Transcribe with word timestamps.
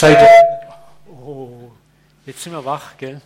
Seid 0.00 0.26
Oh, 1.10 1.70
jetzt 2.24 2.42
sind 2.42 2.54
wir 2.54 2.64
wach, 2.64 2.96
gell? 2.96 3.20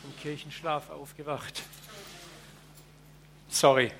Vom 0.00 0.16
Kirchenschlaf 0.22 0.88
aufgewacht. 0.88 1.64
Sorry. 3.50 3.92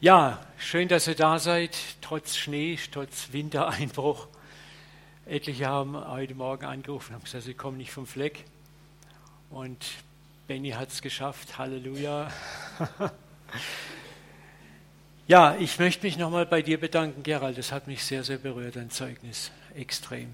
Ja, 0.00 0.44
schön, 0.58 0.88
dass 0.88 1.06
ihr 1.06 1.14
da 1.14 1.38
seid, 1.38 1.76
trotz 2.00 2.34
Schnee, 2.34 2.76
trotz 2.90 3.28
Wintereinbruch. 3.30 4.26
Etliche 5.24 5.68
haben 5.68 5.96
heute 5.96 6.34
Morgen 6.34 6.64
angerufen 6.64 7.14
und 7.14 7.22
gesagt, 7.22 7.44
sie 7.44 7.54
kommen 7.54 7.76
nicht 7.76 7.92
vom 7.92 8.08
Fleck. 8.08 8.42
Und 9.50 9.86
Benny 10.48 10.70
hat 10.70 10.88
es 10.88 11.00
geschafft, 11.00 11.58
Halleluja. 11.58 12.28
ja, 15.26 15.56
ich 15.58 15.78
möchte 15.78 16.04
mich 16.04 16.18
nochmal 16.18 16.46
bei 16.46 16.60
dir 16.60 16.78
bedanken, 16.78 17.22
Gerald. 17.22 17.56
Das 17.56 17.72
hat 17.72 17.86
mich 17.86 18.04
sehr, 18.04 18.24
sehr 18.24 18.38
berührt, 18.38 18.76
dein 18.76 18.90
Zeugnis. 18.90 19.50
Extrem. 19.74 20.28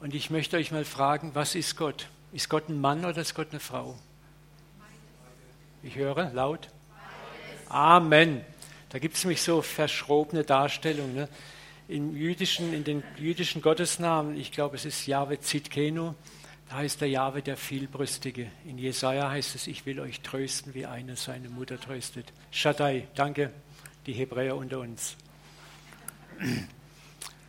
Und 0.00 0.14
ich 0.14 0.30
möchte 0.30 0.56
euch 0.56 0.70
mal 0.70 0.84
fragen, 0.84 1.30
was 1.34 1.54
ist 1.54 1.76
Gott? 1.76 2.06
Ist 2.32 2.48
Gott 2.48 2.68
ein 2.68 2.80
Mann 2.80 3.04
oder 3.04 3.22
ist 3.22 3.34
Gott 3.34 3.48
eine 3.50 3.60
Frau? 3.60 3.98
Ich 5.82 5.96
höre 5.96 6.30
laut. 6.32 6.68
Amen. 7.68 8.44
Da 8.90 8.98
gibt 8.98 9.16
es 9.16 9.24
nämlich 9.24 9.42
so 9.42 9.62
verschrobene 9.62 10.44
Darstellungen. 10.44 11.14
Ne? 11.14 11.28
Im 11.88 12.14
jüdischen, 12.14 12.74
in 12.74 12.84
den 12.84 13.02
jüdischen 13.16 13.62
Gottesnamen, 13.62 14.36
ich 14.36 14.52
glaube, 14.52 14.76
es 14.76 14.84
ist 14.84 15.06
Jahwe 15.06 15.40
Zitkenu, 15.40 16.14
da 16.68 16.76
heißt 16.76 17.00
der 17.00 17.08
Jahwe 17.08 17.40
der 17.40 17.56
Vielbrüstige. 17.56 18.50
In 18.66 18.76
Jesaja 18.76 19.30
heißt 19.30 19.54
es, 19.54 19.66
ich 19.66 19.86
will 19.86 20.00
euch 20.00 20.20
trösten, 20.20 20.74
wie 20.74 20.84
eine 20.84 21.16
seine 21.16 21.48
Mutter 21.48 21.80
tröstet. 21.80 22.32
Shaddai, 22.50 23.08
danke, 23.14 23.50
die 24.08 24.14
Hebräer 24.14 24.56
unter 24.56 24.80
uns. 24.80 25.16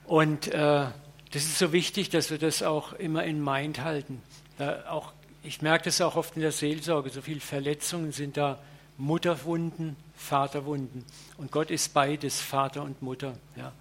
Und 0.06 0.50
äh, 0.50 0.88
das 1.32 1.44
ist 1.44 1.58
so 1.58 1.72
wichtig, 1.72 2.10
dass 2.10 2.32
wir 2.32 2.38
das 2.38 2.64
auch 2.64 2.92
immer 2.94 3.24
in 3.24 3.42
Mind 3.42 3.82
halten. 3.82 4.22
Da 4.58 4.84
auch, 4.90 5.14
ich 5.42 5.62
merke 5.62 5.86
das 5.86 6.02
auch 6.02 6.18
oft 6.18 6.36
in 6.36 6.42
der 6.42 6.52
Seelsorge, 6.52 7.12
so 7.12 7.22
viele 7.22 7.40
Verletzungen 7.40 8.12
sind 8.12 8.36
da, 8.36 8.60
Mutterwunden, 8.98 9.96
Vaterwunden. 10.18 11.06
Und 11.38 11.52
Gott 11.52 11.72
ist 11.72 11.94
beides, 11.94 12.42
Vater 12.42 12.84
und 12.84 13.02
Mutter. 13.02 13.38
Ja. 13.56 13.72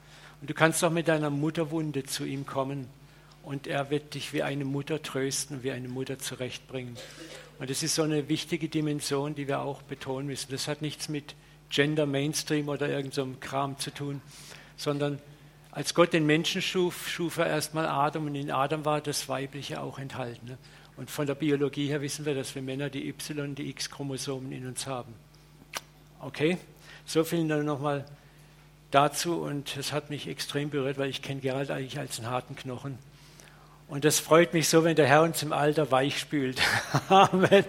Und 0.41 0.49
du 0.49 0.55
kannst 0.55 0.85
auch 0.85 0.93
mit 0.93 1.09
deiner 1.09 1.31
Mutterwunde 1.31 2.05
zu 2.05 2.25
ihm 2.25 2.47
kommen 2.47 2.87
und 3.43 3.67
er 3.67 3.91
wird 3.91 4.15
dich 4.15 4.33
wie 4.33 4.45
eine 4.45 4.65
Mutter 4.65 5.03
trösten, 5.03 5.65
wie 5.65 5.73
eine 5.73 5.89
Mutter 5.89 6.21
zurechtbringen. 6.21 6.97
Und 7.59 7.71
das 7.71 7.83
ist 7.83 7.97
so 7.97 8.03
eine 8.03 8.29
wichtige 8.29 8.69
Dimension, 8.69 9.35
die 9.35 9.49
wir 9.49 9.63
auch 9.63 9.83
betonen 9.83 10.29
müssen. 10.29 10.53
Das 10.53 10.69
hat 10.69 10.81
nichts 10.81 11.09
mit 11.09 11.35
Gender 11.71 12.07
Mainstream 12.07 12.69
oder 12.69 12.89
irgendeinem 12.89 13.35
so 13.35 13.39
Kram 13.41 13.79
zu 13.79 13.91
tun, 13.91 14.21
sondern 14.77 15.19
als 15.71 15.95
Gott 15.95 16.13
den 16.13 16.27
Menschen 16.27 16.63
schuf, 16.63 17.09
schuf 17.09 17.39
er 17.39 17.47
erstmal 17.47 17.87
Adam 17.87 18.27
und 18.27 18.35
in 18.35 18.51
Adam 18.51 18.85
war 18.85 19.01
das 19.01 19.29
Weibliche 19.29 19.81
auch 19.81 19.99
enthalten. 19.99 20.47
Ne? 20.47 20.59
Und 20.97 21.11
von 21.11 21.27
der 21.27 21.35
Biologie 21.35 21.87
her 21.89 22.01
wissen 22.01 22.25
wir, 22.25 22.35
dass 22.35 22.55
wir 22.55 22.63
Männer 22.63 22.91
die 22.91 23.09
Y- 23.09 23.41
und 23.45 23.55
die 23.57 23.69
X-Chromosomen 23.71 24.51
in 24.51 24.67
uns 24.67 24.87
haben. 24.87 25.15
Okay, 26.21 26.59
so 27.07 27.23
viel 27.23 27.47
dann 27.47 27.65
nochmal 27.65 28.05
dazu 28.91 29.41
und 29.41 29.77
es 29.77 29.93
hat 29.93 30.11
mich 30.11 30.27
extrem 30.27 30.71
berührt, 30.71 30.99
weil 30.99 31.11
ich 31.11 31.23
kenne 31.23 31.41
Gerald 31.41 31.71
eigentlich 31.71 31.99
als 31.99 32.19
einen 32.19 32.31
harten 32.31 32.57
Knochen. 32.57 32.99
Und 33.87 34.05
das 34.05 34.19
freut 34.19 34.55
mich 34.55 34.69
so, 34.69 34.85
wenn 34.85 34.97
der 34.97 35.07
Herr 35.07 35.23
uns 35.23 35.43
im 35.43 35.53
Alter 35.53 35.91
weich 35.91 36.19
spült. 36.19 36.61
Amen. 37.09 37.65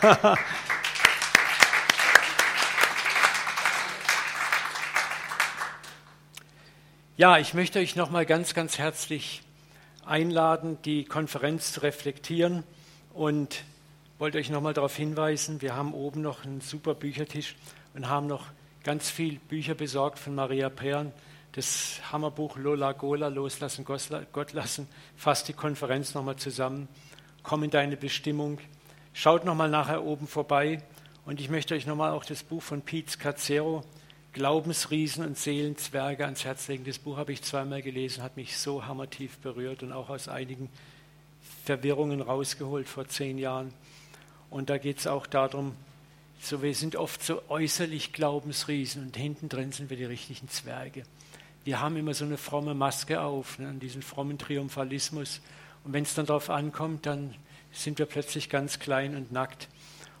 ja, 7.16 7.38
ich 7.38 7.54
möchte 7.54 7.78
euch 7.78 7.94
nochmal 7.94 8.26
ganz, 8.26 8.54
ganz 8.54 8.78
herzlich 8.78 9.42
einladen, 10.04 10.78
die 10.84 11.04
Konferenz 11.04 11.72
zu 11.72 11.82
reflektieren 11.82 12.64
und 13.12 13.62
wollte 14.18 14.38
euch 14.38 14.50
nochmal 14.50 14.74
darauf 14.74 14.96
hinweisen, 14.96 15.62
wir 15.62 15.76
haben 15.76 15.94
oben 15.94 16.22
noch 16.22 16.44
einen 16.44 16.60
super 16.60 16.94
Büchertisch 16.94 17.54
und 17.94 18.08
haben 18.08 18.26
noch 18.26 18.46
ganz 18.82 19.10
viele 19.10 19.38
Bücher 19.38 19.74
besorgt 19.74 20.18
von 20.18 20.34
Maria 20.34 20.68
Perren 20.68 21.12
das 21.52 22.00
Hammerbuch 22.10 22.56
Lola 22.56 22.90
Gola, 22.90 23.28
Loslassen, 23.28 23.84
Gott 23.84 24.52
lassen, 24.52 24.88
fasst 25.16 25.46
die 25.46 25.52
Konferenz 25.52 26.14
nochmal 26.14 26.34
zusammen. 26.34 26.88
Komm 27.44 27.62
in 27.62 27.70
deine 27.70 27.96
Bestimmung. 27.96 28.58
Schaut 29.12 29.44
nochmal 29.44 29.70
nachher 29.70 30.02
oben 30.02 30.26
vorbei. 30.26 30.82
Und 31.24 31.38
ich 31.38 31.48
möchte 31.48 31.74
euch 31.74 31.86
nochmal 31.86 32.10
auch 32.10 32.24
das 32.24 32.42
Buch 32.42 32.60
von 32.60 32.82
Pete 32.82 33.12
Scazzero, 33.12 33.84
Glaubensriesen 34.34 35.24
und 35.24 35.38
Seelenzwerge 35.38 36.24
ans 36.24 36.44
Herz 36.44 36.68
legen. 36.68 36.84
Das 36.84 36.98
Buch 36.98 37.16
habe 37.16 37.32
ich 37.32 37.42
zweimal 37.42 37.80
gelesen, 37.80 38.22
hat 38.22 38.36
mich 38.36 38.58
so 38.58 38.84
hammertief 38.84 39.38
berührt 39.38 39.82
und 39.82 39.92
auch 39.92 40.10
aus 40.10 40.28
einigen 40.28 40.68
Verwirrungen 41.64 42.20
rausgeholt 42.20 42.88
vor 42.88 43.08
zehn 43.08 43.38
Jahren. 43.38 43.72
Und 44.50 44.68
da 44.68 44.76
geht 44.76 44.98
es 44.98 45.06
auch 45.06 45.26
darum, 45.26 45.74
so 46.40 46.62
wir 46.62 46.74
sind 46.74 46.96
oft 46.96 47.22
so 47.22 47.40
äußerlich 47.48 48.12
Glaubensriesen 48.12 49.04
und 49.06 49.16
hinten 49.16 49.48
drin 49.48 49.72
sind 49.72 49.88
wir 49.88 49.96
die 49.96 50.04
richtigen 50.04 50.48
Zwerge 50.48 51.04
wir 51.64 51.80
haben 51.80 51.96
immer 51.96 52.14
so 52.14 52.24
eine 52.24 52.36
fromme 52.36 52.74
Maske 52.74 53.20
auf, 53.20 53.58
ne, 53.58 53.72
diesen 53.80 54.02
frommen 54.02 54.38
Triumphalismus. 54.38 55.40
Und 55.82 55.92
wenn 55.92 56.04
es 56.04 56.14
dann 56.14 56.26
darauf 56.26 56.50
ankommt, 56.50 57.06
dann 57.06 57.34
sind 57.72 57.98
wir 57.98 58.06
plötzlich 58.06 58.50
ganz 58.50 58.78
klein 58.78 59.16
und 59.16 59.32
nackt. 59.32 59.68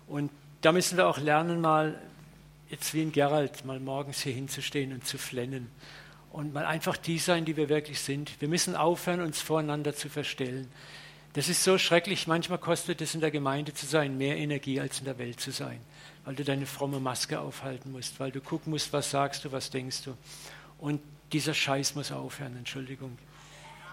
Und 0.08 0.30
da 0.62 0.72
müssen 0.72 0.96
wir 0.96 1.06
auch 1.06 1.18
lernen, 1.18 1.60
mal, 1.60 2.00
jetzt 2.68 2.94
wie 2.94 3.02
in 3.02 3.12
Gerald, 3.12 3.64
mal 3.64 3.80
morgens 3.80 4.22
hier 4.22 4.32
hinzustehen 4.32 4.92
und 4.92 5.06
zu 5.06 5.18
flennen. 5.18 5.70
Und 6.32 6.52
mal 6.52 6.66
einfach 6.66 6.96
die 6.96 7.18
sein, 7.18 7.44
die 7.44 7.56
wir 7.56 7.68
wirklich 7.68 8.00
sind. 8.00 8.40
Wir 8.40 8.48
müssen 8.48 8.74
aufhören, 8.74 9.20
uns 9.20 9.40
voreinander 9.40 9.94
zu 9.94 10.08
verstellen. 10.08 10.68
Das 11.34 11.48
ist 11.48 11.62
so 11.62 11.78
schrecklich. 11.78 12.26
Manchmal 12.26 12.58
kostet 12.58 13.00
es 13.00 13.14
in 13.14 13.20
der 13.20 13.30
Gemeinde 13.30 13.74
zu 13.74 13.86
sein 13.86 14.18
mehr 14.18 14.36
Energie 14.36 14.80
als 14.80 14.98
in 14.98 15.04
der 15.04 15.18
Welt 15.18 15.40
zu 15.40 15.50
sein, 15.50 15.80
weil 16.24 16.34
du 16.34 16.44
deine 16.44 16.66
fromme 16.66 17.00
Maske 17.00 17.38
aufhalten 17.38 17.92
musst, 17.92 18.18
weil 18.20 18.30
du 18.30 18.40
gucken 18.40 18.70
musst, 18.70 18.92
was 18.92 19.10
sagst 19.10 19.44
du, 19.44 19.52
was 19.52 19.70
denkst 19.70 20.02
du. 20.04 20.16
Und 20.78 21.00
dieser 21.32 21.54
Scheiß 21.54 21.94
muss 21.94 22.12
aufhören, 22.12 22.56
Entschuldigung. 22.56 23.18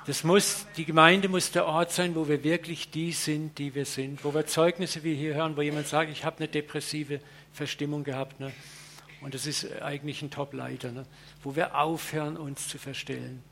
Das 0.08 0.24
muss, 0.24 0.66
die 0.78 0.86
Gemeinde 0.86 1.30
muss 1.30 1.52
der 1.52 1.68
Ort 1.68 1.92
sein, 1.92 2.16
wo 2.16 2.28
wir 2.28 2.44
wirklich 2.44 2.90
die 2.90 3.12
sind, 3.12 3.60
die 3.60 3.76
wir 3.76 3.86
sind, 3.86 4.26
wo 4.26 4.34
wir 4.34 4.48
Zeugnisse 4.48 5.04
wie 5.04 5.14
hier 5.14 5.36
hören, 5.36 5.56
wo 5.56 5.62
jemand 5.62 5.88
sagt, 5.88 6.12
ich 6.12 6.26
habe 6.26 6.38
eine 6.38 6.48
depressive 6.48 7.20
Verstimmung 7.54 8.04
gehabt. 8.04 8.40
Ne? 8.40 8.52
Und 9.22 9.36
das 9.36 9.46
ist 9.46 9.80
eigentlich 9.80 10.24
ein 10.24 10.32
Top-Leiter, 10.32 10.92
ne? 10.92 11.06
wo 11.44 11.56
wir 11.56 11.78
aufhören, 11.78 12.36
uns 12.36 12.68
zu 12.68 12.80
verstellen. 12.80 13.44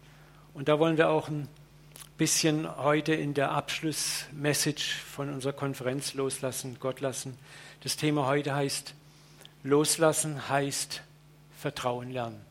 Und 0.56 0.68
da 0.70 0.80
wollen 0.80 0.98
wir 0.98 1.10
auch 1.10 1.28
ein 1.28 1.48
bisschen 2.18 2.68
heute 2.78 3.14
in 3.14 3.36
der 3.36 3.52
Abschlussmessage 3.52 4.96
von 5.06 5.32
unserer 5.32 5.54
Konferenz 5.54 6.16
loslassen, 6.16 6.78
Gott 6.80 7.00
lassen. 7.00 7.38
Das 7.82 7.96
Thema 7.96 8.26
heute 8.26 8.56
heißt, 8.56 8.96
loslassen 9.62 10.50
heißt 10.50 11.04
Vertrauen 11.56 12.10
lernen. 12.10 12.42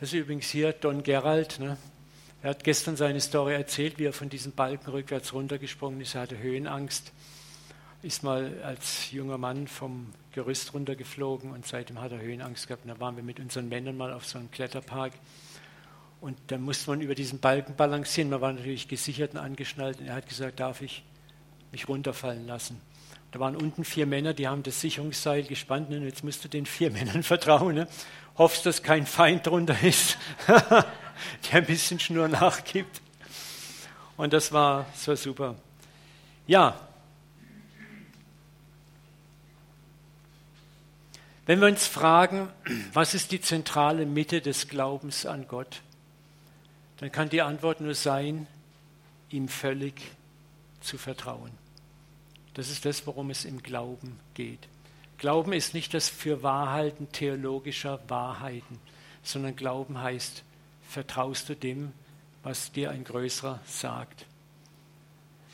Das 0.00 0.10
ist 0.10 0.20
übrigens 0.20 0.50
hier 0.50 0.74
Don 0.74 1.02
Gerald. 1.02 1.58
Ne? 1.60 1.78
Er 2.40 2.50
hat 2.50 2.62
gestern 2.62 2.96
seine 2.96 3.20
Story 3.20 3.54
erzählt, 3.54 3.98
wie 3.98 4.04
er 4.04 4.12
von 4.12 4.28
diesem 4.28 4.52
Balken 4.52 4.90
rückwärts 4.90 5.32
runtergesprungen 5.32 6.00
ist. 6.00 6.14
Er 6.14 6.20
hatte 6.20 6.38
Höhenangst, 6.38 7.12
ist 8.02 8.22
mal 8.22 8.52
als 8.62 9.10
junger 9.10 9.38
Mann 9.38 9.66
vom 9.66 10.12
Gerüst 10.30 10.72
runtergeflogen 10.72 11.50
und 11.50 11.66
seitdem 11.66 12.00
hat 12.00 12.12
er 12.12 12.20
Höhenangst 12.20 12.68
gehabt. 12.68 12.84
Und 12.84 12.90
da 12.90 13.00
waren 13.00 13.16
wir 13.16 13.24
mit 13.24 13.40
unseren 13.40 13.68
Männern 13.68 13.96
mal 13.96 14.12
auf 14.12 14.24
so 14.24 14.38
einem 14.38 14.52
Kletterpark. 14.52 15.14
Und 16.20 16.36
da 16.46 16.58
musste 16.58 16.90
man 16.90 17.00
über 17.00 17.16
diesen 17.16 17.40
Balken 17.40 17.74
balancieren. 17.74 18.30
Man 18.30 18.40
war 18.40 18.52
natürlich 18.52 18.86
gesichert 18.86 19.32
und 19.32 19.38
angeschnallt. 19.38 19.98
Und 19.98 20.06
er 20.06 20.14
hat 20.14 20.28
gesagt, 20.28 20.60
darf 20.60 20.80
ich 20.80 21.02
mich 21.72 21.88
runterfallen 21.88 22.46
lassen. 22.46 22.80
Da 23.32 23.40
waren 23.40 23.56
unten 23.56 23.84
vier 23.84 24.06
Männer, 24.06 24.32
die 24.32 24.46
haben 24.46 24.62
das 24.62 24.80
Sicherungsseil 24.80 25.42
gespannt. 25.42 25.90
Und 25.90 26.04
jetzt 26.04 26.22
musst 26.22 26.44
du 26.44 26.48
den 26.48 26.66
vier 26.66 26.92
Männern 26.92 27.22
vertrauen. 27.24 27.74
Ne? 27.74 27.88
hoffst, 28.38 28.64
dass 28.64 28.82
kein 28.82 29.04
Feind 29.04 29.46
drunter 29.46 29.76
ist, 29.82 30.16
der 31.50 31.60
ein 31.60 31.66
bisschen 31.66 32.00
Schnur 32.00 32.28
nachgibt. 32.28 33.00
Und 34.16 34.32
das 34.32 34.52
war 34.52 34.86
so 34.94 35.14
super. 35.14 35.54
Ja. 36.46 36.78
Wenn 41.46 41.60
wir 41.60 41.68
uns 41.68 41.86
fragen, 41.86 42.48
was 42.92 43.14
ist 43.14 43.32
die 43.32 43.40
zentrale 43.40 44.04
Mitte 44.04 44.40
des 44.40 44.68
Glaubens 44.68 45.24
an 45.24 45.46
Gott, 45.48 45.80
dann 46.98 47.12
kann 47.12 47.28
die 47.28 47.42
Antwort 47.42 47.80
nur 47.80 47.94
sein, 47.94 48.46
ihm 49.30 49.48
völlig 49.48 49.94
zu 50.80 50.98
vertrauen. 50.98 51.52
Das 52.54 52.70
ist 52.70 52.84
das, 52.84 53.06
worum 53.06 53.30
es 53.30 53.44
im 53.44 53.62
Glauben 53.62 54.18
geht. 54.34 54.68
Glauben 55.16 55.52
ist 55.52 55.74
nicht 55.74 55.94
das 55.94 56.08
Fürwahrhalten 56.08 57.10
theologischer 57.12 58.00
Wahrheiten, 58.08 58.78
sondern 59.22 59.56
Glauben 59.56 60.00
heißt, 60.00 60.42
vertraust 60.88 61.48
du 61.48 61.54
dem, 61.54 61.92
was 62.42 62.72
dir 62.72 62.90
ein 62.90 63.04
Größerer 63.04 63.60
sagt. 63.66 64.26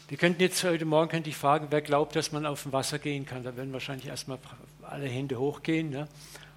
Wir 0.09 0.19
könnten 0.19 0.41
jetzt 0.43 0.63
heute 0.65 0.85
Morgen 0.85 1.09
könnte 1.09 1.31
ich 1.31 1.37
fragen, 1.37 1.69
wer 1.71 1.81
glaubt, 1.81 2.15
dass 2.15 2.31
man 2.31 2.47
auf 2.47 2.63
dem 2.63 2.73
Wasser 2.73 2.99
gehen 2.99 3.27
kann. 3.27 3.43
Da 3.43 3.57
werden 3.57 3.73
wahrscheinlich 3.73 4.07
erstmal 4.07 4.39
alle 4.83 5.07
Hände 5.07 5.39
hochgehen. 5.39 5.91
Ne? 5.91 6.07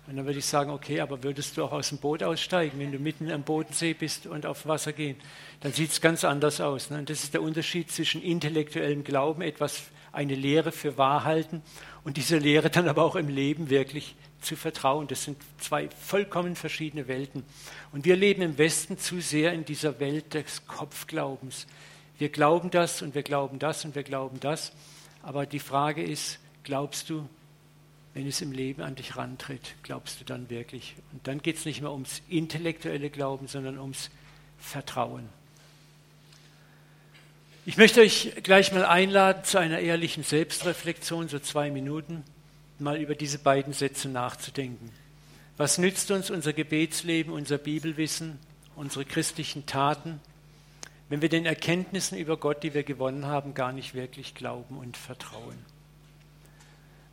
Und 0.05 0.17
dann 0.17 0.25
würde 0.25 0.39
ich 0.39 0.45
sagen, 0.45 0.69
okay, 0.69 0.99
aber 0.99 1.23
würdest 1.23 1.57
du 1.57 1.63
auch 1.63 1.71
aus 1.71 1.89
dem 1.89 1.97
Boot 1.97 2.23
aussteigen, 2.23 2.77
wenn 2.79 2.91
du 2.91 2.99
mitten 2.99 3.31
am 3.31 3.43
Bodensee 3.43 3.93
bist 3.93 4.27
und 4.27 4.45
auf 4.45 4.67
Wasser 4.67 4.93
gehen? 4.93 5.15
Dann 5.61 5.71
sieht 5.71 5.91
es 5.91 6.01
ganz 6.01 6.23
anders 6.23 6.61
aus. 6.61 6.89
Ne? 6.89 6.99
Und 6.99 7.09
das 7.09 7.23
ist 7.23 7.33
der 7.33 7.41
Unterschied 7.41 7.89
zwischen 7.89 8.21
intellektuellem 8.21 9.03
Glauben, 9.03 9.41
etwas, 9.41 9.83
eine 10.11 10.35
Lehre 10.35 10.71
für 10.71 10.97
wahr 10.97 11.23
halten 11.23 11.61
und 12.03 12.17
dieser 12.17 12.39
Lehre 12.39 12.69
dann 12.69 12.87
aber 12.87 13.03
auch 13.03 13.15
im 13.15 13.29
Leben 13.29 13.69
wirklich 13.69 14.15
zu 14.41 14.55
vertrauen. 14.55 15.07
Das 15.07 15.23
sind 15.23 15.37
zwei 15.59 15.89
vollkommen 15.89 16.55
verschiedene 16.55 17.07
Welten. 17.07 17.43
Und 17.91 18.05
wir 18.05 18.15
leben 18.15 18.41
im 18.41 18.57
Westen 18.57 18.97
zu 18.97 19.21
sehr 19.21 19.53
in 19.53 19.65
dieser 19.65 19.99
Welt 19.99 20.33
des 20.33 20.67
Kopfglaubens. 20.67 21.67
Wir 22.17 22.29
glauben 22.29 22.71
das 22.71 23.01
und 23.01 23.15
wir 23.15 23.23
glauben 23.23 23.59
das 23.59 23.85
und 23.85 23.95
wir 23.95 24.03
glauben 24.03 24.39
das. 24.39 24.71
Aber 25.23 25.45
die 25.45 25.59
Frage 25.59 26.03
ist, 26.03 26.39
glaubst 26.63 27.09
du, 27.09 27.27
wenn 28.13 28.27
es 28.27 28.41
im 28.41 28.51
Leben 28.51 28.81
an 28.81 28.95
dich 28.95 29.15
rantritt, 29.15 29.75
glaubst 29.83 30.19
du 30.19 30.25
dann 30.25 30.49
wirklich? 30.49 30.95
Und 31.13 31.27
dann 31.27 31.41
geht 31.41 31.57
es 31.57 31.65
nicht 31.65 31.81
mehr 31.81 31.91
ums 31.91 32.21
intellektuelle 32.29 33.09
Glauben, 33.09 33.47
sondern 33.47 33.77
ums 33.77 34.09
Vertrauen. 34.57 35.29
Ich 37.65 37.77
möchte 37.77 37.99
euch 37.99 38.31
gleich 38.43 38.71
mal 38.71 38.85
einladen 38.85 39.43
zu 39.43 39.59
einer 39.59 39.79
ehrlichen 39.79 40.23
Selbstreflexion, 40.23 41.27
so 41.27 41.37
zwei 41.37 41.69
Minuten, 41.69 42.23
mal 42.79 42.97
über 42.97 43.15
diese 43.15 43.39
beiden 43.39 43.73
Sätze 43.73 44.09
nachzudenken. 44.09 44.91
Was 45.57 45.77
nützt 45.77 46.11
uns 46.11 46.29
unser 46.29 46.53
Gebetsleben, 46.53 47.33
unser 47.33 47.57
Bibelwissen, 47.57 48.39
unsere 48.75 49.05
christlichen 49.05 49.65
Taten, 49.65 50.19
wenn 51.09 51.21
wir 51.21 51.29
den 51.29 51.45
Erkenntnissen 51.45 52.17
über 52.17 52.37
Gott, 52.37 52.63
die 52.63 52.73
wir 52.73 52.83
gewonnen 52.83 53.25
haben, 53.25 53.53
gar 53.53 53.71
nicht 53.71 53.93
wirklich 53.93 54.35
glauben 54.35 54.77
und 54.77 54.97
vertrauen? 54.97 55.57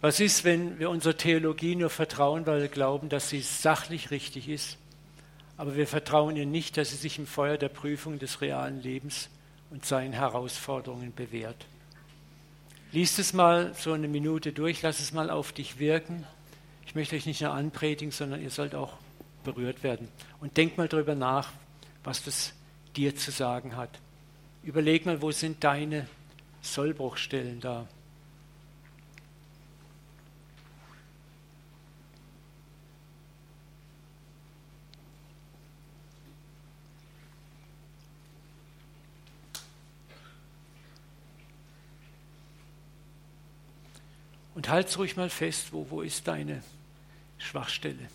Was 0.00 0.20
ist, 0.20 0.44
wenn 0.44 0.78
wir 0.78 0.90
unserer 0.90 1.16
Theologie 1.16 1.76
nur 1.76 1.88
vertrauen, 1.88 2.46
weil 2.46 2.60
wir 2.60 2.69
glauben, 2.69 3.08
dass 3.08 3.31
sie 3.31 3.40
sachlich 3.40 4.10
richtig 4.10 4.50
ist, 4.50 4.76
aber 5.56 5.76
wir 5.76 5.87
vertrauen 5.87 6.37
ihr 6.37 6.44
nicht, 6.44 6.76
dass 6.76 6.90
sie 6.90 6.96
sich 6.96 7.19
im 7.19 7.26
Feuer 7.26 7.56
der 7.56 7.70
Prüfung 7.70 8.19
des 8.19 8.43
realen 8.43 8.82
Lebens 8.82 9.31
und 9.70 9.87
seinen 9.87 10.12
Herausforderungen 10.12 11.14
bewährt? 11.14 11.67
Lies 12.94 13.19
es 13.19 13.32
mal 13.32 13.75
so 13.75 13.93
eine 13.93 14.06
Minute 14.06 14.52
durch, 14.52 14.82
lass 14.82 15.00
es 15.00 15.12
mal 15.12 15.29
auf 15.29 15.50
dich 15.50 15.81
wirken. 15.81 16.25
Ich 16.87 16.94
möchte 16.94 17.17
euch 17.17 17.26
nicht 17.26 17.41
nur 17.41 17.50
anpredigen, 17.50 18.12
sondern 18.12 18.41
ihr 18.41 18.50
sollt 18.50 18.76
auch 18.76 18.93
berührt 19.43 19.82
werden. 19.82 20.06
Und 20.41 20.56
denk 20.56 20.79
mal 20.79 20.87
darüber 20.87 21.17
nach, 21.17 21.50
was 22.05 22.23
das 22.23 22.52
dir 22.94 23.17
zu 23.17 23.32
sagen 23.32 23.76
hat. 23.76 23.91
Überleg 24.62 25.06
mal, 25.06 25.20
wo 25.23 25.32
sind 25.32 25.64
deine 25.64 26.06
Sollbruchstellen 26.62 27.58
da? 27.58 27.88
Und 44.55 44.69
halt 44.69 44.97
ruhig 44.99 45.17
mal 45.17 45.31
fest, 45.31 45.73
wo, 45.73 45.87
wo 45.91 46.03
ist 46.03 46.29
deine 46.29 46.62
Schwachstelle? 47.39 48.09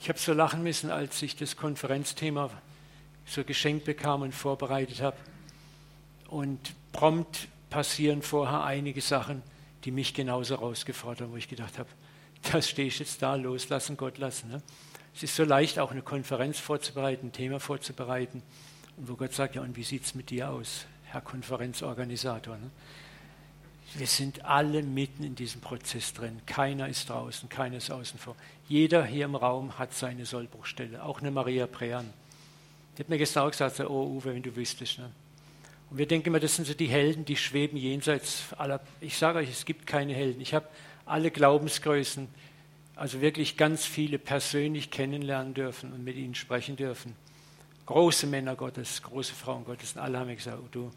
Ich 0.00 0.08
habe 0.08 0.18
so 0.18 0.32
lachen 0.32 0.62
müssen, 0.62 0.90
als 0.90 1.20
ich 1.22 1.36
das 1.36 1.56
Konferenzthema 1.56 2.50
so 3.26 3.44
geschenkt 3.44 3.84
bekam 3.84 4.22
und 4.22 4.34
vorbereitet 4.34 5.00
habe. 5.00 5.16
Und 6.28 6.58
prompt 6.92 7.48
passieren 7.70 8.22
vorher 8.22 8.64
einige 8.64 9.00
Sachen, 9.00 9.42
die 9.84 9.90
mich 9.90 10.14
genauso 10.14 10.56
herausgefordert 10.56 11.22
haben, 11.22 11.32
wo 11.32 11.36
ich 11.36 11.48
gedacht 11.48 11.78
habe, 11.78 11.88
das 12.50 12.68
stehe 12.68 12.88
ich 12.88 12.98
jetzt 12.98 13.22
da, 13.22 13.34
loslassen, 13.34 13.96
Gott 13.96 14.18
lassen. 14.18 14.50
Ne? 14.50 14.62
Es 15.14 15.22
ist 15.22 15.36
so 15.36 15.44
leicht, 15.44 15.78
auch 15.78 15.90
eine 15.90 16.02
Konferenz 16.02 16.58
vorzubereiten, 16.58 17.28
ein 17.28 17.32
Thema 17.32 17.60
vorzubereiten. 17.60 18.42
Und 18.96 19.08
wo 19.08 19.14
Gott 19.14 19.32
sagt, 19.32 19.54
ja, 19.54 19.62
und 19.62 19.76
wie 19.76 19.84
sieht 19.84 20.04
es 20.04 20.14
mit 20.14 20.30
dir 20.30 20.50
aus, 20.50 20.86
Herr 21.04 21.20
Konferenzorganisator? 21.20 22.56
Ne? 22.56 22.70
Wir 23.94 24.06
sind 24.06 24.44
alle 24.44 24.82
mitten 24.82 25.22
in 25.22 25.34
diesem 25.34 25.60
Prozess 25.60 26.14
drin. 26.14 26.40
Keiner 26.46 26.88
ist 26.88 27.10
draußen, 27.10 27.48
keiner 27.48 27.76
ist 27.76 27.90
außen 27.90 28.18
vor. 28.18 28.36
Jeder 28.66 29.04
hier 29.04 29.26
im 29.26 29.34
Raum 29.34 29.78
hat 29.78 29.92
seine 29.92 30.24
Sollbruchstelle. 30.24 31.02
Auch 31.04 31.20
eine 31.20 31.30
Maria 31.30 31.66
Prean. 31.66 32.10
Die 32.96 33.00
hat 33.00 33.10
mir 33.10 33.18
gestern 33.18 33.46
auch 33.46 33.50
gesagt, 33.50 33.80
oh 33.80 34.16
Uwe, 34.16 34.34
wenn 34.34 34.42
du 34.42 34.56
wüsstest. 34.56 34.98
Ne? 34.98 35.10
Und 35.90 35.98
wir 35.98 36.06
denken 36.06 36.28
immer, 36.28 36.40
das 36.40 36.56
sind 36.56 36.66
so 36.66 36.72
die 36.72 36.86
Helden, 36.86 37.26
die 37.26 37.36
schweben 37.36 37.76
jenseits 37.76 38.54
aller. 38.56 38.80
Ich 39.02 39.18
sage 39.18 39.40
euch, 39.40 39.50
es 39.50 39.66
gibt 39.66 39.86
keine 39.86 40.14
Helden. 40.14 40.40
Ich 40.40 40.54
habe 40.54 40.66
alle 41.04 41.30
Glaubensgrößen, 41.30 42.28
also 42.96 43.20
wirklich 43.20 43.58
ganz 43.58 43.84
viele 43.84 44.18
persönlich 44.18 44.90
kennenlernen 44.90 45.52
dürfen 45.52 45.92
und 45.92 46.02
mit 46.02 46.16
ihnen 46.16 46.34
sprechen 46.34 46.76
dürfen. 46.76 47.14
Große 47.84 48.26
Männer 48.26 48.56
Gottes, 48.56 49.02
große 49.02 49.34
Frauen 49.34 49.66
Gottes. 49.66 49.92
Und 49.92 50.00
alle 50.00 50.18
haben 50.18 50.28
mir 50.28 50.36
gesagt, 50.36 50.58
oh, 50.62 50.68
du, 50.70 50.90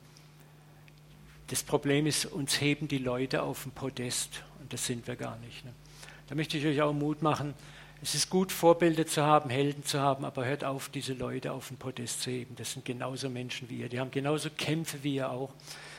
das 1.48 1.64
Problem 1.64 2.08
ist, 2.08 2.26
uns 2.26 2.60
heben 2.60 2.88
die 2.88 2.98
Leute 2.98 3.44
auf 3.44 3.64
den 3.64 3.72
Podest 3.72 4.44
und 4.60 4.74
das 4.74 4.86
sind 4.86 5.08
wir 5.08 5.16
gar 5.16 5.38
nicht. 5.38 5.64
Ne? 5.64 5.72
Da 6.28 6.36
möchte 6.36 6.58
ich 6.58 6.66
euch 6.66 6.82
auch 6.82 6.94
Mut 6.94 7.22
machen. 7.22 7.54
Es 8.02 8.16
ist 8.16 8.30
gut, 8.30 8.52
Vorbilder 8.52 9.06
zu 9.06 9.24
haben, 9.24 9.50
Helden 9.50 9.84
zu 9.84 10.00
haben, 10.00 10.26
aber 10.26 10.46
hört 10.46 10.64
auf, 10.64 10.90
diese 10.90 11.14
Leute 11.14 11.52
auf 11.52 11.70
den 11.70 11.78
Podest 11.78 12.22
zu 12.22 12.32
heben. 12.32 12.56
Das 12.56 12.74
sind 12.74 12.86
genauso 12.86 13.30
Menschen 13.30 13.70
wie 13.70 13.78
ihr. 13.78 13.90
Die 13.90 14.00
haben 14.00 14.12
genauso 14.12 14.50
Kämpfe 14.50 15.04
wie 15.04 15.16
ihr 15.16 15.30
auch. 15.30 15.52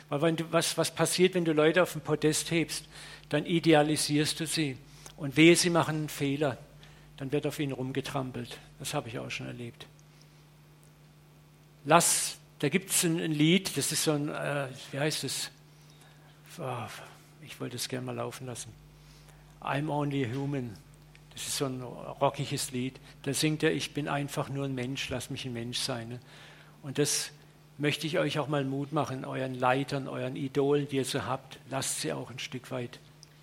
Weil 0.09 0.33
du, 0.33 0.51
was, 0.51 0.77
was 0.77 0.91
passiert, 0.91 1.33
wenn 1.33 1.43
du 1.43 1.53
Leute 1.53 1.83
auf 1.83 1.93
den 1.93 2.01
Podest 2.01 2.51
hebst? 2.51 2.85
Dann 3.29 3.45
idealisierst 3.45 4.39
du 4.39 4.47
sie. 4.47 4.77
Und 5.17 5.35
wehe, 5.35 5.55
sie 5.55 5.69
machen 5.69 5.95
einen 5.95 6.09
Fehler, 6.09 6.57
dann 7.17 7.31
wird 7.31 7.47
auf 7.47 7.59
ihnen 7.59 7.73
rumgetrampelt. 7.73 8.57
Das 8.79 8.93
habe 8.93 9.09
ich 9.09 9.17
auch 9.19 9.31
schon 9.31 9.47
erlebt. 9.47 9.87
Lass 11.83 12.36
da 12.59 12.69
gibt 12.69 12.89
es 12.89 13.03
ein, 13.03 13.19
ein, 13.19 13.31
Lied, 13.31 13.77
das 13.77 13.91
ist 13.91 14.03
so 14.03 14.13
ein, 14.13 14.29
äh, 14.29 14.67
wie 14.91 14.99
heißt 14.99 15.23
es? 15.23 15.51
Oh, 16.59 16.87
ich 17.43 17.59
wollte 17.59 17.75
es 17.75 17.87
gerne 17.87 18.05
mal 18.05 18.15
laufen 18.15 18.47
lassen. 18.47 18.73
I'm 19.61 19.89
only 19.89 20.27
human. 20.33 20.73
Das 21.33 21.47
ist 21.47 21.57
so 21.57 21.65
ein 21.65 21.81
rockiges 21.81 22.71
Lied. 22.71 22.99
Da 23.23 23.33
singt 23.33 23.61
er, 23.61 23.71
ich 23.71 23.93
bin 23.93 24.07
einfach 24.07 24.49
nur 24.49 24.65
ein 24.65 24.73
Mensch, 24.73 25.09
lass 25.09 25.29
mich 25.29 25.45
ein 25.45 25.53
Mensch 25.53 25.77
sein. 25.77 26.09
Ne? 26.09 26.19
Und 26.81 26.97
das 26.97 27.31
möchte 27.77 28.07
ich 28.07 28.17
euch 28.17 28.39
auch 28.39 28.47
mal 28.47 28.65
Mut 28.65 28.91
machen, 28.91 29.23
euren 29.23 29.53
Leitern, 29.53 30.07
euren 30.07 30.35
Idolen, 30.35 30.87
die 30.87 30.95
ihr 30.95 31.05
so 31.05 31.25
habt, 31.25 31.59
lasst 31.69 32.01
sie 32.01 32.11
auch 32.11 32.31
ein 32.31 32.39
Stück 32.39 32.71
weit 32.71 32.99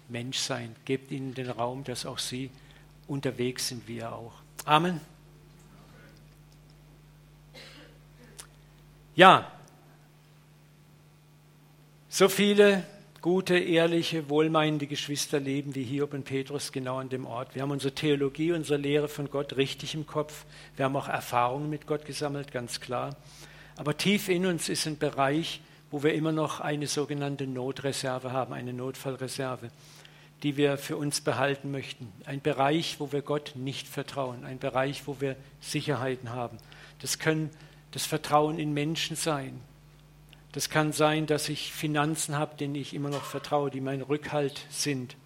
Mensch 0.08 0.38
sein. 0.38 0.74
Gebt 0.84 1.12
ihnen 1.12 1.34
den 1.34 1.50
Raum, 1.50 1.84
dass 1.84 2.04
auch 2.04 2.18
sie 2.18 2.50
unterwegs 3.06 3.68
sind, 3.68 3.86
wie 3.86 3.98
ihr 3.98 4.12
auch. 4.12 4.32
Amen. 4.64 5.00
Ja, 9.16 9.48
so 12.08 12.28
viele 12.28 12.84
gute, 13.20 13.56
ehrliche, 13.56 14.28
wohlmeinende 14.28 14.88
Geschwister 14.88 15.38
leben 15.38 15.76
wie 15.76 15.84
Hiob 15.84 16.14
und 16.14 16.24
Petrus 16.24 16.72
genau 16.72 16.98
an 16.98 17.10
dem 17.10 17.24
Ort. 17.24 17.54
Wir 17.54 17.62
haben 17.62 17.70
unsere 17.70 17.94
Theologie, 17.94 18.50
unsere 18.50 18.76
Lehre 18.76 19.06
von 19.06 19.30
Gott 19.30 19.56
richtig 19.56 19.94
im 19.94 20.04
Kopf. 20.04 20.44
Wir 20.74 20.86
haben 20.86 20.96
auch 20.96 21.06
Erfahrungen 21.06 21.70
mit 21.70 21.86
Gott 21.86 22.04
gesammelt, 22.06 22.50
ganz 22.50 22.80
klar. 22.80 23.14
Aber 23.76 23.96
tief 23.96 24.28
in 24.28 24.46
uns 24.46 24.68
ist 24.68 24.84
ein 24.88 24.98
Bereich, 24.98 25.60
wo 25.92 26.02
wir 26.02 26.12
immer 26.12 26.32
noch 26.32 26.58
eine 26.58 26.88
sogenannte 26.88 27.46
Notreserve 27.46 28.32
haben, 28.32 28.52
eine 28.52 28.72
Notfallreserve, 28.72 29.70
die 30.42 30.56
wir 30.56 30.76
für 30.76 30.96
uns 30.96 31.20
behalten 31.20 31.70
möchten. 31.70 32.12
Ein 32.24 32.40
Bereich, 32.40 32.96
wo 32.98 33.12
wir 33.12 33.22
Gott 33.22 33.52
nicht 33.54 33.86
vertrauen, 33.86 34.44
ein 34.44 34.58
Bereich, 34.58 35.06
wo 35.06 35.20
wir 35.20 35.36
Sicherheiten 35.60 36.30
haben. 36.30 36.58
Das 37.00 37.20
können 37.20 37.50
das 37.94 38.06
Vertrauen 38.06 38.58
in 38.58 38.74
Menschen 38.74 39.14
sein. 39.14 39.60
Das 40.50 40.68
kann 40.68 40.92
sein, 40.92 41.26
dass 41.26 41.48
ich 41.48 41.72
Finanzen 41.72 42.36
habe, 42.36 42.56
denen 42.56 42.74
ich 42.74 42.92
immer 42.92 43.08
noch 43.08 43.22
vertraue, 43.22 43.70
die 43.70 43.80
mein 43.80 44.02
Rückhalt 44.02 44.66
sind. 44.68 45.16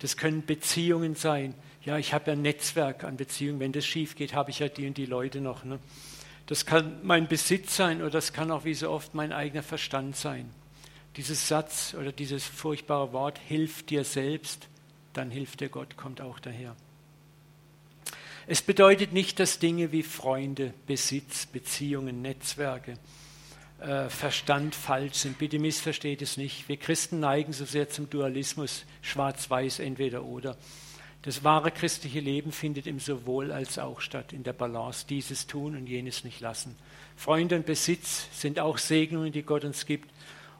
Das 0.00 0.16
können 0.16 0.44
Beziehungen 0.44 1.14
sein. 1.14 1.54
Ja, 1.84 1.96
ich 1.96 2.12
habe 2.12 2.26
ja 2.26 2.32
ein 2.32 2.42
Netzwerk 2.42 3.04
an 3.04 3.16
Beziehungen. 3.16 3.60
Wenn 3.60 3.70
das 3.70 3.86
schief 3.86 4.16
geht, 4.16 4.34
habe 4.34 4.50
ich 4.50 4.58
ja 4.58 4.68
die 4.68 4.88
und 4.88 4.96
die 4.96 5.06
Leute 5.06 5.40
noch. 5.40 5.62
Ne? 5.62 5.78
Das 6.46 6.66
kann 6.66 6.98
mein 7.04 7.28
Besitz 7.28 7.76
sein 7.76 8.00
oder 8.00 8.10
das 8.10 8.32
kann 8.32 8.50
auch 8.50 8.64
wie 8.64 8.74
so 8.74 8.90
oft 8.90 9.14
mein 9.14 9.32
eigener 9.32 9.62
Verstand 9.62 10.16
sein. 10.16 10.50
Dieses 11.16 11.46
Satz 11.46 11.94
oder 11.98 12.10
dieses 12.10 12.44
furchtbare 12.44 13.12
Wort, 13.12 13.38
hilf 13.46 13.86
dir 13.86 14.02
selbst, 14.02 14.68
dann 15.12 15.30
hilft 15.30 15.60
dir 15.60 15.68
Gott, 15.68 15.96
kommt 15.96 16.20
auch 16.20 16.40
daher. 16.40 16.74
Es 18.50 18.62
bedeutet 18.62 19.12
nicht, 19.12 19.40
dass 19.40 19.58
Dinge 19.58 19.92
wie 19.92 20.02
Freunde, 20.02 20.72
Besitz, 20.86 21.44
Beziehungen, 21.44 22.22
Netzwerke, 22.22 22.94
äh, 23.78 24.08
Verstand 24.08 24.74
falsch 24.74 25.16
sind. 25.16 25.36
Bitte 25.36 25.58
missversteht 25.58 26.22
es 26.22 26.38
nicht. 26.38 26.66
Wir 26.66 26.78
Christen 26.78 27.20
neigen 27.20 27.52
so 27.52 27.66
sehr 27.66 27.90
zum 27.90 28.08
Dualismus, 28.08 28.86
schwarz-weiß, 29.02 29.80
entweder 29.80 30.24
oder. 30.24 30.56
Das 31.20 31.44
wahre 31.44 31.70
christliche 31.70 32.20
Leben 32.20 32.50
findet 32.50 32.86
im 32.86 33.00
sowohl 33.00 33.52
als 33.52 33.78
auch 33.78 34.00
statt, 34.00 34.32
in 34.32 34.44
der 34.44 34.54
Balance, 34.54 35.04
dieses 35.06 35.46
tun 35.46 35.76
und 35.76 35.86
jenes 35.86 36.24
nicht 36.24 36.40
lassen. 36.40 36.74
Freunde 37.16 37.54
und 37.54 37.66
Besitz 37.66 38.28
sind 38.32 38.60
auch 38.60 38.78
Segnungen, 38.78 39.30
die 39.30 39.42
Gott 39.42 39.64
uns 39.64 39.84
gibt. 39.84 40.10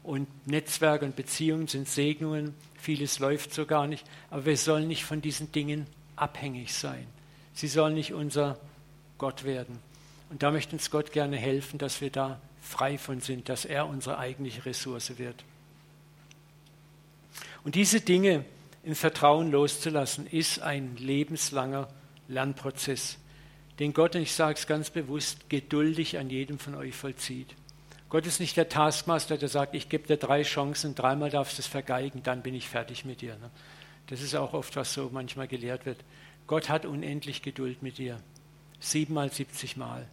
Und 0.03 0.29
Netzwerke 0.47 1.07
und 1.07 1.17
Beziehungen 1.17 1.69
sind 1.69 1.89
Segnungen. 1.89 2.53
Vieles 2.79 3.19
läuft 3.19 3.55
so 3.55 3.65
gar 3.65 3.87
nicht. 3.87 4.05
Aber 4.29 4.45
wir 4.45 4.59
sollen 4.59 4.89
nicht 4.89 5.07
von 5.07 5.23
diesen 5.23 5.53
Dingen 5.53 5.87
abhängig 6.17 6.75
sein. 6.75 7.07
Sie 7.59 7.67
sollen 7.67 7.95
nicht 7.95 8.13
unser 8.13 8.57
Gott 9.19 9.43
werden. 9.43 9.81
Und 10.31 10.45
da 10.45 10.53
möchte 10.53 10.77
uns 10.77 10.93
Gott 10.93 11.11
gerne 11.11 11.37
helfen, 11.37 11.77
dass 11.77 12.01
wir 12.01 12.09
da 12.09 12.41
frei 12.61 12.99
von 12.99 13.21
sind, 13.21 13.49
dass 13.49 13.65
er 13.65 13.89
unsere 13.89 14.17
eigentliche 14.17 14.65
Ressource 14.65 15.19
wird. 15.19 15.45
Und 17.65 17.75
diese 17.75 18.01
Dinge 18.01 18.45
im 18.85 18.95
Vertrauen 18.95 19.51
loszulassen, 19.51 20.29
ist 20.29 20.61
ein 20.61 20.97
lebenslanger 20.99 21.89
Lernprozess, 22.29 23.19
den 23.81 23.93
Gott, 23.93 24.15
und 24.15 24.23
ich 24.23 24.35
sage 24.35 24.55
es 24.57 24.69
ganz 24.69 24.91
bewusst, 24.91 25.51
geduldig 25.51 26.17
an 26.17 26.31
jedem 26.31 26.61
von 26.61 26.77
euch 26.77 26.95
vollzieht. 26.95 27.57
Gott 28.09 28.25
ist 28.25 28.39
nicht 28.39 28.57
der 28.57 28.69
Taskmaster, 28.69 29.37
der 29.37 29.49
sagt, 29.49 29.75
ich 29.75 29.89
gebe 29.89 30.07
dir 30.07 30.17
drei 30.17 30.45
Chancen, 30.45 30.95
dreimal 30.95 31.31
darfst 31.31 31.59
du 31.59 31.63
es 31.63 31.67
vergeigen, 31.67 32.23
dann 32.23 32.41
bin 32.41 32.55
ich 32.55 32.69
fertig 32.69 33.05
mit 33.05 33.21
dir. 33.21 33.35
Ne? 33.35 33.51
Das 34.07 34.23
ist 34.23 34.37
auch 34.37 34.53
oft, 34.55 34.77
was 34.77 34.95
so 34.95 35.11
manchmal 35.13 35.49
gelehrt 35.49 35.87
wird. 35.87 35.99
Gott 36.49 36.69
hat 36.69 36.85
unendlich 36.87 37.43
Geduld 37.43 37.83
mit 37.83 37.99
dir. 37.99 38.21
Siebenmal, 38.81 39.31
siebzig 39.31 39.77
Mal. 39.77 40.09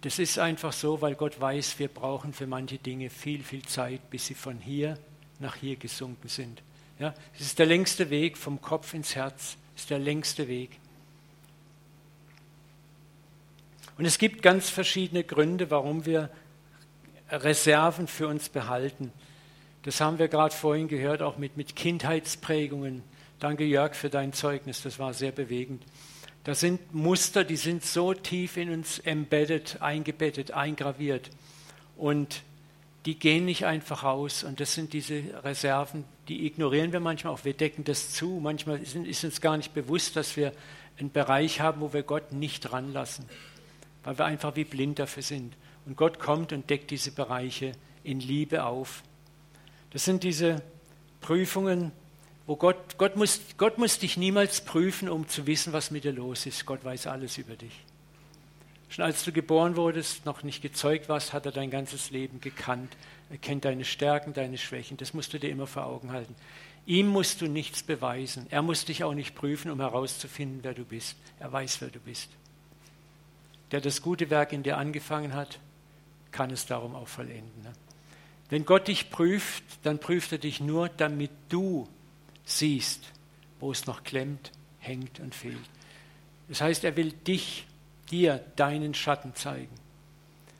Das 0.00 0.18
ist 0.18 0.38
einfach 0.38 0.72
so, 0.72 1.02
weil 1.02 1.14
Gott 1.14 1.38
weiß, 1.38 1.78
wir 1.78 1.88
brauchen 1.88 2.32
für 2.32 2.46
manche 2.46 2.78
Dinge 2.78 3.10
viel, 3.10 3.42
viel 3.42 3.62
Zeit, 3.62 4.08
bis 4.10 4.26
sie 4.26 4.34
von 4.34 4.58
hier 4.58 4.98
nach 5.38 5.56
hier 5.56 5.76
gesunken 5.76 6.28
sind. 6.28 6.62
Ja, 6.98 7.14
es 7.34 7.42
ist 7.42 7.58
der 7.58 7.66
längste 7.66 8.08
Weg 8.10 8.38
vom 8.38 8.62
Kopf 8.62 8.94
ins 8.94 9.14
Herz. 9.14 9.56
Es 9.74 9.82
ist 9.82 9.90
der 9.90 9.98
längste 9.98 10.48
Weg. 10.48 10.78
Und 13.98 14.06
es 14.06 14.18
gibt 14.18 14.42
ganz 14.42 14.70
verschiedene 14.70 15.24
Gründe, 15.24 15.70
warum 15.70 16.06
wir 16.06 16.30
Reserven 17.30 18.06
für 18.06 18.28
uns 18.28 18.48
behalten. 18.48 19.12
Das 19.82 20.00
haben 20.00 20.18
wir 20.18 20.28
gerade 20.28 20.54
vorhin 20.54 20.88
gehört, 20.88 21.22
auch 21.22 21.38
mit, 21.38 21.56
mit 21.56 21.74
Kindheitsprägungen. 21.74 23.02
Danke, 23.40 23.64
Jörg, 23.64 23.94
für 23.94 24.10
dein 24.10 24.34
Zeugnis. 24.34 24.82
Das 24.82 24.98
war 24.98 25.14
sehr 25.14 25.32
bewegend. 25.32 25.82
Das 26.44 26.60
sind 26.60 26.94
Muster, 26.94 27.42
die 27.42 27.56
sind 27.56 27.82
so 27.82 28.12
tief 28.12 28.58
in 28.58 28.70
uns 28.70 28.98
embedded, 28.98 29.80
eingebettet, 29.80 30.50
eingraviert. 30.50 31.30
Und 31.96 32.42
die 33.06 33.18
gehen 33.18 33.46
nicht 33.46 33.64
einfach 33.64 34.04
aus. 34.04 34.44
Und 34.44 34.60
das 34.60 34.74
sind 34.74 34.92
diese 34.92 35.22
Reserven, 35.42 36.04
die 36.28 36.44
ignorieren 36.44 36.92
wir 36.92 37.00
manchmal 37.00 37.32
auch. 37.32 37.46
Wir 37.46 37.54
decken 37.54 37.82
das 37.82 38.12
zu. 38.12 38.40
Manchmal 38.42 38.78
ist 38.82 39.24
uns 39.24 39.40
gar 39.40 39.56
nicht 39.56 39.72
bewusst, 39.72 40.16
dass 40.16 40.36
wir 40.36 40.52
einen 40.98 41.10
Bereich 41.10 41.62
haben, 41.62 41.80
wo 41.80 41.94
wir 41.94 42.02
Gott 42.02 42.32
nicht 42.32 42.70
ranlassen, 42.72 43.24
weil 44.04 44.18
wir 44.18 44.26
einfach 44.26 44.54
wie 44.54 44.64
blind 44.64 44.98
dafür 44.98 45.22
sind. 45.22 45.56
Und 45.86 45.96
Gott 45.96 46.18
kommt 46.18 46.52
und 46.52 46.68
deckt 46.68 46.90
diese 46.90 47.10
Bereiche 47.10 47.72
in 48.04 48.20
Liebe 48.20 48.64
auf. 48.64 49.02
Das 49.92 50.04
sind 50.04 50.24
diese 50.24 50.62
Prüfungen, 51.22 51.92
wo 52.46 52.56
Gott, 52.56 52.98
Gott 52.98 53.16
muss, 53.16 53.40
Gott 53.58 53.78
muss 53.78 53.98
dich 53.98 54.16
niemals 54.16 54.60
prüfen, 54.62 55.08
um 55.08 55.28
zu 55.28 55.46
wissen, 55.46 55.72
was 55.72 55.90
mit 55.90 56.04
dir 56.04 56.12
los 56.12 56.46
ist. 56.46 56.66
Gott 56.66 56.84
weiß 56.84 57.06
alles 57.06 57.38
über 57.38 57.54
dich. 57.54 57.72
Schon 58.88 59.04
als 59.04 59.24
du 59.24 59.30
geboren 59.30 59.76
wurdest, 59.76 60.26
noch 60.26 60.42
nicht 60.42 60.62
gezeugt 60.62 61.08
warst, 61.08 61.32
hat 61.32 61.46
er 61.46 61.52
dein 61.52 61.70
ganzes 61.70 62.10
Leben 62.10 62.40
gekannt. 62.40 62.96
Er 63.30 63.38
kennt 63.38 63.64
deine 63.64 63.84
Stärken, 63.84 64.32
deine 64.32 64.58
Schwächen. 64.58 64.96
Das 64.96 65.14
musst 65.14 65.32
du 65.32 65.38
dir 65.38 65.50
immer 65.50 65.68
vor 65.68 65.86
Augen 65.86 66.10
halten. 66.10 66.34
Ihm 66.86 67.06
musst 67.06 67.40
du 67.40 67.46
nichts 67.46 67.84
beweisen. 67.84 68.46
Er 68.50 68.62
muss 68.62 68.84
dich 68.84 69.04
auch 69.04 69.14
nicht 69.14 69.36
prüfen, 69.36 69.70
um 69.70 69.78
herauszufinden, 69.78 70.60
wer 70.62 70.74
du 70.74 70.84
bist. 70.84 71.16
Er 71.38 71.52
weiß, 71.52 71.80
wer 71.80 71.88
du 71.88 72.00
bist. 72.00 72.30
Der 73.70 73.80
das 73.80 74.02
gute 74.02 74.28
Werk 74.30 74.52
in 74.52 74.64
dir 74.64 74.76
angefangen 74.76 75.34
hat, 75.34 75.60
kann 76.32 76.50
es 76.50 76.66
darum 76.66 76.96
auch 76.96 77.06
vollenden. 77.06 77.62
Ne? 77.62 77.72
Wenn 78.48 78.64
Gott 78.64 78.88
dich 78.88 79.10
prüft, 79.10 79.62
dann 79.84 80.00
prüft 80.00 80.32
er 80.32 80.38
dich 80.38 80.60
nur, 80.60 80.88
damit 80.88 81.30
du 81.48 81.88
siehst, 82.50 83.00
wo 83.60 83.70
es 83.72 83.86
noch 83.86 84.02
klemmt, 84.04 84.52
hängt 84.78 85.20
und 85.20 85.34
fehlt. 85.34 85.58
Das 86.48 86.60
heißt, 86.60 86.84
er 86.84 86.96
will 86.96 87.12
dich, 87.12 87.66
dir 88.10 88.44
deinen 88.56 88.94
Schatten 88.94 89.34
zeigen. 89.34 89.74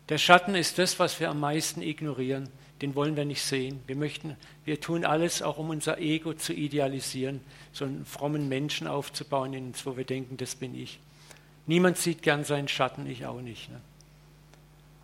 Der 0.08 0.18
Schatten 0.18 0.54
ist 0.54 0.78
das, 0.78 0.98
was 0.98 1.18
wir 1.20 1.30
am 1.30 1.40
meisten 1.40 1.82
ignorieren. 1.82 2.48
Den 2.80 2.94
wollen 2.94 3.16
wir 3.16 3.24
nicht 3.24 3.42
sehen. 3.42 3.80
Wir 3.86 3.96
möchten, 3.96 4.36
wir 4.64 4.80
tun 4.80 5.04
alles, 5.04 5.42
auch 5.42 5.58
um 5.58 5.70
unser 5.70 5.98
Ego 5.98 6.32
zu 6.34 6.52
idealisieren, 6.52 7.40
so 7.72 7.84
einen 7.84 8.06
frommen 8.06 8.48
Menschen 8.48 8.86
aufzubauen, 8.86 9.52
in 9.52 9.66
uns, 9.68 9.84
wo 9.84 9.96
wir 9.96 10.04
denken, 10.04 10.36
das 10.36 10.54
bin 10.54 10.74
ich. 10.74 10.98
Niemand 11.66 11.98
sieht 11.98 12.22
gern 12.22 12.44
seinen 12.44 12.68
Schatten, 12.68 13.06
ich 13.06 13.26
auch 13.26 13.40
nicht. 13.40 13.70
Ne? 13.70 13.80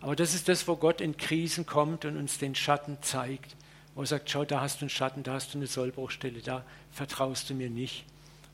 Aber 0.01 0.15
das 0.15 0.33
ist 0.33 0.47
das, 0.47 0.67
wo 0.67 0.75
Gott 0.75 1.01
in 1.01 1.17
Krisen 1.17 1.65
kommt 1.65 2.05
und 2.05 2.17
uns 2.17 2.39
den 2.39 2.55
Schatten 2.55 2.97
zeigt 3.01 3.55
er 4.03 4.07
sagt, 4.07 4.29
schau, 4.29 4.45
da 4.45 4.61
hast 4.61 4.79
du 4.79 4.81
einen 4.81 4.89
Schatten, 4.89 5.23
da 5.23 5.33
hast 5.33 5.53
du 5.53 5.57
eine 5.57 5.67
Sollbruchstelle, 5.67 6.41
da 6.41 6.63
vertraust 6.91 7.49
du 7.49 7.55
mir 7.55 7.69
nicht. 7.69 8.05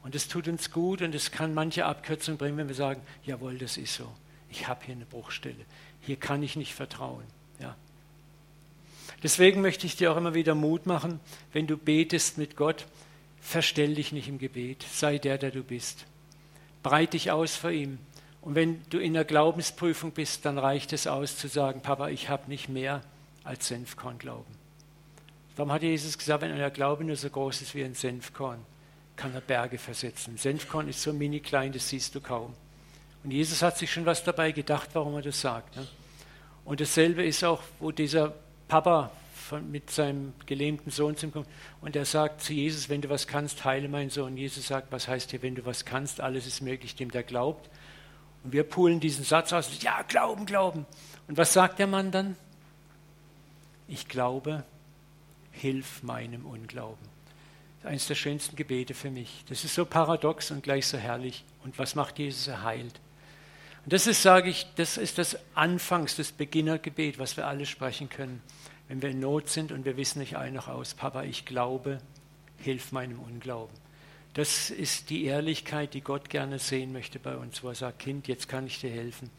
Und 0.03 0.15
es 0.15 0.27
tut 0.27 0.47
uns 0.47 0.71
gut 0.71 1.01
und 1.01 1.15
es 1.15 1.31
kann 1.31 1.53
manche 1.53 1.85
Abkürzungen 1.85 2.38
bringen, 2.38 2.57
wenn 2.57 2.67
wir 2.67 2.75
sagen, 2.75 3.01
jawohl, 3.25 3.57
das 3.57 3.77
ist 3.77 3.95
so. 3.95 4.09
Ich 4.50 4.67
habe 4.67 4.85
hier 4.85 4.95
eine 4.95 5.05
Bruchstelle. 5.05 5.65
Hier 6.01 6.17
kann 6.17 6.43
ich 6.43 6.55
nicht 6.55 6.73
vertrauen. 6.73 7.23
Ja. 7.59 7.75
Deswegen 9.23 9.62
möchte 9.62 9.85
ich 9.88 9.95
dir 9.95 10.12
auch 10.12 10.17
immer 10.17 10.33
wieder 10.33 10.55
Mut 10.55 10.85
machen, 10.85 11.19
wenn 11.53 11.67
du 11.67 11.77
betest 11.77 12.38
mit 12.38 12.55
Gott, 12.55 12.85
verstell 13.39 13.95
dich 13.95 14.12
nicht 14.12 14.27
im 14.27 14.38
Gebet, 14.38 14.85
sei 14.91 15.17
der, 15.17 15.38
der 15.38 15.51
du 15.51 15.63
bist. 15.63 16.05
Breit 16.83 17.13
dich 17.13 17.31
aus 17.31 17.55
vor 17.55 17.71
ihm. 17.71 18.00
Und 18.41 18.55
wenn 18.55 18.81
du 18.89 19.00
in 19.00 19.13
der 19.13 19.23
Glaubensprüfung 19.23 20.12
bist, 20.12 20.45
dann 20.45 20.57
reicht 20.57 20.91
es 20.91 21.07
aus 21.07 21.38
zu 21.38 21.47
sagen, 21.47 21.81
Papa, 21.81 22.09
ich 22.09 22.27
habe 22.27 22.50
nicht 22.50 22.67
mehr 22.67 23.01
als 23.45 23.69
Senfkornglauben. 23.69 24.62
Warum 25.55 25.72
hat 25.72 25.83
Jesus 25.83 26.17
gesagt, 26.17 26.41
wenn 26.41 26.51
euer 26.51 26.72
Glaube 26.72 27.03
nur 27.03 27.15
so 27.15 27.29
groß 27.29 27.62
ist 27.62 27.75
wie 27.75 27.83
ein 27.83 27.93
Senfkorn, 27.93 28.60
kann 29.15 29.33
er 29.36 29.41
Berge 29.41 29.77
versetzen. 29.77 30.38
Senfkorn 30.38 30.88
ist 30.88 31.01
so 31.01 31.13
mini 31.13 31.39
klein, 31.39 31.72
das 31.72 31.89
siehst 31.89 32.15
du 32.15 32.22
kaum. 32.22 32.53
Und 33.24 33.31
Jesus 33.31 33.62
hat 33.62 33.77
sich 33.77 33.91
schon 33.91 34.05
was 34.05 34.24
dabei 34.24 34.51
gedacht, 34.51 34.89
warum 34.93 35.15
er 35.15 35.22
das 35.22 35.39
sagt. 35.39 35.75
Ne? 35.75 35.88
Und 36.65 36.81
dasselbe 36.81 37.24
ist 37.24 37.43
auch, 37.43 37.62
wo 37.79 37.91
dieser 37.91 38.33
Papa 38.67 39.12
von, 39.36 39.69
mit 39.69 39.91
seinem 39.91 40.33
gelähmten 40.45 40.91
Sohn 40.91 41.15
zum 41.15 41.31
kommt 41.31 41.48
und 41.81 41.95
er 41.95 42.05
sagt 42.05 42.41
zu 42.41 42.53
Jesus, 42.53 42.89
wenn 42.89 43.01
du 43.01 43.10
was 43.10 43.27
kannst, 43.27 43.63
heile 43.65 43.88
meinen 43.88 44.10
Sohn. 44.10 44.38
Jesus 44.38 44.67
sagt, 44.67 44.91
was 44.91 45.07
heißt 45.07 45.31
hier, 45.31 45.41
wenn 45.41 45.55
du 45.55 45.65
was 45.65 45.86
kannst, 45.86 46.22
alles 46.22 46.48
ist 46.48 46.62
möglich 46.62 46.95
dem, 46.95 47.12
der 47.12 47.24
glaubt. 47.24 47.69
Und 48.43 48.53
wir 48.53 48.63
pulen 48.63 49.00
diesen 49.00 49.24
Satz 49.24 49.53
aus, 49.53 49.69
ja, 49.81 50.01
glauben, 50.07 50.45
glauben. 50.45 50.86
Und 51.27 51.38
was 51.38 51.53
sagt 51.53 51.79
der 51.79 51.88
Mann 51.88 52.12
dann? 52.12 52.36
Ich 53.88 54.07
glaube, 54.07 54.63
hilf 55.53 56.03
meinem 56.03 56.45
Unglauben. 56.45 57.07
Das 57.77 57.83
ist 57.83 57.88
eines 57.89 58.07
der 58.07 58.15
schönsten 58.15 58.55
Gebete 58.55 58.93
für 58.93 59.10
mich. 59.10 59.43
Das 59.48 59.63
ist 59.63 59.75
so 59.75 59.86
paradox 59.86 60.51
und 60.51 60.63
gleich 60.63 60.88
so 60.88 60.98
herrlich. 60.98 61.45
Und 61.63 61.79
was 61.79 61.95
macht 61.95 62.19
Jesus? 62.19 62.48
Er 62.48 62.63
heilt. 62.63 63.00
Und 63.86 63.93
das 63.93 64.07
ist, 64.07 64.22
sage 64.22 64.50
ich, 64.50 64.67
das 64.75 64.98
ist 64.98 65.17
das 65.17 65.38
Anfangs, 65.55 66.15
das 66.15 66.31
Beginnergebet, 66.31 67.19
was 67.19 67.38
wir 67.38 67.48
alle 67.48 67.65
sprechen 67.65 68.10
können, 68.10 68.41
wenn 68.88 69.01
wir 69.01 69.10
in 69.10 69.19
Not 69.19 69.50
sind 69.50 69.72
und 69.72 69.86
wir 69.86 69.98
wissen 69.98 70.19
nicht 70.19 70.38
ein 70.38 70.53
noch 70.53 70.67
aus, 70.67 70.93
Papa, 70.93 71.24
ich 71.24 71.45
glaube, 71.45 72.00
hilf 72.57 72.91
meinem 72.91 73.19
Unglauben. 73.19 73.75
Das 74.33 74.69
ist 74.69 75.10
die 75.10 75.25
Ehrlichkeit, 75.25 75.93
die 75.93 76.01
Gott 76.01 76.29
gerne 76.29 76.60
sehen 76.60 76.91
möchte 76.91 77.19
bei 77.19 77.36
uns, 77.36 77.62
wo 77.63 77.69
er 77.69 77.75
sagt, 77.75 78.00
Kind, 78.00 78.27
jetzt 78.27 78.48
kann 78.48 78.65
ich 78.65 78.79
dir 78.79 78.89
helfen. 78.89 79.29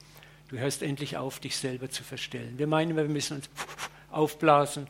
Du 0.48 0.58
hörst 0.58 0.82
endlich 0.82 1.16
auf, 1.16 1.40
dich 1.40 1.56
selber 1.56 1.90
zu 1.90 2.04
verstellen. 2.04 2.58
Wir 2.58 2.66
meinen, 2.66 2.96
wir 2.96 3.04
müssen 3.04 3.38
uns 3.38 3.50
aufblasen 4.10 4.86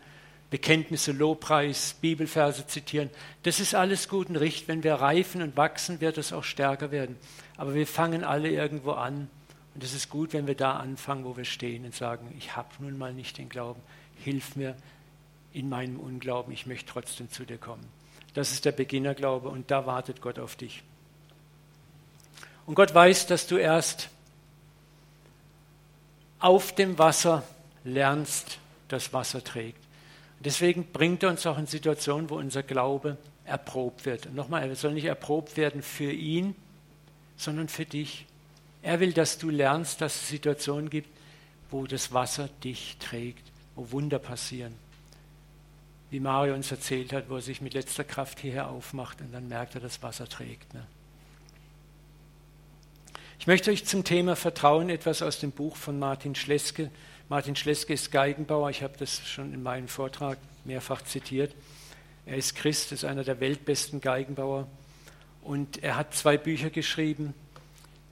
Bekenntnisse, 0.51 1.13
Lobpreis, 1.13 1.97
Bibelverse 2.01 2.67
zitieren. 2.67 3.11
Das 3.43 3.61
ist 3.61 3.75
alles 3.75 4.09
gut 4.09 4.29
und 4.29 4.37
richtig. 4.37 4.69
Wenn 4.69 4.85
wir 4.85 4.95
reifen 4.95 5.43
und 5.43 5.57
wachsen, 5.57 6.01
wird 6.01 6.19
es 6.19 6.33
auch 6.33 6.45
stärker 6.45 6.91
werden. 6.91 7.17
Aber 7.57 7.75
wir 7.75 7.87
fangen 7.87 8.25
alle 8.25 8.51
irgendwo 8.51 8.93
an. 8.93 9.29
Und 9.75 9.83
es 9.83 9.95
ist 9.95 10.09
gut, 10.11 10.33
wenn 10.33 10.47
wir 10.47 10.55
da 10.55 10.77
anfangen, 10.77 11.25
wo 11.25 11.37
wir 11.37 11.45
stehen 11.45 11.85
und 11.85 11.95
sagen, 11.95 12.33
ich 12.39 12.55
habe 12.57 12.69
nun 12.79 12.97
mal 12.97 13.13
nicht 13.13 13.39
den 13.39 13.49
Glauben. 13.49 13.81
Hilf 14.23 14.55
mir 14.55 14.77
in 15.53 15.69
meinem 15.69 15.99
Unglauben. 15.99 16.53
Ich 16.53 16.67
möchte 16.67 16.93
trotzdem 16.93 17.31
zu 17.31 17.45
dir 17.45 17.59
kommen. 17.59 17.85
Das 18.35 18.53
ist 18.53 18.65
der 18.65 18.73
Beginnerglaube 18.73 19.49
und 19.49 19.71
da 19.71 19.87
wartet 19.87 20.21
Gott 20.21 20.39
auf 20.39 20.57
dich. 20.57 20.83
Und 22.67 22.75
Gott 22.75 22.95
weiß, 22.95 23.27
dass 23.27 23.47
du 23.47 23.57
erst 23.57 24.09
auf 26.39 26.75
dem 26.75 26.99
Wasser 26.99 27.43
lernst, 27.85 28.59
das 28.89 29.13
Wasser 29.13 29.43
trägt. 29.43 29.84
Deswegen 30.45 30.85
bringt 30.93 31.23
er 31.23 31.31
uns 31.31 31.47
auch 31.47 31.59
in 31.59 31.67
Situationen, 31.67 32.29
wo 32.29 32.37
unser 32.37 32.63
Glaube 32.63 33.17
erprobt 33.45 34.05
wird. 34.05 34.27
Und 34.27 34.35
nochmal, 34.35 34.69
er 34.69 34.77
soll 34.77 34.93
nicht 34.93 35.07
erprobt 35.07 35.57
werden 35.57 35.83
für 35.83 36.13
ihn, 36.13 36.55
sondern 37.37 37.69
für 37.69 37.87
dich. 37.87 38.27
Er 38.83 39.01
will, 39.01 39.13
dass 39.13 39.39
du 39.39 39.49
lernst, 39.49 40.01
dass 40.01 40.15
es 40.17 40.29
Situationen 40.29 40.91
gibt, 40.91 41.09
wo 41.71 41.87
das 41.87 42.13
Wasser 42.13 42.49
dich 42.63 42.99
trägt, 42.99 43.51
wo 43.75 43.91
Wunder 43.91 44.19
passieren. 44.19 44.75
Wie 46.11 46.21
Mario 46.21 46.55
uns 46.55 46.71
erzählt 46.71 47.13
hat, 47.13 47.31
wo 47.31 47.37
er 47.37 47.43
sich 47.43 47.61
mit 47.61 47.75
letzter 47.75 48.05
Kraft 48.05 48.39
hierher 48.39 48.69
aufmacht 48.69 49.21
und 49.21 49.33
dann 49.33 49.49
merkt 49.49 49.75
er, 49.75 49.81
dass 49.81 50.03
Wasser 50.03 50.29
trägt. 50.29 50.75
Ne? 50.75 50.87
Ich 53.39 53.47
möchte 53.47 53.71
euch 53.71 53.85
zum 53.85 54.05
Thema 54.05 54.37
Vertrauen 54.37 54.91
etwas 54.91 55.23
aus 55.23 55.41
dem 55.41 55.51
Buch 55.51 55.77
von 55.77 55.99
Martin 55.99 56.35
Schleske 56.35 56.91
Martin 57.31 57.57
Schleske 57.57 57.95
ist 57.95 58.12
Geigenbauer, 58.12 58.69
ich 58.69 58.83
habe 58.83 58.95
das 58.99 59.26
schon 59.26 59.54
in 59.54 59.62
meinem 59.62 59.88
Vortrag 59.88 60.37
mehrfach 60.64 61.00
zitiert. 61.02 61.54
Er 62.26 62.37
ist 62.37 62.54
Christ, 62.54 62.93
ist 62.93 63.04
einer 63.04 63.25
der 63.25 63.40
weltbesten 63.40 64.02
Geigenbauer. 64.02 64.66
Und 65.43 65.83
er 65.83 65.97
hat 65.97 66.14
zwei 66.14 66.37
Bücher 66.37 66.69
geschrieben, 66.69 67.33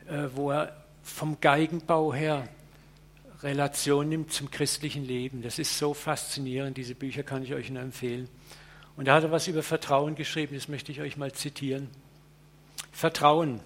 äh, 0.08 0.28
wo 0.34 0.50
er 0.50 0.84
vom 1.02 1.40
Geigenbau 1.40 2.14
her 2.14 2.48
Relation 3.42 4.08
nimmt 4.08 4.32
zum 4.32 4.50
christlichen 4.50 5.04
Leben. 5.04 5.42
Das 5.42 5.58
ist 5.58 5.76
so 5.78 5.92
faszinierend. 5.92 6.76
Diese 6.78 6.94
Bücher 6.94 7.22
kann 7.22 7.42
ich 7.42 7.52
euch 7.52 7.68
nur 7.68 7.82
empfehlen. 7.82 8.28
Und 8.96 9.08
da 9.08 9.16
hat 9.16 9.24
er 9.24 9.30
was 9.30 9.46
über 9.46 9.62
Vertrauen 9.62 10.14
geschrieben, 10.14 10.54
das 10.54 10.68
möchte 10.68 10.90
ich 10.90 11.00
euch 11.00 11.18
mal 11.18 11.32
zitieren. 11.32 11.88
Vertrauen. 12.92 13.60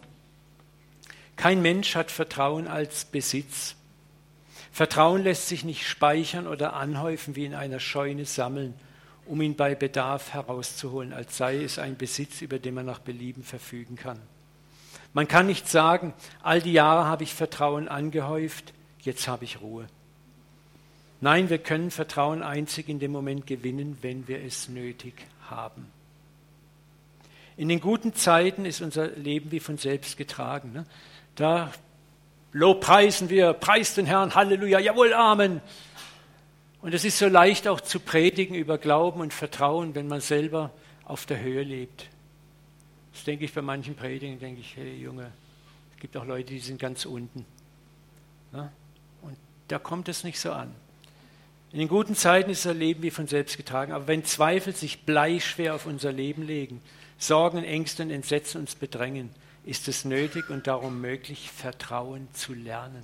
Kein 1.36 1.62
Mensch 1.62 1.94
hat 1.94 2.10
Vertrauen 2.10 2.66
als 2.66 3.04
Besitz. 3.04 3.76
Vertrauen 4.76 5.22
lässt 5.22 5.48
sich 5.48 5.64
nicht 5.64 5.86
speichern 5.86 6.46
oder 6.46 6.74
anhäufen 6.74 7.34
wie 7.34 7.46
in 7.46 7.54
einer 7.54 7.80
Scheune 7.80 8.26
sammeln, 8.26 8.74
um 9.24 9.40
ihn 9.40 9.56
bei 9.56 9.74
Bedarf 9.74 10.34
herauszuholen, 10.34 11.14
als 11.14 11.38
sei 11.38 11.62
es 11.62 11.78
ein 11.78 11.96
Besitz, 11.96 12.42
über 12.42 12.58
den 12.58 12.74
man 12.74 12.84
nach 12.84 12.98
Belieben 12.98 13.42
verfügen 13.42 13.96
kann. 13.96 14.20
Man 15.14 15.28
kann 15.28 15.46
nicht 15.46 15.66
sagen, 15.66 16.12
all 16.42 16.60
die 16.60 16.74
Jahre 16.74 17.06
habe 17.06 17.24
ich 17.24 17.32
Vertrauen 17.32 17.88
angehäuft, 17.88 18.74
jetzt 19.00 19.28
habe 19.28 19.44
ich 19.44 19.62
Ruhe. 19.62 19.86
Nein, 21.22 21.48
wir 21.48 21.56
können 21.56 21.90
Vertrauen 21.90 22.42
einzig 22.42 22.90
in 22.90 22.98
dem 22.98 23.12
Moment 23.12 23.46
gewinnen, 23.46 23.96
wenn 24.02 24.28
wir 24.28 24.44
es 24.44 24.68
nötig 24.68 25.14
haben. 25.48 25.90
In 27.56 27.70
den 27.70 27.80
guten 27.80 28.12
Zeiten 28.12 28.66
ist 28.66 28.82
unser 28.82 29.06
Leben 29.06 29.52
wie 29.52 29.60
von 29.60 29.78
selbst 29.78 30.18
getragen. 30.18 30.74
Ne? 30.74 30.84
Da 31.34 31.72
lobpreisen 32.56 33.28
wir, 33.28 33.52
preist 33.52 33.98
den 33.98 34.06
Herrn, 34.06 34.34
Halleluja, 34.34 34.78
jawohl, 34.78 35.12
Amen. 35.12 35.60
Und 36.80 36.94
es 36.94 37.04
ist 37.04 37.18
so 37.18 37.28
leicht 37.28 37.68
auch 37.68 37.82
zu 37.82 38.00
predigen 38.00 38.54
über 38.54 38.78
Glauben 38.78 39.20
und 39.20 39.34
Vertrauen, 39.34 39.94
wenn 39.94 40.08
man 40.08 40.22
selber 40.22 40.70
auf 41.04 41.26
der 41.26 41.40
Höhe 41.40 41.62
lebt. 41.62 42.08
Das 43.12 43.24
denke 43.24 43.44
ich 43.44 43.52
bei 43.52 43.60
manchen 43.60 43.94
Predigen, 43.94 44.38
denke 44.38 44.62
ich, 44.62 44.74
hey 44.74 44.96
Junge, 44.96 45.32
es 45.94 46.00
gibt 46.00 46.16
auch 46.16 46.24
Leute, 46.24 46.54
die 46.54 46.58
sind 46.60 46.80
ganz 46.80 47.04
unten. 47.04 47.44
Ne? 48.52 48.72
Und 49.20 49.36
da 49.68 49.78
kommt 49.78 50.08
es 50.08 50.24
nicht 50.24 50.40
so 50.40 50.52
an. 50.52 50.74
In 51.72 51.78
den 51.78 51.88
guten 51.88 52.14
Zeiten 52.14 52.48
ist 52.48 52.64
unser 52.64 52.78
Leben 52.78 53.02
wie 53.02 53.10
von 53.10 53.26
selbst 53.26 53.58
getragen, 53.58 53.92
aber 53.92 54.06
wenn 54.06 54.24
Zweifel 54.24 54.74
sich 54.74 55.02
bleischwer 55.02 55.74
auf 55.74 55.84
unser 55.84 56.10
Leben 56.10 56.42
legen, 56.42 56.80
Sorgen, 57.18 57.64
Ängste 57.64 58.02
und 58.02 58.10
Entsetzen 58.10 58.62
uns 58.62 58.76
bedrängen, 58.76 59.28
ist 59.66 59.88
es 59.88 60.04
nötig 60.04 60.48
und 60.48 60.66
darum 60.66 61.00
möglich, 61.00 61.50
Vertrauen 61.50 62.28
zu 62.32 62.54
lernen. 62.54 63.02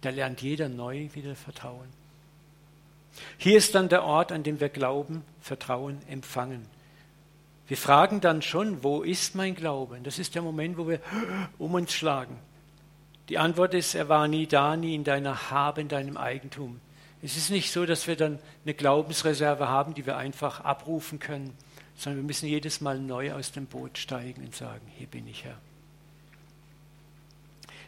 Da 0.00 0.10
lernt 0.10 0.40
jeder 0.40 0.68
neu 0.68 1.08
wieder 1.12 1.36
Vertrauen. 1.36 1.88
Hier 3.36 3.58
ist 3.58 3.74
dann 3.74 3.90
der 3.90 4.02
Ort, 4.02 4.32
an 4.32 4.42
dem 4.42 4.60
wir 4.60 4.70
Glauben, 4.70 5.22
Vertrauen 5.42 5.98
empfangen. 6.08 6.66
Wir 7.68 7.76
fragen 7.76 8.20
dann 8.20 8.42
schon, 8.42 8.82
wo 8.82 9.02
ist 9.02 9.34
mein 9.34 9.54
Glaube? 9.54 9.96
Und 9.96 10.06
das 10.06 10.18
ist 10.18 10.34
der 10.34 10.42
Moment, 10.42 10.78
wo 10.78 10.88
wir 10.88 11.00
um 11.58 11.74
uns 11.74 11.92
schlagen. 11.92 12.36
Die 13.28 13.38
Antwort 13.38 13.74
ist, 13.74 13.94
er 13.94 14.08
war 14.08 14.26
nie 14.26 14.46
da, 14.46 14.76
nie 14.76 14.94
in 14.94 15.04
deiner 15.04 15.50
Habe, 15.50 15.82
in 15.82 15.88
deinem 15.88 16.16
Eigentum. 16.16 16.80
Es 17.22 17.36
ist 17.36 17.50
nicht 17.50 17.70
so, 17.70 17.84
dass 17.84 18.06
wir 18.06 18.16
dann 18.16 18.38
eine 18.64 18.74
Glaubensreserve 18.74 19.68
haben, 19.68 19.94
die 19.94 20.06
wir 20.06 20.16
einfach 20.16 20.60
abrufen 20.60 21.18
können, 21.18 21.52
sondern 21.94 22.22
wir 22.22 22.26
müssen 22.26 22.48
jedes 22.48 22.80
Mal 22.80 22.98
neu 22.98 23.34
aus 23.34 23.52
dem 23.52 23.66
Boot 23.66 23.98
steigen 23.98 24.42
und 24.42 24.56
sagen, 24.56 24.80
hier 24.96 25.06
bin 25.06 25.28
ich 25.28 25.44
Herr. 25.44 25.58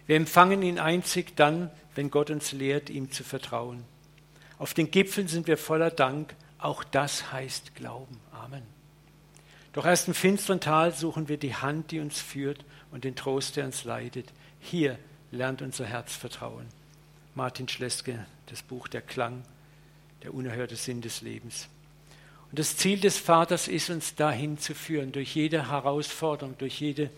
Wir 0.07 0.17
empfangen 0.17 0.63
ihn 0.63 0.79
einzig 0.79 1.37
dann, 1.37 1.71
wenn 1.95 2.11
Gott 2.11 2.31
uns 2.31 2.53
lehrt, 2.53 2.91
ihm 2.91 3.11
zu 3.11 3.25
vertrauen. 3.25 3.85
Auf 4.59 4.75
den 4.75 4.91
Gipfeln 4.91 5.29
sind 5.29 5.47
wir 5.47 5.57
voller 5.57 5.91
Dank, 5.91 6.35
auch 6.59 6.85
das 6.85 7.33
heißt 7.33 7.75
Glauben. 7.75 8.19
Amen. 8.33 8.63
Doch 9.73 9.87
erst 9.87 10.09
im 10.09 10.15
finsteren 10.15 10.61
Tal 10.61 10.95
suchen 10.95 11.29
wir 11.29 11.39
die 11.39 11.55
Hand, 11.55 11.91
die 11.91 12.01
uns 12.01 12.21
führt 12.21 12.65
und 12.91 13.05
den 13.05 13.17
Trost, 13.17 13.57
der 13.57 13.65
uns 13.65 13.85
leidet. 13.85 14.33
Hier 14.61 14.99
lernt 15.31 15.63
unser 15.63 15.87
Herz 15.87 16.15
vertrauen. 16.15 16.67
Martin 17.35 17.69
Schleske, 17.69 18.27
das 18.47 18.63
Buch 18.63 18.87
Der 18.89 19.01
Klang, 19.01 19.43
der 20.23 20.35
unerhörte 20.35 20.77
Sinn 20.77 21.01
des 21.01 21.23
Lebens. 21.23 21.69
Und 22.51 22.59
das 22.59 22.77
Ziel 22.77 23.01
des 23.01 23.19
Vaters 23.19 23.67
ist, 23.67 23.89
uns 23.89 24.15
dahin 24.15 24.59
zu 24.59 24.75
führen, 24.75 25.11
durch 25.11 25.35
jede 25.35 25.71
Herausforderung, 25.71 26.57
durch 26.59 26.79
jede 26.79 27.09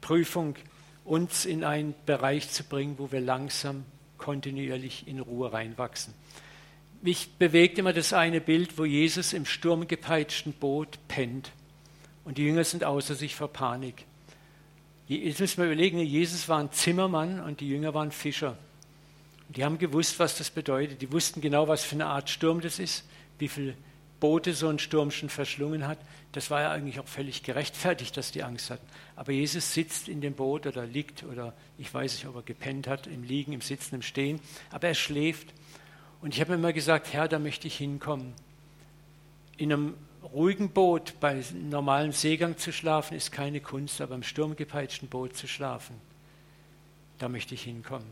Prüfung, 0.00 0.56
uns 1.04 1.44
in 1.44 1.64
einen 1.64 1.94
Bereich 2.06 2.50
zu 2.50 2.64
bringen, 2.64 2.94
wo 2.98 3.12
wir 3.12 3.20
langsam, 3.20 3.84
kontinuierlich 4.18 5.06
in 5.06 5.20
Ruhe 5.20 5.52
reinwachsen. 5.52 6.14
Mich 7.02 7.28
bewegt 7.38 7.78
immer 7.78 7.92
das 7.92 8.12
eine 8.14 8.40
Bild, 8.40 8.78
wo 8.78 8.86
Jesus 8.86 9.34
im 9.34 9.44
sturmgepeitschten 9.44 10.54
Boot 10.54 10.98
pennt 11.08 11.52
und 12.24 12.38
die 12.38 12.44
Jünger 12.44 12.64
sind 12.64 12.84
außer 12.84 13.14
sich 13.14 13.34
vor 13.34 13.48
Panik. 13.48 14.06
Jetzt 15.06 15.40
müssen 15.40 15.58
wir 15.58 15.66
überlegen, 15.66 15.98
Jesus 15.98 16.48
war 16.48 16.58
ein 16.58 16.72
Zimmermann 16.72 17.40
und 17.40 17.60
die 17.60 17.68
Jünger 17.68 17.92
waren 17.92 18.10
Fischer. 18.10 18.56
Die 19.50 19.62
haben 19.62 19.78
gewusst, 19.78 20.18
was 20.18 20.38
das 20.38 20.48
bedeutet. 20.48 21.02
Die 21.02 21.12
wussten 21.12 21.42
genau, 21.42 21.68
was 21.68 21.84
für 21.84 21.96
eine 21.96 22.06
Art 22.06 22.30
Sturm 22.30 22.62
das 22.62 22.78
ist, 22.78 23.04
wie 23.38 23.48
viele 23.48 23.74
Boote 24.20 24.54
so 24.54 24.68
ein 24.68 24.78
Sturm 24.78 25.10
schon 25.10 25.28
verschlungen 25.28 25.86
hat. 25.86 25.98
Das 26.32 26.50
war 26.50 26.62
ja 26.62 26.70
eigentlich 26.70 26.98
auch 27.00 27.06
völlig 27.06 27.42
gerechtfertigt, 27.42 28.16
dass 28.16 28.32
die 28.32 28.42
Angst 28.42 28.70
hatten. 28.70 28.86
Aber 29.16 29.32
Jesus 29.32 29.74
sitzt 29.74 30.08
in 30.08 30.20
dem 30.20 30.34
Boot 30.34 30.66
oder 30.66 30.86
liegt 30.86 31.24
oder 31.24 31.52
ich 31.78 31.92
weiß 31.92 32.14
nicht, 32.14 32.26
ob 32.26 32.36
er 32.36 32.42
gepennt 32.42 32.86
hat, 32.86 33.06
im 33.06 33.22
Liegen, 33.22 33.52
im 33.52 33.60
Sitzen, 33.60 33.96
im 33.96 34.02
Stehen. 34.02 34.40
Aber 34.70 34.88
er 34.88 34.94
schläft. 34.94 35.52
Und 36.20 36.34
ich 36.34 36.40
habe 36.40 36.52
mir 36.52 36.56
immer 36.56 36.72
gesagt, 36.72 37.12
Herr, 37.12 37.28
da 37.28 37.38
möchte 37.38 37.66
ich 37.66 37.76
hinkommen. 37.76 38.32
In 39.56 39.72
einem 39.72 39.94
ruhigen 40.32 40.70
Boot 40.70 41.14
bei 41.20 41.42
normalem 41.52 42.12
Seegang 42.12 42.56
zu 42.56 42.72
schlafen, 42.72 43.16
ist 43.16 43.30
keine 43.30 43.60
Kunst, 43.60 44.00
aber 44.00 44.14
im 44.14 44.22
sturmgepeitschten 44.22 45.08
Boot 45.08 45.36
zu 45.36 45.46
schlafen, 45.46 45.96
da 47.18 47.28
möchte 47.28 47.54
ich 47.54 47.62
hinkommen. 47.62 48.08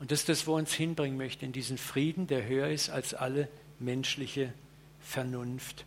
Und 0.00 0.10
das 0.10 0.20
ist 0.20 0.28
das, 0.28 0.46
wo 0.46 0.56
uns 0.56 0.72
hinbringen 0.72 1.16
möchte, 1.16 1.46
in 1.46 1.52
diesen 1.52 1.78
Frieden, 1.78 2.26
der 2.26 2.46
höher 2.46 2.68
ist 2.68 2.90
als 2.90 3.14
alle 3.14 3.48
menschliche 3.78 4.52
Vernunft. 5.02 5.84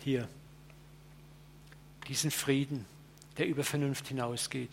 Hier, 0.00 0.28
diesen 2.08 2.30
Frieden, 2.30 2.84
der 3.38 3.46
über 3.46 3.62
Vernunft 3.62 4.08
hinausgeht. 4.08 4.70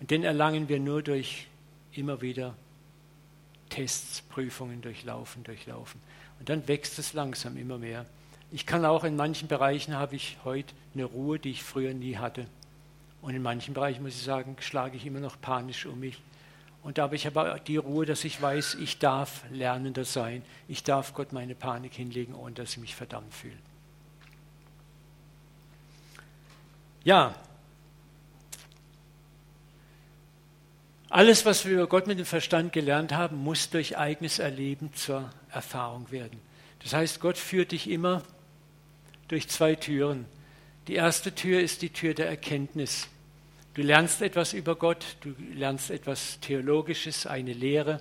Und 0.00 0.10
den 0.10 0.24
erlangen 0.24 0.68
wir 0.68 0.78
nur 0.78 1.02
durch 1.02 1.48
immer 1.92 2.20
wieder 2.20 2.54
Tests, 3.68 4.22
Prüfungen 4.22 4.80
durchlaufen, 4.80 5.42
durchlaufen. 5.44 6.00
Und 6.38 6.48
dann 6.48 6.66
wächst 6.68 6.98
es 6.98 7.12
langsam 7.12 7.56
immer 7.56 7.78
mehr. 7.78 8.06
Ich 8.50 8.64
kann 8.64 8.84
auch 8.84 9.04
in 9.04 9.16
manchen 9.16 9.48
Bereichen 9.48 9.94
habe 9.94 10.16
ich 10.16 10.38
heute 10.44 10.72
eine 10.94 11.04
Ruhe, 11.04 11.38
die 11.38 11.50
ich 11.50 11.62
früher 11.62 11.92
nie 11.92 12.16
hatte. 12.16 12.46
Und 13.20 13.34
in 13.34 13.42
manchen 13.42 13.74
Bereichen, 13.74 14.02
muss 14.02 14.14
ich 14.14 14.22
sagen, 14.22 14.56
schlage 14.60 14.96
ich 14.96 15.04
immer 15.04 15.20
noch 15.20 15.40
panisch 15.40 15.86
um 15.86 15.98
mich. 16.00 16.22
Und 16.82 16.98
da 16.98 17.02
habe 17.02 17.16
ich 17.16 17.26
aber 17.26 17.58
die 17.58 17.76
Ruhe, 17.76 18.06
dass 18.06 18.24
ich 18.24 18.40
weiß, 18.40 18.76
ich 18.76 18.98
darf 18.98 19.44
Lernender 19.50 20.04
sein. 20.04 20.42
Ich 20.68 20.84
darf 20.84 21.14
Gott 21.14 21.32
meine 21.32 21.54
Panik 21.54 21.94
hinlegen, 21.94 22.34
ohne 22.34 22.54
dass 22.54 22.72
ich 22.72 22.78
mich 22.78 22.94
verdammt 22.94 23.34
fühle. 23.34 23.58
Ja, 27.04 27.34
alles, 31.10 31.46
was 31.46 31.64
wir 31.64 31.72
über 31.74 31.86
Gott 31.86 32.06
mit 32.06 32.18
dem 32.18 32.26
Verstand 32.26 32.72
gelernt 32.72 33.12
haben, 33.12 33.36
muss 33.36 33.70
durch 33.70 33.96
eigenes 33.96 34.38
Erleben 34.38 34.92
zur 34.92 35.30
Erfahrung 35.50 36.10
werden. 36.10 36.38
Das 36.82 36.92
heißt, 36.92 37.20
Gott 37.20 37.38
führt 37.38 37.72
dich 37.72 37.88
immer 37.88 38.22
durch 39.28 39.48
zwei 39.48 39.74
Türen. 39.74 40.26
Die 40.86 40.94
erste 40.94 41.34
Tür 41.34 41.60
ist 41.60 41.80
die 41.80 41.90
Tür 41.90 42.12
der 42.12 42.28
Erkenntnis. 42.28 43.08
Du 43.78 43.84
lernst 43.84 44.22
etwas 44.22 44.54
über 44.54 44.74
Gott, 44.74 45.06
du 45.20 45.36
lernst 45.54 45.92
etwas 45.92 46.40
Theologisches, 46.40 47.28
eine 47.28 47.52
Lehre, 47.52 48.00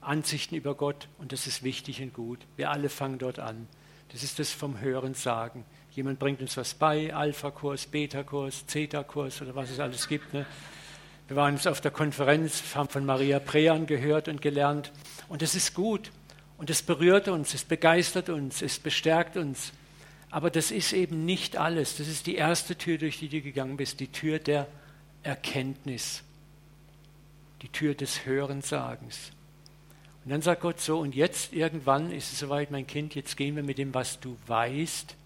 Ansichten 0.00 0.54
über 0.54 0.74
Gott 0.74 1.08
und 1.18 1.32
das 1.32 1.46
ist 1.46 1.62
wichtig 1.62 2.00
und 2.00 2.14
gut. 2.14 2.38
Wir 2.56 2.70
alle 2.70 2.88
fangen 2.88 3.18
dort 3.18 3.38
an. 3.38 3.68
Das 4.12 4.22
ist 4.22 4.38
das 4.38 4.50
vom 4.50 4.80
Hören 4.80 5.12
sagen. 5.12 5.66
Jemand 5.90 6.20
bringt 6.20 6.40
uns 6.40 6.56
was 6.56 6.72
bei, 6.72 7.14
Alpha-Kurs, 7.14 7.88
Beta-Kurs, 7.88 8.66
Zeta-Kurs 8.66 9.42
oder 9.42 9.54
was 9.54 9.68
es 9.68 9.78
alles 9.78 10.08
gibt. 10.08 10.32
Ne? 10.32 10.46
Wir 11.28 11.36
waren 11.36 11.52
jetzt 11.52 11.68
auf 11.68 11.82
der 11.82 11.90
Konferenz, 11.90 12.74
haben 12.74 12.88
von 12.88 13.04
Maria 13.04 13.40
Prean 13.40 13.84
gehört 13.84 14.26
und 14.26 14.40
gelernt 14.40 14.90
und 15.28 15.42
das 15.42 15.54
ist 15.54 15.74
gut 15.74 16.12
und 16.56 16.70
es 16.70 16.80
berührt 16.80 17.28
uns, 17.28 17.52
es 17.52 17.64
begeistert 17.64 18.30
uns, 18.30 18.62
es 18.62 18.78
bestärkt 18.78 19.36
uns. 19.36 19.74
Aber 20.30 20.48
das 20.48 20.70
ist 20.70 20.94
eben 20.94 21.26
nicht 21.26 21.58
alles. 21.58 21.98
Das 21.98 22.08
ist 22.08 22.26
die 22.26 22.36
erste 22.36 22.74
Tür, 22.74 22.96
durch 22.96 23.18
die 23.18 23.28
du 23.28 23.42
gegangen 23.42 23.76
bist, 23.76 24.00
die 24.00 24.10
Tür 24.10 24.38
der 24.38 24.66
Erkenntnis, 25.22 26.22
die 27.62 27.68
Tür 27.68 27.94
des 27.94 28.24
Hörensagens. 28.24 29.32
Und 30.24 30.30
dann 30.30 30.42
sagt 30.42 30.62
Gott 30.62 30.80
so, 30.80 30.98
und 30.98 31.14
jetzt 31.14 31.52
irgendwann 31.52 32.12
ist 32.12 32.32
es 32.32 32.38
soweit, 32.38 32.70
mein 32.70 32.86
Kind, 32.86 33.14
jetzt 33.14 33.36
gehen 33.36 33.56
wir 33.56 33.62
mit 33.62 33.78
dem, 33.78 33.94
was 33.94 34.20
du 34.20 34.36
weißt, 34.46 35.16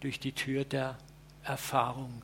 durch 0.00 0.20
die 0.20 0.32
Tür 0.32 0.64
der 0.64 0.98
Erfahrung. 1.44 2.22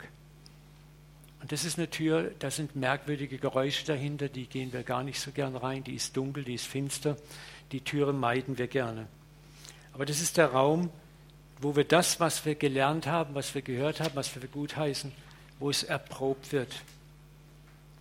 Und 1.40 1.52
das 1.52 1.64
ist 1.64 1.78
eine 1.78 1.88
Tür, 1.88 2.32
da 2.40 2.50
sind 2.50 2.74
merkwürdige 2.74 3.38
Geräusche 3.38 3.86
dahinter, 3.86 4.28
die 4.28 4.46
gehen 4.46 4.72
wir 4.72 4.82
gar 4.82 5.02
nicht 5.02 5.20
so 5.20 5.30
gern 5.30 5.56
rein, 5.56 5.84
die 5.84 5.94
ist 5.94 6.16
dunkel, 6.16 6.44
die 6.44 6.54
ist 6.54 6.66
finster, 6.66 7.16
die 7.72 7.80
Türen 7.80 8.18
meiden 8.18 8.58
wir 8.58 8.66
gerne. 8.66 9.06
Aber 9.92 10.04
das 10.04 10.20
ist 10.20 10.36
der 10.36 10.52
Raum, 10.52 10.90
wo 11.60 11.76
wir 11.76 11.84
das, 11.84 12.20
was 12.20 12.44
wir 12.44 12.54
gelernt 12.54 13.06
haben, 13.06 13.34
was 13.34 13.54
wir 13.54 13.62
gehört 13.62 14.00
haben, 14.00 14.14
was 14.14 14.34
wir 14.34 14.42
für 14.42 14.48
gut 14.48 14.76
heißen, 14.76 15.12
wo 15.58 15.70
es 15.70 15.82
erprobt 15.82 16.52
wird, 16.52 16.74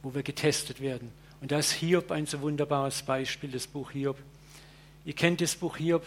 wo 0.03 0.13
wir 0.13 0.23
getestet 0.23 0.81
werden. 0.81 1.11
Und 1.41 1.51
da 1.51 1.59
ist 1.59 1.71
Hiob 1.71 2.11
ein 2.11 2.25
so 2.25 2.41
wunderbares 2.41 3.03
Beispiel, 3.03 3.51
das 3.51 3.67
Buch 3.67 3.91
Hiob. 3.91 4.17
Ihr 5.05 5.13
kennt 5.13 5.41
das 5.41 5.55
Buch 5.55 5.77
Hiob, 5.77 6.05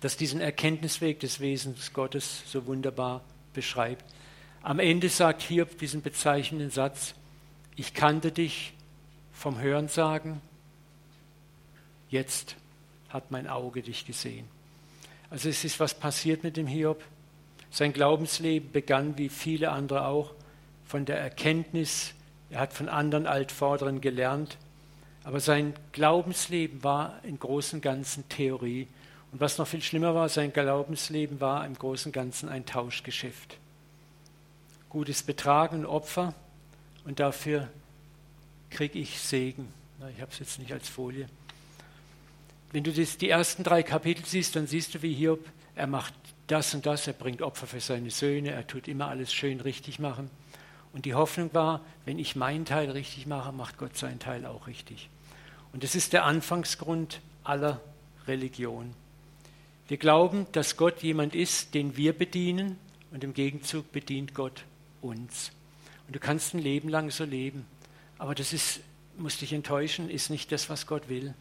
das 0.00 0.16
diesen 0.16 0.40
Erkenntnisweg 0.40 1.20
des 1.20 1.40
Wesens 1.40 1.92
Gottes 1.92 2.42
so 2.46 2.66
wunderbar 2.66 3.22
beschreibt. 3.52 4.04
Am 4.62 4.78
Ende 4.78 5.08
sagt 5.08 5.42
Hiob 5.42 5.78
diesen 5.78 6.02
bezeichnenden 6.02 6.70
Satz, 6.70 7.14
ich 7.76 7.94
kannte 7.94 8.32
dich 8.32 8.72
vom 9.32 9.58
Hörensagen, 9.58 10.40
jetzt 12.10 12.56
hat 13.08 13.30
mein 13.30 13.46
Auge 13.46 13.82
dich 13.82 14.06
gesehen. 14.06 14.46
Also 15.30 15.48
es 15.48 15.64
ist 15.64 15.80
was 15.80 15.94
passiert 15.94 16.42
mit 16.42 16.56
dem 16.56 16.66
Hiob. 16.66 17.02
Sein 17.70 17.92
Glaubensleben 17.92 18.72
begann 18.72 19.16
wie 19.16 19.28
viele 19.28 19.70
andere 19.70 20.06
auch 20.06 20.32
von 20.84 21.04
der 21.04 21.20
Erkenntnis, 21.20 22.14
er 22.50 22.60
hat 22.60 22.72
von 22.72 22.88
anderen 22.88 23.26
Altvorderen 23.26 24.00
gelernt, 24.00 24.58
aber 25.22 25.38
sein 25.38 25.74
Glaubensleben 25.92 26.82
war 26.82 27.20
im 27.22 27.38
Großen 27.38 27.78
und 27.78 27.82
Ganzen 27.82 28.28
Theorie. 28.28 28.88
Und 29.30 29.40
was 29.40 29.58
noch 29.58 29.68
viel 29.68 29.82
schlimmer 29.82 30.14
war, 30.14 30.28
sein 30.28 30.52
Glaubensleben 30.52 31.40
war 31.40 31.64
im 31.64 31.74
Großen 31.74 32.08
und 32.08 32.12
Ganzen 32.12 32.48
ein 32.48 32.66
Tauschgeschäft. 32.66 33.56
Gutes 34.88 35.22
Betragen 35.22 35.80
und 35.80 35.86
Opfer 35.86 36.34
und 37.04 37.20
dafür 37.20 37.68
kriege 38.70 38.98
ich 38.98 39.20
Segen. 39.20 39.68
Ich 40.14 40.20
habe 40.20 40.32
es 40.32 40.40
jetzt 40.40 40.58
nicht 40.58 40.72
als 40.72 40.88
Folie. 40.88 41.28
Wenn 42.72 42.82
du 42.82 42.92
das, 42.92 43.18
die 43.18 43.28
ersten 43.28 43.62
drei 43.62 43.82
Kapitel 43.82 44.24
siehst, 44.24 44.56
dann 44.56 44.66
siehst 44.66 44.94
du, 44.94 45.02
wie 45.02 45.14
Hiob, 45.14 45.44
er 45.76 45.86
macht 45.86 46.14
das 46.50 46.74
und 46.74 46.86
das, 46.86 47.06
er 47.06 47.12
bringt 47.12 47.42
Opfer 47.42 47.66
für 47.66 47.80
seine 47.80 48.10
Söhne, 48.10 48.50
er 48.50 48.66
tut 48.66 48.88
immer 48.88 49.08
alles 49.08 49.32
schön 49.32 49.60
richtig 49.60 49.98
machen. 49.98 50.30
Und 50.92 51.04
die 51.04 51.14
Hoffnung 51.14 51.54
war, 51.54 51.84
wenn 52.04 52.18
ich 52.18 52.34
meinen 52.34 52.64
Teil 52.64 52.90
richtig 52.90 53.26
mache, 53.26 53.52
macht 53.52 53.78
Gott 53.78 53.96
seinen 53.96 54.18
Teil 54.18 54.44
auch 54.46 54.66
richtig. 54.66 55.08
Und 55.72 55.84
das 55.84 55.94
ist 55.94 56.12
der 56.12 56.24
Anfangsgrund 56.24 57.20
aller 57.44 57.80
Religion. 58.26 58.92
Wir 59.86 59.98
glauben, 59.98 60.46
dass 60.52 60.76
Gott 60.76 61.02
jemand 61.02 61.34
ist, 61.34 61.74
den 61.74 61.96
wir 61.96 62.12
bedienen 62.12 62.78
und 63.12 63.24
im 63.24 63.34
Gegenzug 63.34 63.92
bedient 63.92 64.34
Gott 64.34 64.64
uns. 65.00 65.52
Und 66.06 66.16
du 66.16 66.20
kannst 66.20 66.54
ein 66.54 66.60
Leben 66.60 66.88
lang 66.88 67.10
so 67.10 67.24
leben. 67.24 67.66
Aber 68.18 68.34
das 68.34 68.52
ist, 68.52 68.80
muss 69.16 69.38
dich 69.38 69.52
enttäuschen, 69.52 70.10
ist 70.10 70.30
nicht 70.30 70.50
das, 70.52 70.68
was 70.68 70.86
Gott 70.86 71.08
will. 71.08 71.34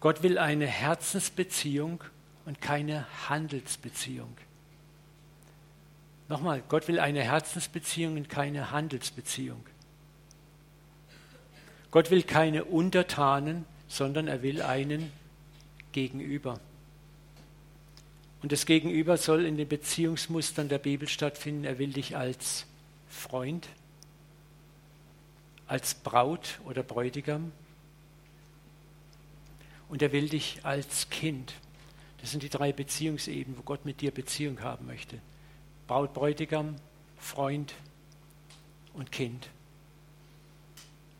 Gott 0.00 0.22
will 0.22 0.38
eine 0.38 0.66
Herzensbeziehung 0.66 2.02
und 2.44 2.60
keine 2.60 3.06
Handelsbeziehung. 3.28 4.36
Nochmal, 6.28 6.62
Gott 6.68 6.88
will 6.88 6.98
eine 7.00 7.22
Herzensbeziehung 7.22 8.16
und 8.16 8.28
keine 8.28 8.70
Handelsbeziehung. 8.70 9.64
Gott 11.90 12.10
will 12.10 12.22
keine 12.22 12.64
Untertanen, 12.64 13.66
sondern 13.88 14.26
er 14.26 14.42
will 14.42 14.62
einen 14.62 15.12
Gegenüber. 15.92 16.58
Und 18.42 18.52
das 18.52 18.66
Gegenüber 18.66 19.16
soll 19.16 19.44
in 19.44 19.56
den 19.56 19.68
Beziehungsmustern 19.68 20.68
der 20.68 20.78
Bibel 20.78 21.08
stattfinden. 21.08 21.64
Er 21.64 21.78
will 21.78 21.92
dich 21.92 22.16
als 22.16 22.66
Freund, 23.08 23.68
als 25.66 25.94
Braut 25.94 26.60
oder 26.64 26.82
Bräutigam, 26.82 27.52
und 29.88 30.02
er 30.02 30.12
will 30.12 30.28
dich 30.28 30.60
als 30.64 31.08
Kind. 31.10 31.54
Das 32.24 32.30
sind 32.30 32.42
die 32.42 32.48
drei 32.48 32.72
Beziehungsebenen, 32.72 33.58
wo 33.58 33.62
Gott 33.64 33.84
mit 33.84 34.00
dir 34.00 34.10
Beziehung 34.10 34.62
haben 34.62 34.86
möchte. 34.86 35.18
Bräutigam, 35.86 36.76
Freund 37.18 37.74
und 38.94 39.12
Kind. 39.12 39.50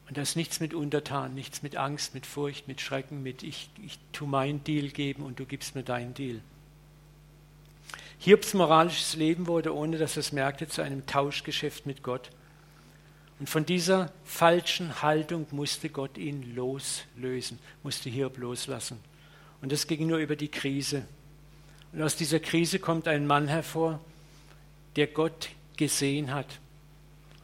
Und 0.09 0.17
da 0.17 0.23
ist 0.23 0.35
nichts 0.35 0.61
mit 0.61 0.73
Untertan, 0.73 1.35
nichts 1.35 1.63
mit 1.63 1.77
Angst, 1.77 2.15
mit 2.15 2.25
Furcht, 2.25 2.69
mit 2.69 2.81
Schrecken, 2.81 3.23
mit 3.23 3.43
ich, 3.43 3.69
ich 3.85 3.99
tu 4.13 4.25
meinen 4.25 4.65
Deal 4.65 4.89
geben 4.89 5.25
und 5.25 5.39
du 5.39 5.45
gibst 5.45 5.75
mir 5.75 5.83
deinen 5.83 6.15
Deal. 6.15 6.41
Hiobs 8.19 8.55
moralisches 8.55 9.15
Leben 9.15 9.47
wurde, 9.47 9.75
ohne 9.75 9.99
dass 9.99 10.17
er 10.17 10.21
es 10.21 10.33
merkte, 10.33 10.69
zu 10.69 10.81
einem 10.81 11.05
Tauschgeschäft 11.05 11.85
mit 11.85 12.03
Gott. 12.03 12.31
Und 13.39 13.51
von 13.51 13.67
dieser 13.67 14.11
falschen 14.25 15.03
Haltung 15.03 15.47
musste 15.51 15.91
Gott 15.91 16.17
ihn 16.17 16.55
loslösen, 16.55 17.59
musste 17.83 18.09
Hiob 18.09 18.39
loslassen. 18.39 18.99
Und 19.65 19.73
das 19.73 19.87
ging 19.87 20.07
nur 20.07 20.19
über 20.19 20.37
die 20.37 20.51
Krise. 20.51 21.07
Und 21.95 22.03
aus 22.03 22.17
dieser 22.17 22.39
Krise 22.39 22.79
kommt 22.79 23.09
ein 23.09 23.27
Mann 23.27 23.49
hervor, 23.49 23.99
der 24.97 25.07
Gott 25.07 25.49
gesehen 25.79 26.35
hat. 26.35 26.61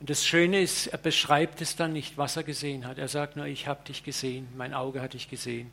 Und 0.01 0.11
das 0.11 0.27
Schöne 0.27 0.61
ist, 0.61 0.89
er 0.89 0.99
beschreibt 0.99 1.63
es 1.63 1.77
dann 1.77 1.95
nicht, 1.95 2.19
was 2.19 2.37
er 2.37 2.43
gesehen 2.43 2.87
hat. 2.87 2.99
Er 2.99 3.09
sagt 3.09 3.37
nur, 3.37 3.47
ich 3.47 3.67
habe 3.69 3.83
dich 3.85 4.05
gesehen, 4.05 4.49
mein 4.55 4.75
Auge 4.75 5.01
hat 5.01 5.15
dich 5.15 5.31
gesehen. 5.31 5.71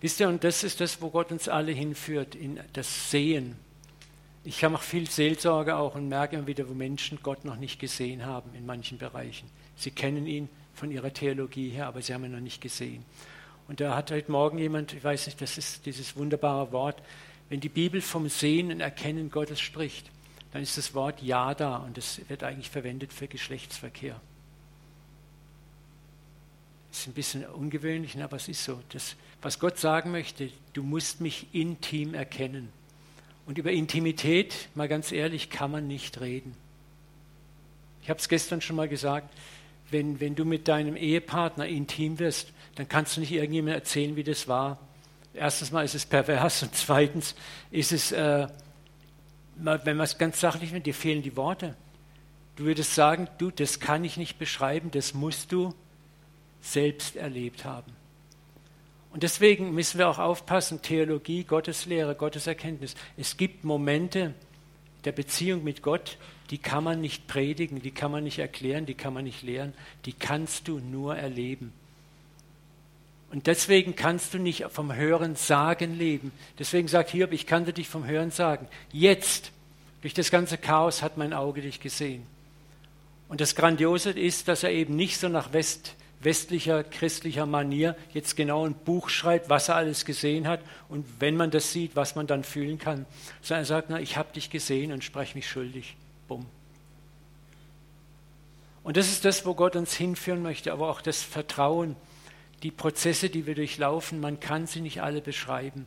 Wisst 0.00 0.18
ihr, 0.18 0.28
und 0.28 0.42
das 0.42 0.64
ist 0.64 0.80
das, 0.80 1.00
wo 1.00 1.10
Gott 1.10 1.30
uns 1.30 1.48
alle 1.48 1.70
hinführt, 1.70 2.34
in 2.34 2.58
das 2.72 3.12
Sehen, 3.12 3.54
ich 4.42 4.60
mache 4.62 4.82
viel 4.82 5.08
Seelsorge 5.08 5.76
auch 5.76 5.94
und 5.94 6.08
merke 6.08 6.34
immer 6.34 6.48
wieder, 6.48 6.68
wo 6.68 6.74
Menschen 6.74 7.20
Gott 7.22 7.44
noch 7.44 7.58
nicht 7.58 7.78
gesehen 7.78 8.26
haben 8.26 8.52
in 8.56 8.66
manchen 8.66 8.98
Bereichen. 8.98 9.48
Sie 9.76 9.92
kennen 9.92 10.26
ihn 10.26 10.48
von 10.74 10.90
ihrer 10.90 11.12
Theologie 11.12 11.68
her, 11.68 11.86
aber 11.86 12.02
sie 12.02 12.12
haben 12.12 12.24
ihn 12.24 12.32
noch 12.32 12.40
nicht 12.40 12.60
gesehen. 12.60 13.04
Und 13.68 13.80
da 13.80 13.94
hat 13.94 14.10
heute 14.10 14.32
Morgen 14.32 14.58
jemand, 14.58 14.94
ich 14.94 15.04
weiß 15.04 15.26
nicht, 15.26 15.40
das 15.40 15.58
ist 15.58 15.84
dieses 15.86 16.16
wunderbare 16.16 16.72
Wort, 16.72 17.02
wenn 17.50 17.60
die 17.60 17.68
Bibel 17.68 18.00
vom 18.00 18.28
Sehen 18.28 18.72
und 18.72 18.80
Erkennen 18.80 19.30
Gottes 19.30 19.60
spricht, 19.60 20.10
dann 20.52 20.62
ist 20.62 20.78
das 20.78 20.94
Wort 20.94 21.22
Ja 21.22 21.54
da 21.54 21.76
und 21.76 21.96
das 21.96 22.20
wird 22.28 22.42
eigentlich 22.42 22.70
verwendet 22.70 23.12
für 23.12 23.28
Geschlechtsverkehr. 23.28 24.18
Das 26.90 27.00
ist 27.00 27.06
ein 27.06 27.12
bisschen 27.12 27.44
ungewöhnlich, 27.44 28.20
aber 28.22 28.36
es 28.36 28.48
ist 28.48 28.64
so. 28.64 28.80
Das, 28.88 29.16
was 29.42 29.58
Gott 29.58 29.78
sagen 29.78 30.10
möchte, 30.10 30.50
du 30.72 30.82
musst 30.82 31.20
mich 31.20 31.46
intim 31.52 32.14
erkennen. 32.14 32.70
Und 33.44 33.58
über 33.58 33.70
Intimität, 33.70 34.68
mal 34.74 34.88
ganz 34.88 35.12
ehrlich, 35.12 35.50
kann 35.50 35.70
man 35.70 35.86
nicht 35.86 36.20
reden. 36.20 36.54
Ich 38.02 38.10
habe 38.10 38.18
es 38.18 38.28
gestern 38.28 38.62
schon 38.62 38.76
mal 38.76 38.88
gesagt, 38.88 39.32
wenn, 39.90 40.20
wenn 40.20 40.34
du 40.34 40.44
mit 40.44 40.68
deinem 40.68 40.96
Ehepartner 40.96 41.66
intim 41.66 42.18
wirst, 42.18 42.52
dann 42.74 42.88
kannst 42.88 43.16
du 43.16 43.20
nicht 43.20 43.32
irgendjemandem 43.32 43.74
erzählen, 43.74 44.16
wie 44.16 44.24
das 44.24 44.48
war. 44.48 44.78
Erstens 45.34 45.70
mal 45.70 45.84
ist 45.84 45.94
es 45.94 46.06
pervers 46.06 46.62
und 46.62 46.74
zweitens 46.74 47.34
ist 47.70 47.92
es, 47.92 48.12
äh, 48.12 48.48
wenn 49.56 49.96
man 49.96 50.04
es 50.04 50.18
ganz 50.18 50.40
sachlich 50.40 50.72
nimmt, 50.72 50.86
dir 50.86 50.94
fehlen 50.94 51.22
die 51.22 51.36
Worte. 51.36 51.76
Du 52.56 52.64
würdest 52.64 52.94
sagen, 52.94 53.28
du, 53.38 53.50
das 53.50 53.78
kann 53.80 54.04
ich 54.04 54.16
nicht 54.16 54.38
beschreiben, 54.38 54.90
das 54.90 55.14
musst 55.14 55.52
du 55.52 55.74
selbst 56.60 57.16
erlebt 57.16 57.64
haben. 57.64 57.92
Und 59.10 59.22
deswegen 59.22 59.72
müssen 59.72 59.98
wir 59.98 60.08
auch 60.08 60.18
aufpassen, 60.18 60.82
Theologie, 60.82 61.44
Gotteslehre, 61.44 62.14
Gotteserkenntnis. 62.14 62.94
Es 63.16 63.36
gibt 63.36 63.64
Momente 63.64 64.34
der 65.04 65.12
Beziehung 65.12 65.64
mit 65.64 65.82
Gott, 65.82 66.18
die 66.50 66.58
kann 66.58 66.84
man 66.84 67.00
nicht 67.00 67.26
predigen, 67.26 67.82
die 67.82 67.90
kann 67.90 68.10
man 68.10 68.24
nicht 68.24 68.38
erklären, 68.38 68.86
die 68.86 68.94
kann 68.94 69.12
man 69.12 69.24
nicht 69.24 69.42
lehren, 69.42 69.74
die 70.04 70.12
kannst 70.12 70.68
du 70.68 70.78
nur 70.78 71.16
erleben. 71.16 71.72
Und 73.30 73.46
deswegen 73.46 73.94
kannst 73.94 74.32
du 74.32 74.38
nicht 74.38 74.64
vom 74.70 74.94
Hören 74.94 75.36
sagen 75.36 75.98
leben. 75.98 76.32
Deswegen 76.58 76.88
sagt 76.88 77.10
Hiob, 77.10 77.32
ich 77.32 77.46
kannte 77.46 77.74
dich 77.74 77.88
vom 77.88 78.06
Hören 78.06 78.30
sagen. 78.30 78.66
Jetzt, 78.90 79.52
durch 80.00 80.14
das 80.14 80.30
ganze 80.30 80.56
Chaos, 80.56 81.02
hat 81.02 81.18
mein 81.18 81.34
Auge 81.34 81.60
dich 81.60 81.80
gesehen. 81.80 82.22
Und 83.28 83.42
das 83.42 83.54
Grandiose 83.54 84.10
ist, 84.10 84.48
dass 84.48 84.62
er 84.62 84.70
eben 84.70 84.96
nicht 84.96 85.18
so 85.18 85.28
nach 85.28 85.52
West 85.52 85.94
westlicher 86.20 86.82
christlicher 86.82 87.46
Manier 87.46 87.96
jetzt 88.12 88.36
genau 88.36 88.66
ein 88.66 88.74
Buch 88.74 89.08
schreibt, 89.08 89.48
was 89.50 89.68
er 89.68 89.76
alles 89.76 90.04
gesehen 90.04 90.48
hat 90.48 90.60
und 90.88 91.06
wenn 91.20 91.36
man 91.36 91.50
das 91.50 91.72
sieht, 91.72 91.94
was 91.94 92.16
man 92.16 92.26
dann 92.26 92.42
fühlen 92.42 92.78
kann. 92.78 93.06
Sondern 93.40 93.62
er 93.62 93.66
sagt, 93.66 93.90
na, 93.90 94.00
ich 94.00 94.16
habe 94.16 94.32
dich 94.32 94.50
gesehen 94.50 94.90
und 94.90 95.04
spreche 95.04 95.36
mich 95.36 95.48
schuldig. 95.48 95.96
Bumm. 96.28 96.46
Und 98.84 98.96
das 98.96 99.08
ist 99.08 99.24
das, 99.24 99.44
wo 99.44 99.54
Gott 99.54 99.76
uns 99.76 99.94
hinführen 99.94 100.42
möchte, 100.42 100.72
aber 100.72 100.88
auch 100.88 101.00
das 101.00 101.22
Vertrauen, 101.22 101.96
die 102.62 102.70
Prozesse, 102.70 103.28
die 103.28 103.46
wir 103.46 103.54
durchlaufen, 103.54 104.20
man 104.20 104.40
kann 104.40 104.66
sie 104.66 104.80
nicht 104.80 105.02
alle 105.02 105.20
beschreiben. 105.20 105.86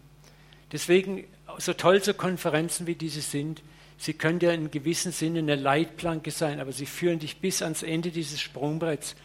Deswegen, 0.72 1.26
so 1.58 1.74
toll 1.74 2.04
so 2.04 2.14
Konferenzen 2.14 2.88
wie 2.88 2.96
diese 2.96 3.22
sind, 3.22 3.64
sie 3.98 4.14
können 4.14 4.40
ja 4.40 4.52
in 4.52 4.72
gewissem 4.72 5.12
Sinne 5.12 5.40
eine 5.40 5.56
Leitplanke 5.56 6.32
sein, 6.32 6.60
aber 6.60 6.72
sie 6.72 6.86
führen 6.86 7.20
dich 7.20 7.38
bis 7.38 7.62
ans 7.62 7.84
Ende 7.84 8.12
dieses 8.12 8.40
Sprungbretts 8.42 9.16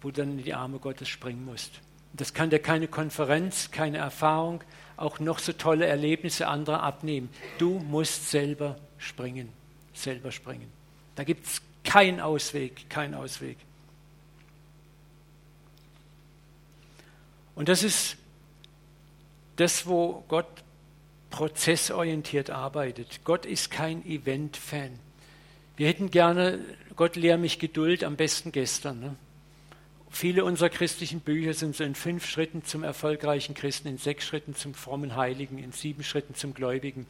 wo 0.00 0.10
du 0.10 0.22
dann 0.22 0.38
in 0.38 0.44
die 0.44 0.54
Arme 0.54 0.78
Gottes 0.78 1.08
springen 1.08 1.44
musst. 1.44 1.80
Das 2.12 2.34
kann 2.34 2.50
dir 2.50 2.58
keine 2.58 2.88
Konferenz, 2.88 3.70
keine 3.70 3.98
Erfahrung, 3.98 4.62
auch 4.96 5.18
noch 5.20 5.38
so 5.38 5.52
tolle 5.52 5.86
Erlebnisse 5.86 6.48
anderer 6.48 6.82
abnehmen. 6.82 7.28
Du 7.58 7.78
musst 7.78 8.30
selber 8.30 8.76
springen, 8.96 9.50
selber 10.02 10.32
springen. 10.32 10.70
Da 11.14 11.24
gibt 11.24 11.46
es 11.46 11.62
keinen 11.84 12.20
Ausweg, 12.20 12.88
keinen 12.88 13.14
Ausweg. 13.14 13.56
Und 17.54 17.68
das 17.68 17.82
ist 17.82 18.16
das, 19.56 19.86
wo 19.86 20.24
Gott 20.28 20.46
prozessorientiert 21.30 22.50
arbeitet. 22.50 23.20
Gott 23.24 23.44
ist 23.44 23.70
kein 23.70 24.04
Event-Fan. 24.06 24.98
Wir 25.76 25.88
hätten 25.88 26.10
gerne, 26.10 26.60
Gott 26.96 27.16
lehr 27.16 27.38
mich 27.38 27.58
Geduld, 27.58 28.04
am 28.04 28.16
besten 28.16 28.52
gestern. 28.52 29.00
Ne? 29.00 29.16
Viele 30.10 30.44
unserer 30.44 30.70
christlichen 30.70 31.20
Bücher 31.20 31.52
sind 31.52 31.76
so 31.76 31.84
in 31.84 31.94
fünf 31.94 32.26
Schritten 32.26 32.64
zum 32.64 32.82
erfolgreichen 32.82 33.54
Christen, 33.54 33.88
in 33.88 33.98
sechs 33.98 34.24
Schritten 34.24 34.54
zum 34.54 34.74
frommen 34.74 35.16
Heiligen, 35.16 35.58
in 35.58 35.72
sieben 35.72 36.02
Schritten 36.02 36.34
zum 36.34 36.54
Gläubigen. 36.54 37.06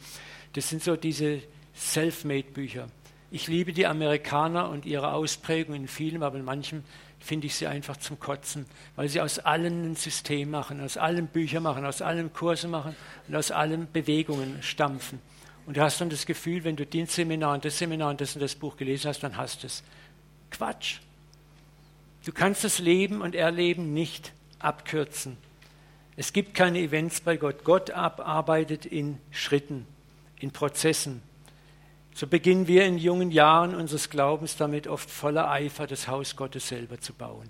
Das 0.54 0.68
sind 0.68 0.82
so 0.82 0.96
diese 0.96 1.42
Self-Made-Bücher. 1.78 2.88
Ich 3.30 3.46
liebe 3.46 3.72
die 3.72 3.86
Amerikaner 3.86 4.68
und 4.68 4.86
ihre 4.86 5.12
Ausprägung 5.12 5.74
in 5.74 5.88
vielen, 5.88 6.22
aber 6.22 6.38
in 6.38 6.44
manchen 6.44 6.84
finde 7.20 7.46
ich 7.46 7.56
sie 7.56 7.66
einfach 7.66 7.96
zum 7.96 8.18
Kotzen, 8.18 8.66
weil 8.96 9.08
sie 9.08 9.20
aus 9.20 9.38
allem 9.38 9.92
ein 9.92 9.96
System 9.96 10.50
machen, 10.50 10.80
aus 10.80 10.96
allem 10.96 11.26
Bücher 11.26 11.60
machen, 11.60 11.84
aus 11.84 12.00
allem 12.00 12.32
Kurse 12.32 12.68
machen 12.68 12.96
und 13.26 13.36
aus 13.36 13.50
allem 13.50 13.86
Bewegungen 13.92 14.62
stampfen. 14.62 15.20
Und 15.66 15.76
du 15.76 15.82
hast 15.82 16.00
dann 16.00 16.08
das 16.08 16.24
Gefühl, 16.24 16.64
wenn 16.64 16.76
du 16.76 16.86
den 16.86 17.06
Seminar 17.06 17.54
und 17.54 17.64
das 17.64 17.78
Seminar 17.78 18.10
und 18.10 18.20
das 18.20 18.34
und 18.34 18.40
das 18.40 18.54
Buch 18.54 18.76
gelesen 18.76 19.08
hast, 19.08 19.22
dann 19.22 19.36
hast 19.36 19.62
du 19.62 19.66
es. 19.66 19.82
Quatsch. 20.50 21.00
Du 22.24 22.32
kannst 22.32 22.64
das 22.64 22.78
Leben 22.78 23.20
und 23.20 23.34
Erleben 23.34 23.92
nicht 23.92 24.32
abkürzen. 24.58 25.36
Es 26.16 26.32
gibt 26.32 26.54
keine 26.54 26.80
Events 26.80 27.20
bei 27.20 27.36
Gott. 27.36 27.64
Gott 27.64 27.90
arbeitet 27.90 28.86
in 28.86 29.18
Schritten, 29.30 29.86
in 30.40 30.50
Prozessen. 30.50 31.22
So 32.18 32.26
beginnen 32.26 32.66
wir 32.66 32.84
in 32.84 32.98
jungen 32.98 33.30
Jahren 33.30 33.76
unseres 33.76 34.10
Glaubens 34.10 34.56
damit 34.56 34.88
oft 34.88 35.08
voller 35.08 35.52
Eifer 35.52 35.86
das 35.86 36.08
Haus 36.08 36.34
Gottes 36.34 36.66
selber 36.66 37.00
zu 37.00 37.14
bauen. 37.14 37.48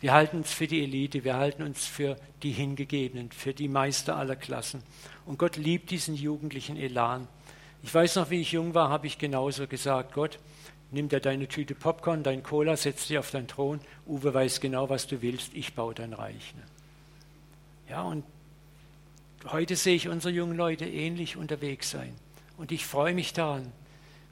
Wir 0.00 0.14
halten 0.14 0.38
uns 0.38 0.50
für 0.50 0.66
die 0.66 0.82
Elite, 0.82 1.22
wir 1.22 1.36
halten 1.36 1.62
uns 1.62 1.84
für 1.84 2.16
die 2.42 2.52
Hingegebenen, 2.52 3.30
für 3.30 3.52
die 3.52 3.68
Meister 3.68 4.16
aller 4.16 4.36
Klassen. 4.36 4.82
Und 5.26 5.38
Gott 5.38 5.58
liebt 5.58 5.90
diesen 5.90 6.14
jugendlichen 6.14 6.78
Elan. 6.78 7.28
Ich 7.82 7.92
weiß 7.92 8.16
noch, 8.16 8.30
wie 8.30 8.40
ich 8.40 8.52
jung 8.52 8.72
war, 8.72 8.88
habe 8.88 9.06
ich 9.06 9.18
genauso 9.18 9.66
gesagt, 9.66 10.14
Gott, 10.14 10.38
nimm 10.90 11.10
dir 11.10 11.20
deine 11.20 11.46
Tüte 11.46 11.74
Popcorn, 11.74 12.22
dein 12.22 12.42
Cola, 12.42 12.78
setz 12.78 13.06
dich 13.06 13.18
auf 13.18 13.30
deinen 13.30 13.48
Thron. 13.48 13.80
Uwe 14.06 14.32
weiß 14.32 14.62
genau, 14.62 14.88
was 14.88 15.08
du 15.08 15.20
willst, 15.20 15.52
ich 15.52 15.74
baue 15.74 15.92
dein 15.92 16.14
Reich. 16.14 16.54
Ja, 17.90 18.00
und 18.04 18.24
heute 19.44 19.76
sehe 19.76 19.96
ich 19.96 20.08
unsere 20.08 20.32
jungen 20.32 20.56
Leute 20.56 20.86
ähnlich 20.86 21.36
unterwegs 21.36 21.90
sein. 21.90 22.14
Und 22.56 22.72
ich 22.72 22.86
freue 22.86 23.12
mich 23.12 23.34
daran, 23.34 23.70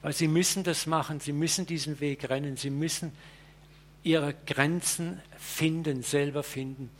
weil 0.02 0.12
sie 0.12 0.28
müssen 0.28 0.64
das 0.64 0.86
machen, 0.86 1.20
sie 1.20 1.32
müssen 1.32 1.66
diesen 1.66 2.00
Weg 2.00 2.28
rennen, 2.28 2.56
sie 2.56 2.70
müssen 2.70 3.12
ihre 4.02 4.34
Grenzen 4.46 5.20
finden, 5.36 6.02
selber 6.02 6.42
finden. 6.42 6.90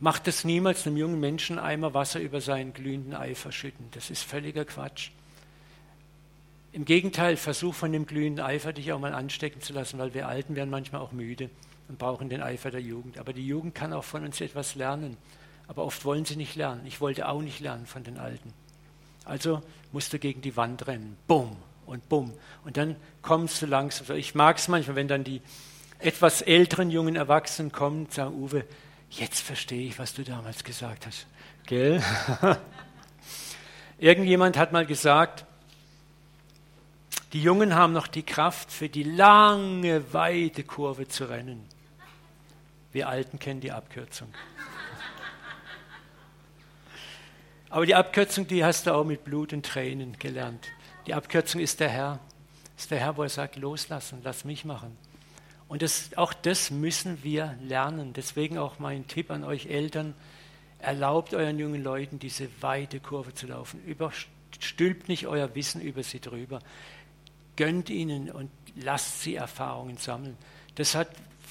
Macht 0.00 0.28
es 0.28 0.44
niemals 0.44 0.86
einem 0.86 0.96
jungen 0.96 1.20
Menschen 1.20 1.58
Eimer 1.58 1.94
Wasser 1.94 2.20
über 2.20 2.40
seinen 2.40 2.72
glühenden 2.72 3.14
Eifer 3.14 3.52
schütten. 3.52 3.88
Das 3.92 4.10
ist 4.10 4.22
völliger 4.22 4.64
Quatsch. 4.64 5.10
Im 6.72 6.84
Gegenteil, 6.84 7.36
versuch 7.36 7.74
von 7.74 7.92
dem 7.92 8.04
glühenden 8.04 8.44
Eifer 8.44 8.74
dich 8.74 8.92
auch 8.92 8.98
mal 8.98 9.14
anstecken 9.14 9.62
zu 9.62 9.72
lassen, 9.72 9.98
weil 9.98 10.12
wir 10.12 10.28
Alten 10.28 10.56
werden 10.56 10.68
manchmal 10.68 11.00
auch 11.00 11.12
müde 11.12 11.48
und 11.88 11.98
brauchen 11.98 12.28
den 12.28 12.42
Eifer 12.42 12.70
der 12.70 12.82
Jugend. 12.82 13.16
Aber 13.16 13.32
die 13.32 13.46
Jugend 13.46 13.74
kann 13.74 13.94
auch 13.94 14.04
von 14.04 14.24
uns 14.24 14.40
etwas 14.42 14.74
lernen. 14.74 15.16
Aber 15.68 15.84
oft 15.84 16.04
wollen 16.04 16.26
sie 16.26 16.36
nicht 16.36 16.56
lernen. 16.56 16.82
Ich 16.84 17.00
wollte 17.00 17.28
auch 17.28 17.40
nicht 17.40 17.60
lernen 17.60 17.86
von 17.86 18.04
den 18.04 18.18
Alten. 18.18 18.52
Also 19.24 19.62
musst 19.92 20.12
du 20.12 20.18
gegen 20.18 20.42
die 20.42 20.56
Wand 20.56 20.86
rennen. 20.86 21.16
Bumm 21.26 21.56
und 21.86 22.08
bumm. 22.08 22.32
Und 22.64 22.76
dann 22.76 22.96
kommst 23.22 23.62
du 23.62 23.66
langsam. 23.66 24.16
Ich 24.16 24.34
mag 24.34 24.58
es 24.58 24.68
manchmal, 24.68 24.96
wenn 24.96 25.08
dann 25.08 25.24
die 25.24 25.40
etwas 25.98 26.42
älteren 26.42 26.90
jungen 26.90 27.16
Erwachsenen 27.16 27.72
kommen 27.72 28.04
und 28.04 28.12
sagen, 28.12 28.34
Uwe, 28.34 28.64
jetzt 29.10 29.40
verstehe 29.40 29.88
ich, 29.88 29.98
was 29.98 30.14
du 30.14 30.24
damals 30.24 30.64
gesagt 30.64 31.06
hast. 31.06 31.26
Gell? 31.66 32.02
Irgendjemand 33.98 34.56
hat 34.56 34.72
mal 34.72 34.84
gesagt, 34.84 35.46
die 37.32 37.42
Jungen 37.42 37.74
haben 37.74 37.92
noch 37.92 38.06
die 38.06 38.22
Kraft, 38.22 38.70
für 38.70 38.88
die 38.88 39.02
lange, 39.02 40.12
weite 40.12 40.64
Kurve 40.64 41.08
zu 41.08 41.28
rennen. 41.28 41.66
Wir 42.92 43.08
Alten 43.08 43.38
kennen 43.38 43.60
die 43.60 43.72
Abkürzung. 43.72 44.28
Aber 47.70 47.84
die 47.84 47.94
Abkürzung, 47.94 48.46
die 48.46 48.64
hast 48.64 48.86
du 48.86 48.94
auch 48.94 49.04
mit 49.04 49.24
Blut 49.24 49.52
und 49.52 49.66
Tränen 49.66 50.18
gelernt. 50.18 50.68
Die 51.06 51.14
Abkürzung 51.14 51.60
ist 51.60 51.80
der 51.80 51.88
Herr. 51.88 52.18
Ist 52.76 52.90
der 52.90 52.98
Herr, 52.98 53.16
wo 53.16 53.22
er 53.22 53.28
sagt, 53.28 53.56
loslassen, 53.56 54.20
lass 54.24 54.44
mich 54.44 54.64
machen. 54.64 54.96
Und 55.68 55.82
das, 55.82 56.10
auch 56.16 56.32
das 56.32 56.70
müssen 56.70 57.22
wir 57.22 57.56
lernen. 57.62 58.12
Deswegen 58.12 58.58
auch 58.58 58.78
mein 58.78 59.06
Tipp 59.06 59.30
an 59.30 59.44
euch 59.44 59.66
Eltern, 59.66 60.14
erlaubt 60.78 61.32
euren 61.32 61.58
jungen 61.58 61.82
Leuten 61.82 62.18
diese 62.18 62.48
weite 62.60 63.00
Kurve 63.00 63.34
zu 63.34 63.46
laufen. 63.46 63.82
Überstülpt 63.84 65.08
nicht 65.08 65.26
euer 65.26 65.54
Wissen 65.54 65.80
über 65.80 66.02
sie 66.02 66.20
drüber. 66.20 66.60
Gönnt 67.56 67.88
ihnen 67.88 68.30
und 68.30 68.50
lasst 68.74 69.22
sie 69.22 69.36
Erfahrungen 69.36 69.96
sammeln. 69.96 70.36
Das 70.74 70.94
hat, 70.94 71.08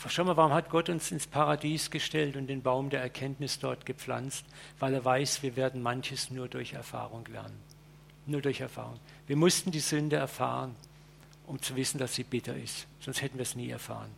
schau 0.08 0.26
mal, 0.26 0.38
warum 0.38 0.54
hat 0.54 0.70
Gott 0.70 0.89
uns 0.89 1.12
ins 1.12 1.28
Paradies 1.28 1.89
gestellt 1.89 2.36
und 2.36 2.48
den 2.48 2.62
Baum 2.62 2.89
der 2.89 3.02
Erkenntnis 3.02 3.58
dort 3.60 3.86
gepflanzt? 3.86 4.46
Weil 4.80 4.94
er 4.94 5.04
weiß, 5.04 5.44
wir 5.44 5.56
werden 5.56 5.82
manches 5.82 6.30
nur 6.30 6.48
durch 6.48 6.74
Erfahrung 6.74 7.26
lernen. 7.26 7.75
Nur 8.28 8.42
durch 8.42 8.62
Erfahrung. 8.62 9.00
Wir 9.28 9.36
mussten 9.36 9.72
die 9.72 9.80
Sünde 9.80 10.16
erfahren, 10.16 10.76
um 11.46 11.62
zu 11.62 11.76
wissen, 11.76 12.00
dass 12.00 12.16
sie 12.16 12.24
bitter 12.24 12.56
ist. 12.56 12.88
Sonst 13.00 13.22
hätten 13.22 13.38
wir 13.38 13.44
es 13.44 13.56
nie 13.56 13.70
erfahren. 13.70 14.10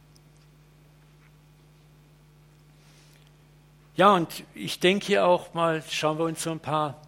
Ja, 3.97 4.13
und 4.13 4.43
ich 4.53 4.79
denke 4.79 5.07
hier 5.07 5.25
auch 5.25 5.53
mal, 5.53 5.83
schauen 5.89 6.19
wir 6.19 6.25
uns 6.25 6.43
so 6.43 6.51
ein 6.51 6.59
paar 6.59 7.01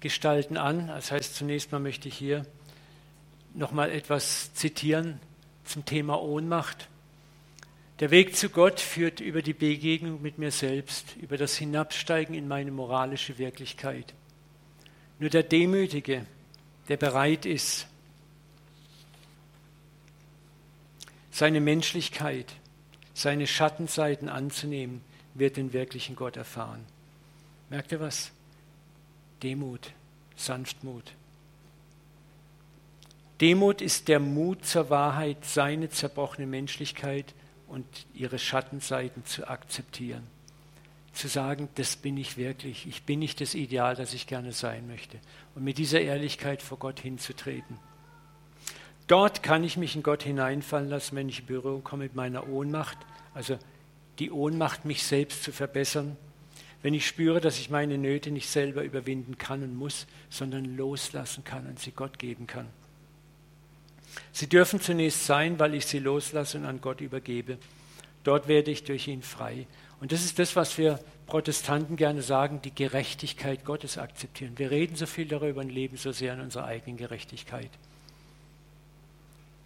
Gestalten 0.00 0.56
an. 0.56 0.88
Das 0.88 1.10
heißt, 1.10 1.34
zunächst 1.34 1.72
mal 1.72 1.78
möchte 1.78 2.08
ich 2.08 2.16
hier 2.16 2.44
nochmal 3.54 3.90
etwas 3.90 4.52
zitieren 4.54 5.20
zum 5.64 5.84
Thema 5.84 6.20
Ohnmacht. 6.20 6.88
Der 8.00 8.10
Weg 8.10 8.36
zu 8.36 8.48
Gott 8.48 8.78
führt 8.78 9.20
über 9.20 9.42
die 9.42 9.54
Begegnung 9.54 10.22
mit 10.22 10.38
mir 10.38 10.52
selbst, 10.52 11.16
über 11.16 11.36
das 11.36 11.56
Hinabsteigen 11.56 12.34
in 12.34 12.46
meine 12.46 12.70
moralische 12.70 13.38
Wirklichkeit. 13.38 14.14
Nur 15.18 15.30
der 15.30 15.42
Demütige, 15.42 16.26
der 16.88 16.96
bereit 16.96 17.44
ist, 17.44 17.86
seine 21.30 21.60
Menschlichkeit, 21.60 22.52
seine 23.14 23.46
Schattenseiten 23.46 24.28
anzunehmen, 24.28 25.02
wird 25.34 25.56
den 25.56 25.72
wirklichen 25.72 26.16
Gott 26.16 26.36
erfahren. 26.36 26.84
Merkt 27.68 27.92
ihr 27.92 28.00
was? 28.00 28.30
Demut, 29.42 29.92
Sanftmut. 30.36 31.12
Demut 33.40 33.80
ist 33.82 34.08
der 34.08 34.18
Mut 34.18 34.64
zur 34.64 34.90
Wahrheit, 34.90 35.44
seine 35.44 35.90
zerbrochene 35.90 36.46
Menschlichkeit 36.46 37.34
und 37.68 37.86
ihre 38.14 38.38
Schattenseiten 38.38 39.24
zu 39.24 39.48
akzeptieren 39.48 40.37
zu 41.18 41.28
sagen, 41.28 41.68
das 41.74 41.96
bin 41.96 42.16
ich 42.16 42.36
wirklich, 42.36 42.86
ich 42.86 43.02
bin 43.02 43.18
nicht 43.18 43.40
das 43.40 43.54
Ideal, 43.54 43.96
das 43.96 44.14
ich 44.14 44.26
gerne 44.26 44.52
sein 44.52 44.86
möchte. 44.86 45.18
Und 45.54 45.64
mit 45.64 45.78
dieser 45.78 46.00
Ehrlichkeit 46.00 46.62
vor 46.62 46.78
Gott 46.78 47.00
hinzutreten. 47.00 47.78
Dort 49.08 49.42
kann 49.42 49.64
ich 49.64 49.76
mich 49.76 49.96
in 49.96 50.02
Gott 50.02 50.22
hineinfallen 50.22 50.88
lassen, 50.88 51.16
wenn 51.16 51.28
ich 51.28 51.40
in 51.40 51.46
Berührung 51.46 51.82
komme 51.82 52.04
mit 52.04 52.14
meiner 52.14 52.48
Ohnmacht, 52.48 52.98
also 53.34 53.58
die 54.18 54.30
Ohnmacht, 54.30 54.84
mich 54.84 55.02
selbst 55.02 55.42
zu 55.42 55.52
verbessern. 55.52 56.16
Wenn 56.82 56.94
ich 56.94 57.06
spüre, 57.06 57.40
dass 57.40 57.58
ich 57.58 57.70
meine 57.70 57.98
Nöte 57.98 58.30
nicht 58.30 58.48
selber 58.48 58.82
überwinden 58.84 59.38
kann 59.38 59.62
und 59.62 59.74
muss, 59.74 60.06
sondern 60.30 60.76
loslassen 60.76 61.42
kann 61.42 61.66
und 61.66 61.80
sie 61.80 61.90
Gott 61.90 62.18
geben 62.18 62.46
kann. 62.46 62.68
Sie 64.32 64.48
dürfen 64.48 64.80
zunächst 64.80 65.26
sein, 65.26 65.58
weil 65.58 65.74
ich 65.74 65.86
sie 65.86 65.98
loslasse 65.98 66.58
und 66.58 66.64
an 66.64 66.80
Gott 66.80 67.00
übergebe. 67.00 67.58
Dort 68.24 68.46
werde 68.46 68.70
ich 68.70 68.84
durch 68.84 69.08
ihn 69.08 69.22
frei. 69.22 69.66
Und 70.00 70.12
das 70.12 70.24
ist 70.24 70.38
das, 70.38 70.54
was 70.56 70.78
wir 70.78 71.00
Protestanten 71.26 71.96
gerne 71.96 72.22
sagen, 72.22 72.62
die 72.62 72.74
Gerechtigkeit 72.74 73.64
Gottes 73.64 73.98
akzeptieren. 73.98 74.56
Wir 74.56 74.70
reden 74.70 74.96
so 74.96 75.06
viel 75.06 75.26
darüber 75.26 75.60
und 75.60 75.70
leben 75.70 75.96
so 75.96 76.12
sehr 76.12 76.32
an 76.32 76.40
unserer 76.40 76.64
eigenen 76.64 76.96
Gerechtigkeit. 76.96 77.70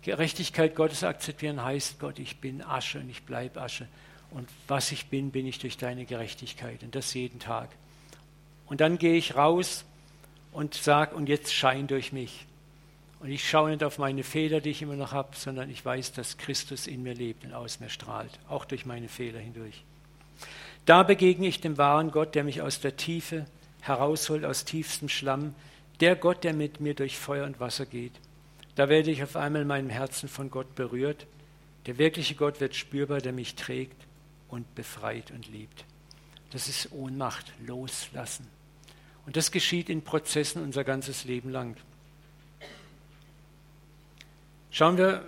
Gerechtigkeit 0.03 0.75
Gottes 0.75 1.05
akzeptieren 1.05 1.63
heißt, 1.63 2.01
Gott, 2.01 2.19
ich 2.19 2.39
bin 2.39 2.63
Asche 2.63 2.99
und 2.99 3.09
ich 3.09 3.23
bleibe 3.23 3.61
Asche. 3.61 3.87
Und 4.31 4.49
was 4.67 4.91
ich 4.91 5.07
bin, 5.07 5.31
bin 5.31 5.47
ich 5.47 5.61
durch 5.61 5.77
deine 5.77 6.05
Gerechtigkeit. 6.05 6.83
Und 6.83 6.95
das 6.97 7.15
jeden 7.15 7.39
Tag. 7.39 7.69
Und 8.67 8.81
dann 8.81 8.99
gehe 8.99 9.15
ich 9.15 9.37
raus 9.37 9.85
und 10.51 10.75
sage, 10.75 11.15
und 11.15 11.29
jetzt 11.29 11.55
schein 11.55 11.87
durch 11.87 12.13
mich. 12.13 12.47
Und 13.21 13.31
ich 13.31 13.49
schaue 13.49 13.71
nicht 13.71 13.85
auf 13.85 13.99
meine 13.99 14.25
Fehler, 14.25 14.61
die 14.61 14.71
ich 14.71 14.83
immer 14.83 14.97
noch 14.97 15.13
habe, 15.13 15.37
sondern 15.37 15.71
ich 15.71 15.85
weiß, 15.85 16.13
dass 16.13 16.39
Christus 16.39 16.89
in 16.89 17.05
mir 17.05 17.15
lebt 17.15 17.45
und 17.45 17.53
aus 17.53 17.79
mir 17.79 17.89
strahlt, 17.89 18.41
auch 18.49 18.65
durch 18.65 18.85
meine 18.85 19.09
Fehler 19.09 19.39
hindurch. 19.39 19.85
Da 20.85 21.05
begegne 21.05 21.47
ich 21.47 21.61
dem 21.61 21.79
wahren 21.79 22.11
Gott, 22.11 22.35
der 22.35 22.45
mich 22.45 22.61
aus 22.61 22.81
der 22.81 22.97
Tiefe 22.97 23.47
herausholt, 23.81 24.45
aus 24.45 24.65
tiefstem 24.65 25.09
Schlamm, 25.09 25.55
der 26.01 26.17
Gott, 26.17 26.43
der 26.43 26.55
mit 26.55 26.81
mir 26.81 26.95
durch 26.95 27.19
Feuer 27.19 27.47
und 27.47 27.61
Wasser 27.61 27.87
geht. 27.87 28.13
Da 28.75 28.89
werde 28.89 29.11
ich 29.11 29.23
auf 29.23 29.37
einmal 29.37 29.63
in 29.63 29.69
meinem 29.69 29.91
Herzen 29.91 30.29
von 30.29 30.51
Gott 30.51 30.75
berührt. 30.75 31.27
Der 31.87 31.99
wirkliche 31.99 32.35
Gott 32.35 32.61
wird 32.61 32.75
spürbar, 32.75 33.21
der 33.21 33.33
mich 33.33 33.55
trägt 33.55 34.07
und 34.49 34.75
befreit 34.75 35.31
und 35.31 35.49
liebt. 35.49 35.85
Das 36.51 36.69
ist 36.69 36.91
Ohnmacht, 36.93 37.53
loslassen. 37.65 38.47
Und 39.25 39.37
das 39.37 39.53
geschieht 39.53 39.89
in 39.89 40.03
Prozessen 40.03 40.63
unser 40.63 40.85
ganzes 40.85 41.25
Leben 41.25 41.51
lang. 41.51 41.77
Schauen 44.71 44.97
wir 44.97 45.25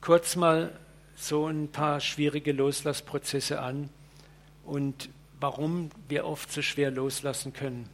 kurz 0.00 0.34
mal 0.34 0.76
so 1.14 1.46
ein 1.46 1.68
paar 1.68 2.00
schwierige 2.00 2.52
Loslassprozesse 2.52 3.60
an 3.60 3.90
und 4.64 5.10
warum 5.40 5.90
wir 6.08 6.24
oft 6.24 6.52
so 6.52 6.62
schwer 6.62 6.90
loslassen 6.90 7.52
können. 7.52 7.88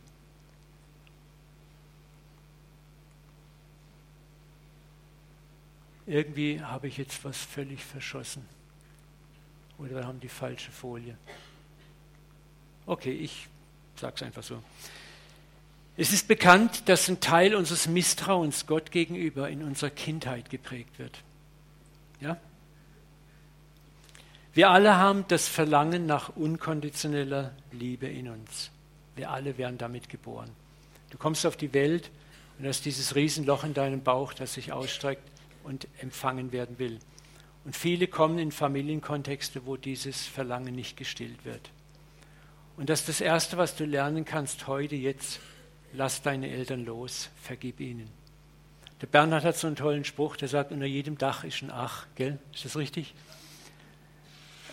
Irgendwie 6.06 6.62
habe 6.62 6.88
ich 6.88 6.96
jetzt 6.96 7.24
was 7.24 7.36
völlig 7.36 7.84
verschossen. 7.84 8.44
Oder 9.78 9.96
wir 9.96 10.06
haben 10.06 10.20
die 10.20 10.28
falsche 10.28 10.70
Folie. 10.70 11.16
Okay, 12.86 13.12
ich 13.12 13.48
sage 13.96 14.14
es 14.16 14.22
einfach 14.22 14.42
so. 14.42 14.62
Es 15.96 16.12
ist 16.12 16.28
bekannt, 16.28 16.88
dass 16.88 17.08
ein 17.08 17.20
Teil 17.20 17.54
unseres 17.54 17.88
Misstrauens 17.88 18.66
Gott 18.66 18.90
gegenüber 18.92 19.50
in 19.50 19.62
unserer 19.62 19.90
Kindheit 19.90 20.48
geprägt 20.48 20.98
wird. 20.98 21.22
Ja? 22.20 22.38
Wir 24.58 24.70
alle 24.70 24.96
haben 24.96 25.24
das 25.28 25.46
Verlangen 25.46 26.06
nach 26.06 26.30
unkonditioneller 26.34 27.52
Liebe 27.70 28.08
in 28.08 28.28
uns. 28.28 28.72
Wir 29.14 29.30
alle 29.30 29.56
werden 29.56 29.78
damit 29.78 30.08
geboren. 30.08 30.50
Du 31.10 31.16
kommst 31.16 31.46
auf 31.46 31.56
die 31.56 31.72
Welt 31.72 32.10
und 32.58 32.66
hast 32.66 32.84
dieses 32.84 33.14
Riesenloch 33.14 33.62
in 33.62 33.72
deinem 33.72 34.02
Bauch, 34.02 34.32
das 34.32 34.54
sich 34.54 34.72
ausstreckt 34.72 35.22
und 35.62 35.86
empfangen 36.00 36.50
werden 36.50 36.80
will. 36.80 36.98
Und 37.64 37.76
viele 37.76 38.08
kommen 38.08 38.40
in 38.40 38.50
Familienkontexte, 38.50 39.64
wo 39.64 39.76
dieses 39.76 40.26
Verlangen 40.26 40.74
nicht 40.74 40.96
gestillt 40.96 41.44
wird. 41.44 41.70
Und 42.76 42.90
das 42.90 43.02
ist 43.02 43.08
das 43.10 43.20
Erste, 43.20 43.58
was 43.58 43.76
du 43.76 43.84
lernen 43.84 44.24
kannst 44.24 44.66
heute, 44.66 44.96
jetzt, 44.96 45.38
lass 45.92 46.20
deine 46.22 46.50
Eltern 46.50 46.84
los, 46.84 47.30
vergib 47.44 47.78
ihnen. 47.78 48.10
Der 49.02 49.06
Bernhard 49.06 49.44
hat 49.44 49.56
so 49.56 49.68
einen 49.68 49.76
tollen 49.76 50.04
Spruch, 50.04 50.34
der 50.34 50.48
sagt, 50.48 50.72
unter 50.72 50.84
jedem 50.84 51.16
Dach 51.16 51.44
ist 51.44 51.62
ein 51.62 51.70
Ach, 51.70 52.08
gell? 52.16 52.40
Ist 52.52 52.64
das 52.64 52.76
richtig? 52.76 53.14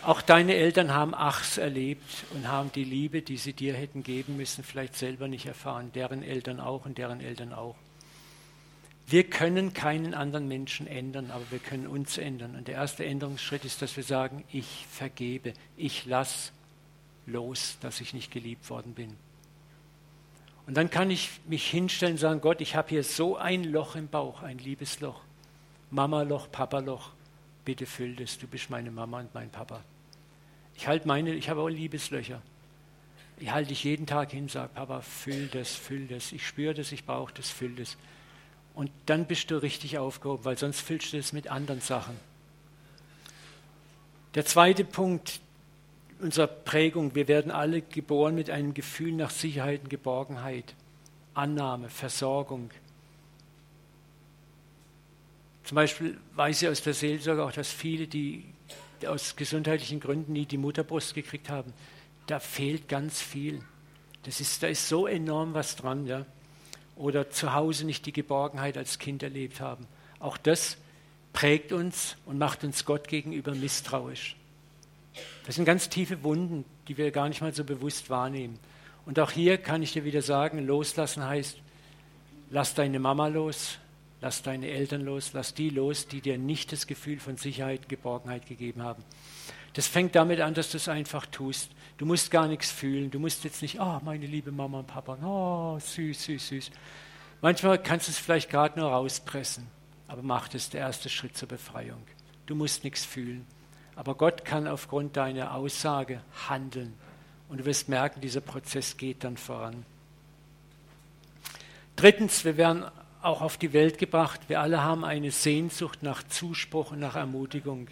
Auch 0.06 0.22
deine 0.22 0.54
Eltern 0.54 0.94
haben 0.94 1.16
Achs 1.16 1.58
erlebt 1.58 2.26
und 2.32 2.46
haben 2.46 2.70
die 2.70 2.84
Liebe, 2.84 3.22
die 3.22 3.36
sie 3.36 3.54
dir 3.54 3.74
hätten 3.74 4.04
geben 4.04 4.36
müssen, 4.36 4.62
vielleicht 4.62 4.94
selber 4.94 5.26
nicht 5.26 5.46
erfahren. 5.46 5.90
Deren 5.96 6.22
Eltern 6.22 6.60
auch 6.60 6.86
und 6.86 6.96
deren 6.96 7.20
Eltern 7.20 7.52
auch. 7.52 7.74
Wir 9.08 9.24
können 9.24 9.74
keinen 9.74 10.14
anderen 10.14 10.46
Menschen 10.46 10.86
ändern, 10.86 11.32
aber 11.32 11.42
wir 11.50 11.58
können 11.58 11.88
uns 11.88 12.18
ändern. 12.18 12.54
Und 12.54 12.68
der 12.68 12.76
erste 12.76 13.04
Änderungsschritt 13.04 13.64
ist, 13.64 13.82
dass 13.82 13.96
wir 13.96 14.04
sagen, 14.04 14.44
ich 14.52 14.86
vergebe, 14.88 15.54
ich 15.76 16.06
lass 16.06 16.52
los, 17.26 17.76
dass 17.80 18.00
ich 18.00 18.14
nicht 18.14 18.30
geliebt 18.30 18.70
worden 18.70 18.94
bin. 18.94 19.12
Und 20.68 20.76
dann 20.76 20.88
kann 20.88 21.10
ich 21.10 21.30
mich 21.48 21.68
hinstellen 21.68 22.14
und 22.14 22.20
sagen, 22.20 22.40
Gott, 22.40 22.60
ich 22.60 22.76
habe 22.76 22.90
hier 22.90 23.02
so 23.02 23.38
ein 23.38 23.64
Loch 23.64 23.96
im 23.96 24.06
Bauch, 24.06 24.44
ein 24.44 24.58
Liebesloch. 24.58 25.20
Mama-Loch, 25.90 26.48
Papa-Loch, 26.52 27.10
bitte 27.64 27.86
füll 27.86 28.14
das, 28.14 28.38
du 28.38 28.46
bist 28.46 28.70
meine 28.70 28.92
Mama 28.92 29.18
und 29.18 29.34
mein 29.34 29.50
Papa. 29.50 29.82
Ich 30.76 30.86
halte 30.86 31.08
meine, 31.08 31.34
ich 31.34 31.48
habe 31.48 31.60
auch 31.60 31.68
Liebeslöcher. 31.68 32.42
Ich 33.38 33.50
halte 33.50 33.68
dich 33.68 33.84
jeden 33.84 34.06
Tag 34.06 34.30
hin 34.30 34.48
sage, 34.48 34.70
Papa, 34.74 35.00
füll 35.00 35.48
das, 35.48 35.74
füll 35.74 36.06
das. 36.06 36.32
Ich 36.32 36.46
spüre 36.46 36.74
das, 36.74 36.92
ich 36.92 37.04
brauche 37.04 37.32
das, 37.34 37.50
füll 37.50 37.74
das. 37.74 37.96
Und 38.74 38.90
dann 39.06 39.26
bist 39.26 39.50
du 39.50 39.56
richtig 39.56 39.98
aufgehoben, 39.98 40.44
weil 40.44 40.58
sonst 40.58 40.80
füllst 40.80 41.12
du 41.12 41.18
es 41.18 41.32
mit 41.32 41.48
anderen 41.48 41.80
Sachen. 41.80 42.16
Der 44.34 44.44
zweite 44.44 44.84
Punkt 44.84 45.40
unserer 46.20 46.46
Prägung, 46.46 47.14
wir 47.14 47.28
werden 47.28 47.50
alle 47.50 47.82
geboren 47.82 48.34
mit 48.34 48.50
einem 48.50 48.74
Gefühl 48.74 49.12
nach 49.12 49.30
Sicherheit 49.30 49.82
und 49.82 49.90
Geborgenheit, 49.90 50.74
Annahme, 51.34 51.88
Versorgung. 51.90 52.70
Zum 55.64 55.74
Beispiel 55.74 56.18
weiß 56.34 56.62
ich 56.62 56.68
aus 56.68 56.82
der 56.82 56.94
Seelsorge 56.94 57.44
auch, 57.44 57.52
dass 57.52 57.70
viele, 57.70 58.06
die 58.06 58.44
aus 59.04 59.36
gesundheitlichen 59.36 60.00
Gründen 60.00 60.32
nie 60.32 60.46
die 60.46 60.58
Mutterbrust 60.58 61.14
gekriegt 61.14 61.50
haben, 61.50 61.72
da 62.26 62.38
fehlt 62.38 62.88
ganz 62.88 63.20
viel. 63.20 63.60
Das 64.22 64.40
ist, 64.40 64.62
da 64.62 64.68
ist 64.68 64.88
so 64.88 65.06
enorm 65.06 65.54
was 65.54 65.76
dran. 65.76 66.06
Ja 66.06 66.24
oder 66.96 67.30
zu 67.30 67.52
Hause 67.52 67.84
nicht 67.84 68.06
die 68.06 68.12
Geborgenheit 68.12 68.76
als 68.76 68.98
Kind 68.98 69.22
erlebt 69.22 69.60
haben. 69.60 69.86
Auch 70.18 70.38
das 70.38 70.78
prägt 71.32 71.72
uns 71.72 72.16
und 72.24 72.38
macht 72.38 72.64
uns 72.64 72.84
Gott 72.84 73.06
gegenüber 73.06 73.54
misstrauisch. 73.54 74.36
Das 75.44 75.54
sind 75.54 75.66
ganz 75.66 75.88
tiefe 75.88 76.22
Wunden, 76.22 76.64
die 76.88 76.96
wir 76.96 77.10
gar 77.10 77.28
nicht 77.28 77.42
mal 77.42 77.54
so 77.54 77.64
bewusst 77.64 78.10
wahrnehmen. 78.10 78.58
Und 79.04 79.20
auch 79.20 79.30
hier 79.30 79.58
kann 79.58 79.82
ich 79.82 79.92
dir 79.92 80.04
wieder 80.04 80.22
sagen, 80.22 80.66
loslassen 80.66 81.24
heißt, 81.24 81.58
lass 82.50 82.74
deine 82.74 82.98
Mama 82.98 83.28
los, 83.28 83.78
lass 84.20 84.42
deine 84.42 84.68
Eltern 84.68 85.02
los, 85.02 85.32
lass 85.32 85.54
die 85.54 85.70
los, 85.70 86.08
die 86.08 86.20
dir 86.20 86.38
nicht 86.38 86.72
das 86.72 86.86
Gefühl 86.86 87.20
von 87.20 87.36
Sicherheit, 87.36 87.88
Geborgenheit 87.88 88.46
gegeben 88.46 88.82
haben. 88.82 89.04
Das 89.74 89.86
fängt 89.86 90.14
damit 90.14 90.40
an, 90.40 90.54
dass 90.54 90.70
du 90.70 90.78
es 90.78 90.88
einfach 90.88 91.26
tust. 91.26 91.70
Du 91.98 92.06
musst 92.06 92.30
gar 92.30 92.48
nichts 92.48 92.70
fühlen. 92.70 93.10
Du 93.10 93.18
musst 93.18 93.44
jetzt 93.44 93.60
nicht, 93.60 93.78
oh, 93.78 94.00
meine 94.02 94.26
liebe 94.26 94.50
Mama 94.50 94.78
und 94.78 94.86
Papa, 94.86 95.18
oh, 95.22 95.78
süß, 95.78 96.24
süß, 96.24 96.48
süß. 96.48 96.70
Manchmal 97.42 97.82
kannst 97.82 98.08
du 98.08 98.12
es 98.12 98.18
vielleicht 98.18 98.50
gerade 98.50 98.80
nur 98.80 98.90
rauspressen, 98.90 99.66
aber 100.08 100.22
mach 100.22 100.48
das 100.48 100.70
der 100.70 100.80
erste 100.80 101.10
Schritt 101.10 101.36
zur 101.36 101.48
Befreiung. 101.48 102.02
Du 102.46 102.54
musst 102.54 102.84
nichts 102.84 103.04
fühlen. 103.04 103.46
Aber 103.96 104.14
Gott 104.14 104.44
kann 104.44 104.66
aufgrund 104.66 105.16
deiner 105.16 105.54
Aussage 105.54 106.20
handeln. 106.48 106.94
Und 107.48 107.58
du 107.58 107.64
wirst 107.66 107.88
merken, 107.88 108.20
dieser 108.20 108.40
Prozess 108.40 108.96
geht 108.96 109.24
dann 109.24 109.36
voran. 109.36 109.84
Drittens, 111.96 112.44
wir 112.44 112.56
werden 112.56 112.84
auch 113.26 113.42
auf 113.42 113.56
die 113.56 113.72
Welt 113.72 113.98
gebracht. 113.98 114.40
Wir 114.48 114.60
alle 114.60 114.82
haben 114.82 115.04
eine 115.04 115.30
Sehnsucht 115.30 116.02
nach 116.02 116.22
Zuspruch 116.22 116.92
und 116.92 117.00
nach 117.00 117.16
Ermutigung. 117.16 117.88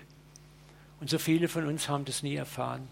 Und 1.01 1.11
so 1.11 1.19
viele 1.19 1.49
von 1.49 1.67
uns 1.67 1.89
haben 1.89 2.05
das 2.05 2.23
nie 2.23 2.37
erfahren. 2.37 2.89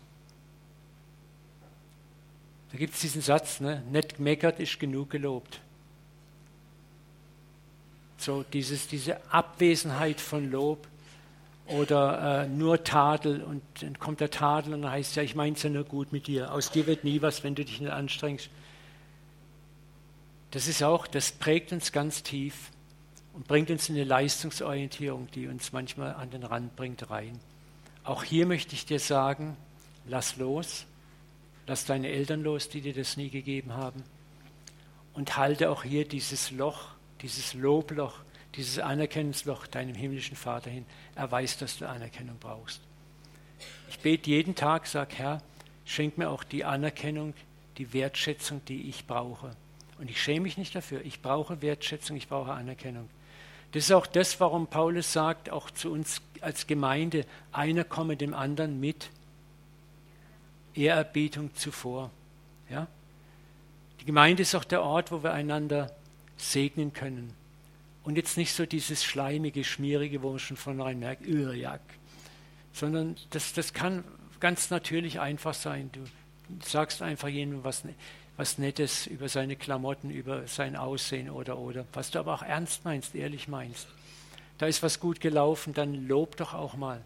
Da 2.73 2.79
gibt 2.79 2.95
es 2.95 3.01
diesen 3.01 3.23
Satz, 3.23 3.61
ne? 3.61 3.83
nicht 3.91 4.17
gemeckert 4.17 4.59
ist 4.59 4.81
genug 4.81 5.11
gelobt. 5.11 5.61
So 8.17 8.45
dieses, 8.53 8.89
diese 8.89 9.19
Abwesenheit 9.33 10.21
von 10.21 10.51
Lob 10.51 10.89
oder 11.67 12.45
äh, 12.45 12.49
nur 12.49 12.83
Tadel 12.83 13.43
und 13.43 13.63
dann 13.81 13.99
kommt 13.99 14.21
der 14.21 14.31
Tadel 14.31 14.75
und 14.75 14.83
dann 14.83 14.91
heißt 14.91 15.17
ja, 15.17 15.23
ich 15.23 15.35
meine 15.35 15.55
es 15.55 15.63
ja 15.63 15.71
nur 15.71 15.85
gut 15.85 16.13
mit 16.13 16.27
dir. 16.27 16.53
Aus 16.53 16.71
dir 16.71 16.87
wird 16.87 17.05
nie 17.05 17.23
was, 17.23 17.45
wenn 17.45 17.55
du 17.55 17.65
dich 17.65 17.81
nicht 17.81 17.93
anstrengst. 17.93 18.49
Das 20.53 20.69
ist 20.69 20.83
auch, 20.83 21.07
das 21.07 21.33
prägt 21.33 21.73
uns 21.73 21.93
ganz 21.93 22.23
tief 22.23 22.71
und 23.33 23.49
bringt 23.49 23.71
uns 23.71 23.89
in 23.89 23.97
eine 23.97 24.05
Leistungsorientierung, 24.05 25.29
die 25.35 25.49
uns 25.49 25.73
manchmal 25.73 26.15
an 26.15 26.31
den 26.31 26.43
Rand 26.45 26.77
bringt, 26.77 27.11
rein. 27.11 27.41
Auch 28.05 28.23
hier 28.23 28.45
möchte 28.45 28.75
ich 28.75 28.85
dir 28.85 29.01
sagen, 29.01 29.57
lass 30.07 30.37
los, 30.37 30.85
lass 31.67 31.87
deine 31.87 32.09
Eltern 32.09 32.43
los, 32.43 32.69
die 32.69 32.83
dir 32.83 32.93
das 32.93 33.17
nie 33.17 33.31
gegeben 33.31 33.73
haben. 33.73 34.03
Und 35.15 35.39
halte 35.39 35.71
auch 35.71 35.85
hier 35.85 36.07
dieses 36.07 36.51
Loch, 36.51 36.89
dieses 37.23 37.55
Lobloch, 37.55 38.19
dieses 38.55 38.79
Anerkennungsloch 38.79 39.67
deinem 39.67 39.95
himmlischen 39.95 40.37
Vater 40.37 40.71
hin. 40.71 40.85
Er 41.15 41.31
weiß, 41.31 41.57
dass 41.59 41.79
du 41.79 41.89
Anerkennung 41.89 42.37
brauchst. 42.39 42.83
Ich 43.89 43.99
bete 44.01 44.29
jeden 44.29 44.55
Tag, 44.55 44.87
sag 44.87 45.15
Herr, 45.15 45.41
schenk 45.87 46.19
mir 46.19 46.29
auch 46.29 46.45
die 46.45 46.67
Anerkennung, 46.67 47.33
die 47.79 47.95
Wertschätzung, 47.95 48.63
die 48.67 48.91
ich 48.91 49.07
brauche. 49.07 49.57
Und 50.03 50.11
ich 50.11 50.21
schäme 50.21 50.41
mich 50.41 50.59
nicht 50.59 50.75
dafür. 50.75 51.01
Ich 51.05 51.23
brauche 51.23 51.63
Wertschätzung, 51.63 52.17
ich 52.17 52.27
brauche 52.27 52.51
Anerkennung. 52.51 53.09
Das 53.71 53.85
ist 53.85 53.93
auch 53.93 54.09
das, 54.09 54.41
warum 54.41 54.67
Paulus 54.67 55.13
sagt, 55.13 55.49
auch 55.49 55.71
zu 55.71 55.93
uns 55.93 56.21
als 56.41 56.67
Gemeinde, 56.67 57.25
einer 57.53 57.85
komme 57.85 58.17
dem 58.17 58.35
anderen 58.35 58.81
mit 58.81 59.11
Ehrerbietung 60.75 61.55
zuvor. 61.55 62.11
Ja? 62.69 62.89
Die 64.01 64.05
Gemeinde 64.05 64.43
ist 64.43 64.57
auch 64.57 64.65
der 64.65 64.83
Ort, 64.83 65.13
wo 65.13 65.23
wir 65.23 65.35
einander 65.35 65.95
segnen 66.37 66.93
können. 66.93 67.33
Und 68.03 68.17
jetzt 68.17 68.37
nicht 68.37 68.55
so 68.55 68.67
dieses 68.67 69.05
schleimige, 69.05 69.63
schmierige, 69.63 70.21
wo 70.21 70.31
man 70.31 70.41
schon 70.41 70.57
von 70.57 70.81
rein 70.81 70.99
merkt, 70.99 71.29
Jack. 71.29 71.81
sondern 72.73 73.15
das, 73.31 73.53
das 73.53 73.73
kann 73.73 74.03
ganz 74.41 74.71
natürlich 74.71 75.21
einfach 75.21 75.55
sein. 75.55 75.91
Du 75.93 76.01
sagst 76.67 77.03
einfach 77.03 77.29
jemandem 77.29 77.63
was, 77.63 77.85
was 78.43 78.59
Nettes 78.59 79.07
über 79.07 79.29
seine 79.29 79.55
Klamotten, 79.55 80.11
über 80.11 80.49
sein 80.49 80.75
Aussehen 80.75 81.31
oder, 81.31 81.59
oder, 81.59 81.87
was 81.93 82.11
du 82.11 82.19
aber 82.19 82.35
auch 82.35 82.43
ernst 82.43 82.85
meinst, 82.85 83.15
ehrlich 83.15 83.47
meinst. 83.47 83.87
Da 84.59 84.67
ist 84.67 84.83
was 84.83 84.99
gut 84.99 85.21
gelaufen, 85.21 85.75
dann 85.75 86.09
lob 86.09 86.37
doch 86.39 86.53
auch 86.53 86.75
mal. 86.75 87.01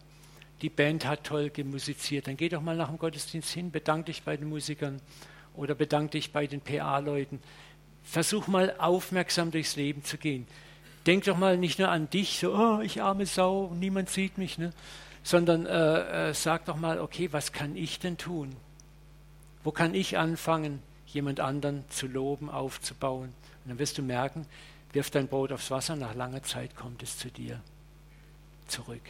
Die 0.63 0.69
Band 0.71 1.05
hat 1.05 1.25
toll 1.25 1.51
gemusiziert, 1.51 2.25
dann 2.25 2.37
geh 2.37 2.49
doch 2.49 2.63
mal 2.63 2.75
nach 2.75 2.87
dem 2.87 2.97
Gottesdienst 2.97 3.51
hin, 3.51 3.69
bedank 3.69 4.07
dich 4.07 4.23
bei 4.23 4.35
den 4.35 4.49
Musikern 4.49 4.99
oder 5.53 5.75
bedank 5.75 6.09
dich 6.09 6.31
bei 6.31 6.47
den 6.47 6.59
PA-Leuten. 6.59 7.39
Versuch 8.01 8.47
mal 8.47 8.73
aufmerksam 8.79 9.51
durchs 9.51 9.75
Leben 9.75 10.03
zu 10.03 10.17
gehen. 10.17 10.47
Denk 11.05 11.25
doch 11.25 11.37
mal 11.37 11.55
nicht 11.55 11.77
nur 11.77 11.89
an 11.89 12.09
dich, 12.09 12.39
so, 12.39 12.55
oh, 12.55 12.81
ich 12.81 13.03
arme 13.03 13.27
Sau, 13.27 13.71
niemand 13.75 14.09
sieht 14.09 14.39
mich, 14.39 14.57
ne? 14.57 14.71
sondern 15.21 15.67
äh, 15.67 16.29
äh, 16.29 16.33
sag 16.33 16.65
doch 16.65 16.77
mal, 16.77 16.99
okay, 16.99 17.31
was 17.31 17.51
kann 17.51 17.75
ich 17.75 17.99
denn 17.99 18.17
tun? 18.17 18.55
Wo 19.63 19.71
kann 19.71 19.93
ich 19.93 20.17
anfangen, 20.17 20.81
jemand 21.17 21.39
anderen 21.39 21.83
zu 21.89 22.07
loben, 22.07 22.49
aufzubauen. 22.49 23.29
Und 23.63 23.69
dann 23.69 23.79
wirst 23.79 23.97
du 23.97 24.03
merken, 24.03 24.45
wirf 24.93 25.09
dein 25.09 25.27
Brot 25.27 25.51
aufs 25.51 25.71
Wasser, 25.71 25.95
nach 25.95 26.15
langer 26.15 26.43
Zeit 26.43 26.75
kommt 26.75 27.03
es 27.03 27.17
zu 27.17 27.29
dir 27.29 27.59
zurück. 28.67 29.01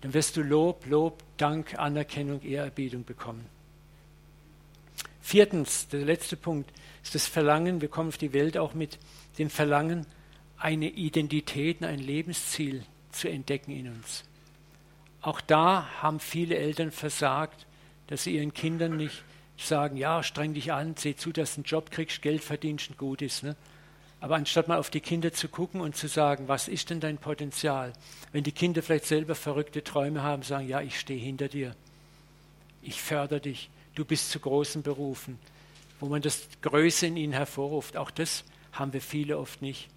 Dann 0.00 0.14
wirst 0.14 0.36
du 0.36 0.42
Lob, 0.42 0.86
Lob, 0.86 1.22
Dank, 1.36 1.78
Anerkennung, 1.78 2.42
Ehrerbietung 2.42 3.04
bekommen. 3.04 3.46
Viertens, 5.20 5.88
der 5.88 6.04
letzte 6.04 6.36
Punkt, 6.36 6.70
ist 7.02 7.14
das 7.14 7.26
Verlangen, 7.26 7.80
wir 7.80 7.88
kommen 7.88 8.08
auf 8.08 8.18
die 8.18 8.32
Welt 8.32 8.56
auch 8.56 8.74
mit 8.74 8.98
dem 9.38 9.50
Verlangen, 9.50 10.06
eine 10.56 10.88
Identität, 10.88 11.82
ein 11.82 11.98
Lebensziel 11.98 12.84
zu 13.10 13.28
entdecken 13.28 13.72
in 13.72 13.88
uns. 13.88 14.24
Auch 15.20 15.40
da 15.40 15.88
haben 16.00 16.20
viele 16.20 16.56
Eltern 16.56 16.90
versagt, 16.90 17.66
dass 18.06 18.24
sie 18.24 18.36
ihren 18.36 18.54
Kindern 18.54 18.96
nicht 18.96 19.24
sagen, 19.66 19.96
ja, 19.96 20.22
streng 20.22 20.54
dich 20.54 20.72
an, 20.72 20.94
seh 20.96 21.16
zu, 21.16 21.32
dass 21.32 21.54
du 21.54 21.58
einen 21.58 21.64
Job 21.64 21.90
kriegst, 21.90 22.22
Geld 22.22 22.42
verdienst 22.42 22.90
und 22.90 22.98
gut 22.98 23.22
ist. 23.22 23.42
Ne? 23.42 23.56
Aber 24.20 24.36
anstatt 24.36 24.68
mal 24.68 24.78
auf 24.78 24.90
die 24.90 25.00
Kinder 25.00 25.32
zu 25.32 25.48
gucken 25.48 25.80
und 25.80 25.96
zu 25.96 26.06
sagen, 26.06 26.46
was 26.46 26.68
ist 26.68 26.90
denn 26.90 27.00
dein 27.00 27.18
Potenzial? 27.18 27.92
Wenn 28.30 28.44
die 28.44 28.52
Kinder 28.52 28.82
vielleicht 28.82 29.06
selber 29.06 29.34
verrückte 29.34 29.82
Träume 29.82 30.22
haben, 30.22 30.42
sagen, 30.42 30.68
ja, 30.68 30.80
ich 30.80 30.98
stehe 30.98 31.20
hinter 31.20 31.48
dir. 31.48 31.74
Ich 32.82 33.02
fördere 33.02 33.40
dich. 33.40 33.68
Du 33.94 34.04
bist 34.04 34.30
zu 34.30 34.38
großen 34.38 34.82
Berufen. 34.82 35.38
Wo 35.98 36.06
man 36.06 36.22
das 36.22 36.46
Größe 36.62 37.06
in 37.06 37.16
ihnen 37.16 37.32
hervorruft. 37.32 37.96
Auch 37.96 38.10
das 38.10 38.44
haben 38.72 38.92
wir 38.92 39.00
viele 39.00 39.38
oft 39.38 39.60
nicht. 39.60 39.88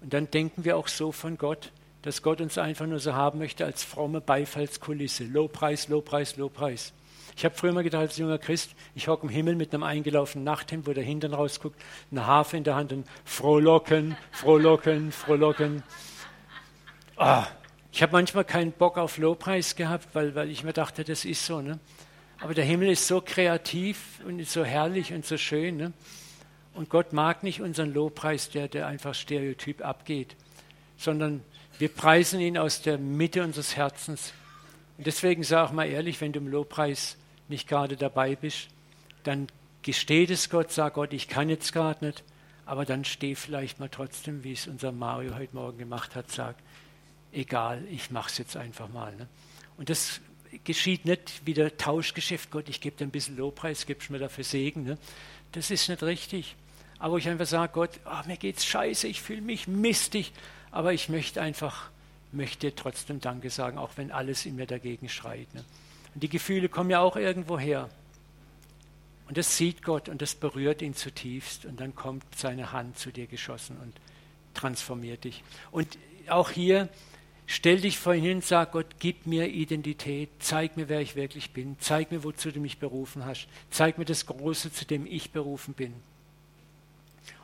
Und 0.00 0.12
dann 0.14 0.30
denken 0.30 0.64
wir 0.64 0.76
auch 0.76 0.88
so 0.88 1.12
von 1.12 1.36
Gott, 1.36 1.70
dass 2.02 2.22
Gott 2.22 2.40
uns 2.40 2.56
einfach 2.56 2.86
nur 2.86 3.00
so 3.00 3.14
haben 3.14 3.38
möchte 3.38 3.64
als 3.66 3.84
fromme 3.84 4.20
Beifallskulisse. 4.20 5.24
Lobpreis, 5.24 5.88
Lobpreis, 5.88 6.36
Lobpreis. 6.36 6.92
Ich 7.38 7.44
habe 7.44 7.54
früher 7.54 7.72
mal 7.72 7.84
gedacht, 7.84 8.00
als 8.00 8.16
junger 8.16 8.38
Christ, 8.38 8.74
ich 8.96 9.06
hocke 9.06 9.24
im 9.24 9.28
Himmel 9.28 9.54
mit 9.54 9.72
einem 9.72 9.84
eingelaufenen 9.84 10.42
Nachthemd, 10.42 10.88
wo 10.88 10.92
der 10.92 11.04
Hintern 11.04 11.34
rausguckt, 11.34 11.80
eine 12.10 12.26
Harfe 12.26 12.56
in 12.56 12.64
der 12.64 12.74
Hand 12.74 12.92
und 12.92 13.06
frohlocken, 13.24 14.16
frohlocken, 14.32 15.12
frohlocken. 15.12 15.84
Ah, 17.16 17.46
ich 17.92 18.02
habe 18.02 18.10
manchmal 18.10 18.44
keinen 18.44 18.72
Bock 18.72 18.98
auf 18.98 19.18
Lobpreis 19.18 19.76
gehabt, 19.76 20.08
weil, 20.14 20.34
weil 20.34 20.50
ich 20.50 20.64
mir 20.64 20.72
dachte, 20.72 21.04
das 21.04 21.24
ist 21.24 21.46
so. 21.46 21.60
Ne? 21.60 21.78
Aber 22.40 22.54
der 22.54 22.64
Himmel 22.64 22.88
ist 22.88 23.06
so 23.06 23.20
kreativ 23.20 24.20
und 24.26 24.44
so 24.44 24.64
herrlich 24.64 25.12
und 25.12 25.24
so 25.24 25.36
schön. 25.36 25.76
Ne? 25.76 25.92
Und 26.74 26.88
Gott 26.90 27.12
mag 27.12 27.44
nicht 27.44 27.60
unseren 27.60 27.94
Lobpreis, 27.94 28.50
der, 28.50 28.66
der 28.66 28.88
einfach 28.88 29.14
stereotyp 29.14 29.84
abgeht, 29.84 30.34
sondern 30.96 31.44
wir 31.78 31.88
preisen 31.88 32.40
ihn 32.40 32.58
aus 32.58 32.82
der 32.82 32.98
Mitte 32.98 33.44
unseres 33.44 33.76
Herzens. 33.76 34.32
Und 34.96 35.06
deswegen 35.06 35.44
sag 35.44 35.70
mal 35.70 35.84
ehrlich, 35.84 36.20
wenn 36.20 36.32
du 36.32 36.40
im 36.40 36.48
Lobpreis 36.48 37.16
nicht 37.48 37.68
gerade 37.68 37.96
dabei 37.96 38.36
bist, 38.36 38.68
dann 39.24 39.48
gesteht 39.82 40.30
es 40.30 40.50
Gott, 40.50 40.72
sag 40.72 40.94
Gott, 40.94 41.12
ich 41.12 41.28
kann 41.28 41.48
jetzt 41.48 41.72
gerade 41.72 42.04
nicht, 42.06 42.24
aber 42.66 42.84
dann 42.84 43.04
steh 43.04 43.34
vielleicht 43.34 43.80
mal 43.80 43.88
trotzdem, 43.88 44.44
wie 44.44 44.52
es 44.52 44.66
unser 44.66 44.92
Mario 44.92 45.34
heute 45.34 45.54
Morgen 45.54 45.78
gemacht 45.78 46.14
hat, 46.14 46.30
sag, 46.30 46.56
egal, 47.32 47.82
ich 47.90 48.10
mache 48.10 48.30
es 48.30 48.38
jetzt 48.38 48.56
einfach 48.56 48.88
mal. 48.88 49.14
Ne? 49.16 49.28
Und 49.76 49.90
das 49.90 50.20
geschieht 50.64 51.04
nicht 51.04 51.42
wie 51.44 51.54
der 51.54 51.76
Tauschgeschäft, 51.76 52.50
Gott, 52.50 52.68
ich 52.68 52.80
gebe 52.80 52.96
dir 52.96 53.04
ein 53.04 53.10
bisschen 53.10 53.36
Lobpreis, 53.36 53.86
gibst 53.86 54.10
mir 54.10 54.18
dafür 54.18 54.44
Segen. 54.44 54.84
Ne? 54.84 54.98
Das 55.52 55.70
ist 55.70 55.88
nicht 55.88 56.02
richtig. 56.02 56.56
Aber 56.98 57.16
ich 57.18 57.28
einfach 57.28 57.46
sage, 57.46 57.72
Gott, 57.72 58.00
oh, 58.04 58.26
mir 58.26 58.36
geht's 58.36 58.66
scheiße, 58.66 59.06
ich 59.06 59.22
fühle 59.22 59.40
mich 59.40 59.68
mistig, 59.68 60.32
aber 60.70 60.92
ich 60.92 61.08
möchte 61.08 61.40
einfach, 61.40 61.90
möchte 62.32 62.74
trotzdem 62.74 63.20
Danke 63.20 63.50
sagen, 63.50 63.78
auch 63.78 63.90
wenn 63.96 64.10
alles 64.10 64.46
in 64.46 64.56
mir 64.56 64.66
dagegen 64.66 65.08
schreit. 65.08 65.52
Ne? 65.54 65.64
Und 66.18 66.22
die 66.24 66.28
Gefühle 66.28 66.68
kommen 66.68 66.90
ja 66.90 66.98
auch 66.98 67.14
irgendwo 67.14 67.60
her. 67.60 67.88
Und 69.28 69.38
das 69.38 69.56
sieht 69.56 69.84
Gott 69.84 70.08
und 70.08 70.20
das 70.20 70.34
berührt 70.34 70.82
ihn 70.82 70.96
zutiefst 70.96 71.64
und 71.64 71.78
dann 71.78 71.94
kommt 71.94 72.24
seine 72.34 72.72
Hand 72.72 72.98
zu 72.98 73.12
dir 73.12 73.28
geschossen 73.28 73.76
und 73.80 73.94
transformiert 74.52 75.22
dich. 75.22 75.44
Und 75.70 75.96
auch 76.26 76.50
hier, 76.50 76.88
stell 77.46 77.80
dich 77.80 78.00
vor 78.00 78.14
ihn 78.14 78.24
hin, 78.24 78.40
sag 78.40 78.72
Gott, 78.72 78.86
gib 78.98 79.28
mir 79.28 79.46
Identität, 79.46 80.28
zeig 80.40 80.76
mir, 80.76 80.88
wer 80.88 81.00
ich 81.00 81.14
wirklich 81.14 81.52
bin, 81.52 81.76
zeig 81.78 82.10
mir, 82.10 82.24
wozu 82.24 82.50
du 82.50 82.58
mich 82.58 82.78
berufen 82.80 83.24
hast, 83.24 83.46
zeig 83.70 83.96
mir 83.96 84.04
das 84.04 84.26
Große, 84.26 84.72
zu 84.72 84.86
dem 84.86 85.06
ich 85.06 85.30
berufen 85.30 85.72
bin. 85.72 85.94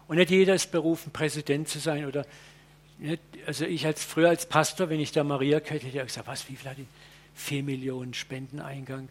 Und 0.08 0.16
nicht 0.16 0.30
jeder 0.30 0.56
ist 0.56 0.72
berufen, 0.72 1.12
Präsident 1.12 1.68
zu 1.68 1.78
sein 1.78 2.06
oder 2.06 2.26
also 3.46 3.66
ich 3.66 3.86
als 3.86 4.02
früher 4.02 4.30
als 4.30 4.46
Pastor, 4.46 4.88
wenn 4.88 4.98
ich 4.98 5.12
da 5.12 5.22
Maria 5.22 5.60
gehört 5.60 5.84
hätte, 5.84 5.96
ich 5.96 6.06
gesagt, 6.06 6.26
was, 6.26 6.48
wie 6.48 6.56
viel 6.56 6.68
hat 6.68 6.78
die? 6.78 6.86
4 7.34 7.62
Millionen 7.62 8.14
Spendeneingang, 8.14 9.08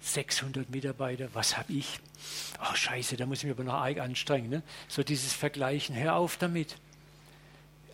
600 0.00 0.70
Mitarbeiter, 0.70 1.28
was 1.32 1.56
habe 1.56 1.72
ich? 1.72 1.98
Oh 2.60 2.74
scheiße, 2.74 3.16
da 3.16 3.26
muss 3.26 3.38
ich 3.38 3.44
mich 3.44 3.52
aber 3.52 3.64
noch 3.64 3.74
anstrengen. 3.74 4.50
Ne? 4.50 4.62
So 4.88 5.02
dieses 5.02 5.32
Vergleichen, 5.32 5.96
hör 5.96 6.16
auf 6.16 6.36
damit. 6.36 6.76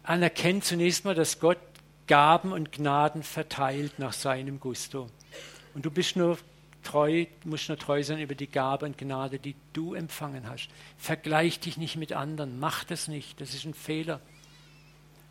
Anerkennt 0.03 0.65
zunächst 0.65 1.05
mal, 1.05 1.15
dass 1.15 1.39
Gott 1.39 1.59
Gaben 2.07 2.53
und 2.53 2.73
Gnaden 2.73 3.23
verteilt 3.23 3.99
nach 3.99 4.13
seinem 4.13 4.61
Gusto. 4.61 5.09
Und 5.75 5.87
du 5.87 5.91
bist 5.91 6.17
nur 6.17 6.37
treu, 6.83 7.27
musst 7.45 7.69
nur 7.69 7.79
treu 7.79 8.03
sein 8.03 8.19
über 8.19 8.35
die 8.35 8.51
Gabe 8.51 8.87
und 8.87 8.99
Gnade, 8.99 9.39
die 9.39 9.55
du 9.73 9.95
empfangen 9.95 10.49
hast. 10.49 10.69
Vergleich 10.99 11.61
dich 11.61 11.77
nicht 11.77 11.97
mit 11.97 12.13
anderen, 12.13 12.59
mach 12.59 12.85
das 12.85 13.09
nicht, 13.09 13.41
das 13.41 13.55
ist 13.55 13.65
ein 13.65 13.75
Fehler. 13.75 14.21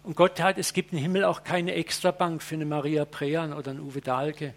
Und 0.04 0.16
Gott 0.16 0.40
hat, 0.40 0.58
es 0.58 0.74
gibt 0.74 0.94
im 0.94 1.00
Himmel 1.00 1.24
auch 1.24 1.44
keine 1.44 1.74
Extrabank 1.74 2.42
für 2.42 2.56
eine 2.56 2.66
Maria 2.66 3.06
Prean 3.06 3.54
oder 3.54 3.72
einen 3.72 3.82
Uwe 3.82 4.02
Dahlke. 4.02 4.54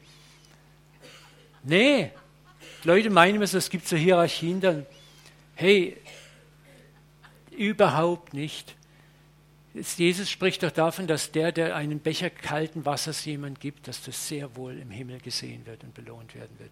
Nee, 1.62 2.11
Leute 2.82 3.11
meinen 3.11 3.36
immer 3.36 3.47
so, 3.47 3.59
es 3.59 3.70
gibt 3.70 3.86
so 3.86 3.97
Hierarchien 3.97 4.61
dann. 4.61 4.86
Hey, 5.55 5.97
überhaupt 7.51 8.34
nicht. 8.34 8.74
Jesus 9.74 10.30
spricht 10.30 10.62
doch 10.62 10.70
davon, 10.70 11.07
dass 11.07 11.32
der, 11.32 11.51
der 11.51 11.74
einen 11.74 11.99
Becher 11.99 12.30
kalten 12.30 12.84
Wassers 12.84 13.24
jemand 13.24 13.61
gibt, 13.61 13.88
dass 13.88 14.03
das 14.03 14.28
sehr 14.28 14.57
wohl 14.57 14.78
im 14.78 14.90
Himmel 14.90 15.20
gesehen 15.20 15.66
wird 15.66 15.82
und 15.82 15.95
belohnt 15.95 16.34
werden 16.34 16.57
wird. 16.59 16.70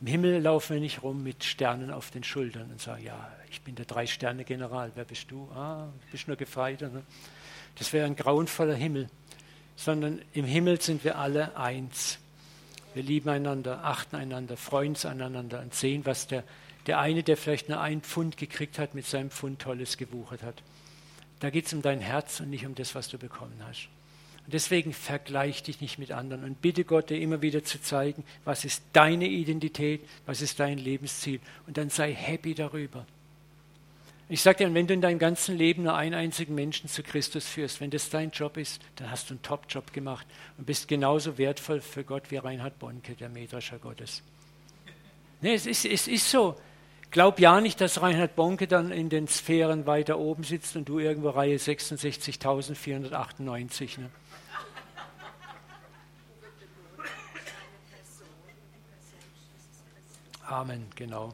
Im 0.00 0.06
Himmel 0.06 0.40
laufen 0.40 0.74
wir 0.74 0.80
nicht 0.80 1.02
rum 1.02 1.24
mit 1.24 1.42
Sternen 1.42 1.90
auf 1.90 2.12
den 2.12 2.22
Schultern 2.22 2.70
und 2.70 2.80
sagen, 2.80 3.04
ja, 3.04 3.32
ich 3.50 3.62
bin 3.62 3.74
der 3.74 3.84
Drei-Sterne-General, 3.84 4.92
wer 4.94 5.04
bist 5.04 5.28
du? 5.30 5.50
Ah, 5.52 5.88
du 6.06 6.12
bist 6.12 6.28
nur 6.28 6.36
Gefreiter. 6.36 6.88
Ne? 6.88 7.02
Das 7.78 7.92
wäre 7.92 8.06
ein 8.06 8.16
grauenvoller 8.16 8.74
Himmel. 8.74 9.08
Sondern 9.76 10.20
im 10.32 10.44
Himmel 10.44 10.80
sind 10.80 11.04
wir 11.04 11.18
alle 11.18 11.56
eins. 11.56 12.18
Wir 12.94 13.02
lieben 13.02 13.28
einander, 13.28 13.84
achten 13.84 14.16
einander, 14.16 14.56
freuen 14.56 14.90
uns 14.90 15.06
aneinander 15.06 15.60
und 15.60 15.74
sehen, 15.74 16.04
was 16.04 16.26
der, 16.26 16.42
der 16.86 16.98
eine, 16.98 17.22
der 17.22 17.36
vielleicht 17.36 17.68
nur 17.68 17.80
ein 17.80 18.00
Pfund 18.00 18.36
gekriegt 18.36 18.78
hat, 18.78 18.94
mit 18.94 19.06
seinem 19.06 19.30
Pfund 19.30 19.60
Tolles 19.60 19.96
gewuchert 19.96 20.42
hat. 20.42 20.62
Da 21.38 21.50
geht 21.50 21.66
es 21.66 21.72
um 21.72 21.82
dein 21.82 22.00
Herz 22.00 22.40
und 22.40 22.50
nicht 22.50 22.66
um 22.66 22.74
das, 22.74 22.94
was 22.94 23.08
du 23.08 23.18
bekommen 23.18 23.60
hast. 23.68 23.88
Und 24.44 24.54
deswegen 24.54 24.92
vergleich 24.92 25.62
dich 25.62 25.80
nicht 25.80 25.98
mit 25.98 26.10
anderen 26.10 26.42
und 26.42 26.62
bitte 26.62 26.84
Gott, 26.84 27.10
dir 27.10 27.20
immer 27.20 27.42
wieder 27.42 27.62
zu 27.62 27.80
zeigen, 27.80 28.24
was 28.44 28.64
ist 28.64 28.82
deine 28.94 29.28
Identität, 29.28 30.00
was 30.26 30.40
ist 30.40 30.58
dein 30.58 30.78
Lebensziel. 30.78 31.40
Und 31.66 31.76
dann 31.76 31.90
sei 31.90 32.12
happy 32.14 32.54
darüber. 32.54 33.06
Ich 34.30 34.42
sage 34.42 34.66
dir, 34.66 34.74
wenn 34.74 34.86
du 34.86 34.92
in 34.92 35.00
deinem 35.00 35.18
ganzen 35.18 35.56
Leben 35.56 35.84
nur 35.84 35.94
einen 35.94 36.14
einzigen 36.14 36.54
Menschen 36.54 36.90
zu 36.90 37.02
Christus 37.02 37.46
führst, 37.46 37.80
wenn 37.80 37.90
das 37.90 38.10
dein 38.10 38.30
Job 38.30 38.58
ist, 38.58 38.82
dann 38.96 39.10
hast 39.10 39.30
du 39.30 39.34
einen 39.34 39.40
Top-Job 39.42 39.94
gemacht 39.94 40.26
und 40.58 40.66
bist 40.66 40.86
genauso 40.86 41.38
wertvoll 41.38 41.80
für 41.80 42.04
Gott 42.04 42.30
wie 42.30 42.36
Reinhard 42.36 42.78
Bonke, 42.78 43.14
der 43.14 43.30
Mähdrescher 43.30 43.78
Gottes. 43.78 44.22
Nee, 45.40 45.54
es 45.54 45.64
ist, 45.64 45.86
es 45.86 46.08
ist 46.08 46.30
so. 46.30 46.56
Glaub 47.10 47.40
ja 47.40 47.62
nicht, 47.62 47.80
dass 47.80 48.02
Reinhard 48.02 48.36
Bonke 48.36 48.66
dann 48.66 48.92
in 48.92 49.08
den 49.08 49.28
Sphären 49.28 49.86
weiter 49.86 50.18
oben 50.18 50.44
sitzt 50.44 50.76
und 50.76 50.90
du 50.90 50.98
irgendwo 50.98 51.30
Reihe 51.30 51.56
66.498. 51.56 54.00
Ne? 54.00 54.10
Amen, 60.44 60.84
genau. 60.96 61.32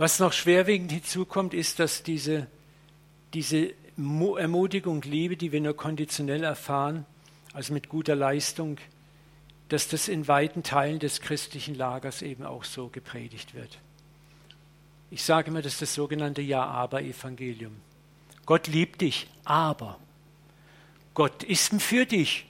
Was 0.00 0.18
noch 0.18 0.32
schwerwiegend 0.32 0.90
hinzukommt, 0.90 1.52
ist, 1.52 1.78
dass 1.78 2.02
diese, 2.02 2.46
diese 3.34 3.74
Ermutigung, 3.98 5.02
Liebe, 5.02 5.36
die 5.36 5.52
wir 5.52 5.60
nur 5.60 5.76
konditionell 5.76 6.42
erfahren, 6.42 7.04
also 7.52 7.74
mit 7.74 7.90
guter 7.90 8.16
Leistung, 8.16 8.78
dass 9.68 9.88
das 9.88 10.08
in 10.08 10.26
weiten 10.26 10.62
Teilen 10.62 11.00
des 11.00 11.20
christlichen 11.20 11.74
Lagers 11.74 12.22
eben 12.22 12.44
auch 12.44 12.64
so 12.64 12.88
gepredigt 12.88 13.52
wird. 13.52 13.78
Ich 15.10 15.22
sage 15.22 15.50
immer, 15.50 15.60
das 15.60 15.74
ist 15.74 15.82
das 15.82 15.94
sogenannte 15.94 16.40
Ja-Aber-Evangelium. 16.40 17.76
Gott 18.46 18.68
liebt 18.68 19.02
dich, 19.02 19.26
aber. 19.44 20.00
Gott 21.12 21.42
ist 21.42 21.74
für 21.82 22.06
dich, 22.06 22.46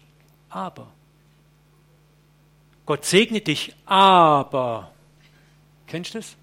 aber. 0.50 0.92
Gott 2.86 3.04
segnet 3.04 3.48
dich, 3.48 3.74
aber. 3.86 4.92
Kennst 5.88 6.14
du 6.14 6.18
das? 6.18 6.36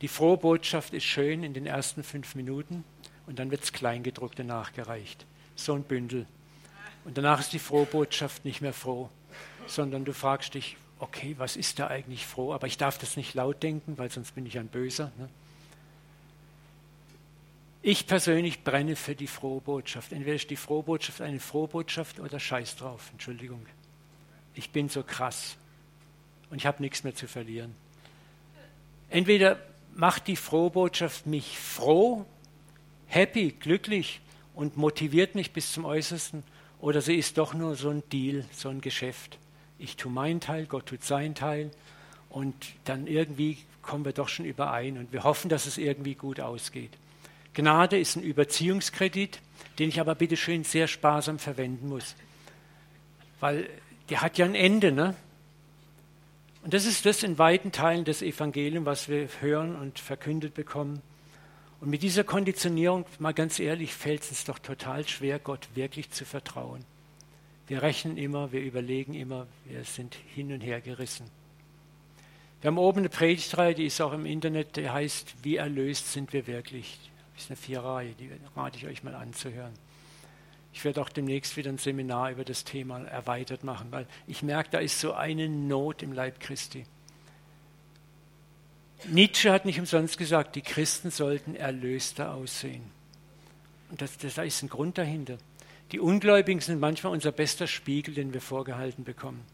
Die 0.00 0.08
frohe 0.08 0.36
Botschaft 0.36 0.94
ist 0.94 1.04
schön 1.04 1.42
in 1.42 1.54
den 1.54 1.66
ersten 1.66 2.04
fünf 2.04 2.34
Minuten 2.34 2.84
und 3.26 3.38
dann 3.38 3.50
wird 3.50 3.64
es 3.64 3.72
Kleingedruckte 3.72 4.44
nachgereicht. 4.44 5.26
So 5.56 5.74
ein 5.74 5.82
Bündel. 5.82 6.26
Und 7.04 7.18
danach 7.18 7.40
ist 7.40 7.52
die 7.52 7.58
frohe 7.58 7.86
Botschaft 7.86 8.44
nicht 8.44 8.60
mehr 8.60 8.72
froh, 8.72 9.08
sondern 9.66 10.04
du 10.04 10.12
fragst 10.12 10.54
dich, 10.54 10.76
okay, 11.00 11.34
was 11.38 11.56
ist 11.56 11.78
da 11.78 11.88
eigentlich 11.88 12.26
froh? 12.26 12.52
Aber 12.52 12.66
ich 12.66 12.76
darf 12.76 12.98
das 12.98 13.16
nicht 13.16 13.34
laut 13.34 13.62
denken, 13.62 13.98
weil 13.98 14.10
sonst 14.10 14.34
bin 14.34 14.46
ich 14.46 14.58
ein 14.58 14.68
Böser. 14.68 15.10
Ne? 15.18 15.28
Ich 17.82 18.06
persönlich 18.06 18.64
brenne 18.64 18.96
für 18.96 19.14
die 19.14 19.26
frohe 19.26 19.60
Botschaft. 19.60 20.12
Entweder 20.12 20.36
ist 20.36 20.50
die 20.50 20.56
frohe 20.56 20.82
Botschaft 20.82 21.20
eine 21.20 21.40
frohe 21.40 21.68
Botschaft 21.68 22.20
oder 22.20 22.38
scheiß 22.38 22.76
drauf. 22.76 23.08
Entschuldigung. 23.12 23.64
Ich 24.54 24.70
bin 24.70 24.88
so 24.88 25.02
krass 25.02 25.56
und 26.50 26.58
ich 26.58 26.66
habe 26.66 26.82
nichts 26.82 27.04
mehr 27.04 27.14
zu 27.14 27.28
verlieren. 27.28 27.74
Entweder 29.10 29.58
macht 29.98 30.28
die 30.28 30.36
frohe 30.36 30.70
Botschaft 30.70 31.26
mich 31.26 31.58
froh, 31.58 32.24
happy, 33.06 33.50
glücklich 33.50 34.20
und 34.54 34.76
motiviert 34.76 35.34
mich 35.34 35.52
bis 35.52 35.72
zum 35.72 35.84
Äußersten, 35.84 36.44
oder 36.80 37.00
sie 37.00 37.16
ist 37.16 37.36
doch 37.36 37.52
nur 37.52 37.74
so 37.74 37.90
ein 37.90 38.04
Deal, 38.12 38.44
so 38.52 38.68
ein 38.68 38.80
Geschäft. 38.80 39.38
Ich 39.76 39.96
tue 39.96 40.12
meinen 40.12 40.38
Teil, 40.38 40.66
Gott 40.66 40.86
tut 40.86 41.02
seinen 41.02 41.34
Teil 41.34 41.72
und 42.30 42.54
dann 42.84 43.08
irgendwie 43.08 43.58
kommen 43.82 44.04
wir 44.04 44.12
doch 44.12 44.28
schon 44.28 44.44
überein 44.46 44.98
und 44.98 45.12
wir 45.12 45.24
hoffen, 45.24 45.48
dass 45.48 45.66
es 45.66 45.78
irgendwie 45.78 46.14
gut 46.14 46.38
ausgeht. 46.38 46.92
Gnade 47.52 47.98
ist 47.98 48.14
ein 48.14 48.22
Überziehungskredit, 48.22 49.40
den 49.80 49.88
ich 49.88 49.98
aber 49.98 50.14
bitte 50.14 50.36
schön 50.36 50.62
sehr 50.62 50.86
sparsam 50.86 51.40
verwenden 51.40 51.88
muss. 51.88 52.14
Weil 53.40 53.68
der 54.10 54.22
hat 54.22 54.38
ja 54.38 54.44
ein 54.44 54.54
Ende, 54.54 54.92
ne? 54.92 55.16
Und 56.62 56.74
das 56.74 56.86
ist 56.86 57.06
das 57.06 57.22
in 57.22 57.38
weiten 57.38 57.72
Teilen 57.72 58.04
des 58.04 58.22
Evangeliums, 58.22 58.86
was 58.86 59.08
wir 59.08 59.28
hören 59.40 59.76
und 59.76 59.98
verkündet 59.98 60.54
bekommen. 60.54 61.00
Und 61.80 61.90
mit 61.90 62.02
dieser 62.02 62.24
Konditionierung, 62.24 63.06
mal 63.18 63.32
ganz 63.32 63.60
ehrlich, 63.60 63.94
fällt 63.94 64.22
es 64.22 64.30
uns 64.30 64.44
doch 64.44 64.58
total 64.58 65.06
schwer, 65.06 65.38
Gott 65.38 65.68
wirklich 65.74 66.10
zu 66.10 66.24
vertrauen. 66.24 66.84
Wir 67.68 67.82
rechnen 67.82 68.16
immer, 68.16 68.50
wir 68.50 68.62
überlegen 68.62 69.14
immer, 69.14 69.46
wir 69.66 69.84
sind 69.84 70.16
hin 70.34 70.52
und 70.52 70.60
her 70.60 70.80
gerissen. 70.80 71.30
Wir 72.60 72.68
haben 72.68 72.78
oben 72.78 73.00
eine 73.00 73.08
Predigtreihe, 73.08 73.74
die 73.74 73.86
ist 73.86 74.00
auch 74.00 74.12
im 74.12 74.26
Internet, 74.26 74.76
die 74.76 74.90
heißt, 74.90 75.36
wie 75.44 75.56
erlöst 75.56 76.12
sind 76.12 76.32
wir 76.32 76.48
wirklich? 76.48 76.98
Das 77.34 77.44
ist 77.44 77.50
eine 77.50 77.56
Vierreihe, 77.56 78.14
die 78.18 78.30
rate 78.56 78.78
ich 78.78 78.86
euch 78.86 79.04
mal 79.04 79.14
anzuhören. 79.14 79.74
Ich 80.78 80.84
werde 80.84 81.02
auch 81.02 81.08
demnächst 81.08 81.56
wieder 81.56 81.72
ein 81.72 81.78
Seminar 81.78 82.30
über 82.30 82.44
das 82.44 82.62
Thema 82.62 83.00
erweitert 83.00 83.64
machen, 83.64 83.88
weil 83.90 84.06
ich 84.28 84.44
merke, 84.44 84.70
da 84.70 84.78
ist 84.78 85.00
so 85.00 85.12
eine 85.12 85.48
Not 85.48 86.04
im 86.04 86.12
Leib 86.12 86.38
Christi. 86.38 86.84
Nietzsche 89.08 89.50
hat 89.50 89.64
nicht 89.64 89.80
umsonst 89.80 90.18
gesagt, 90.18 90.54
die 90.54 90.62
Christen 90.62 91.10
sollten 91.10 91.56
erlöster 91.56 92.32
aussehen. 92.32 92.92
Und 93.90 94.02
das, 94.02 94.18
das, 94.18 94.36
da 94.36 94.44
ist 94.44 94.62
ein 94.62 94.68
Grund 94.68 94.98
dahinter. 94.98 95.38
Die 95.90 95.98
Ungläubigen 95.98 96.60
sind 96.60 96.78
manchmal 96.78 97.12
unser 97.12 97.32
bester 97.32 97.66
Spiegel, 97.66 98.14
den 98.14 98.32
wir 98.32 98.40
vorgehalten 98.40 99.02
bekommen. 99.02 99.44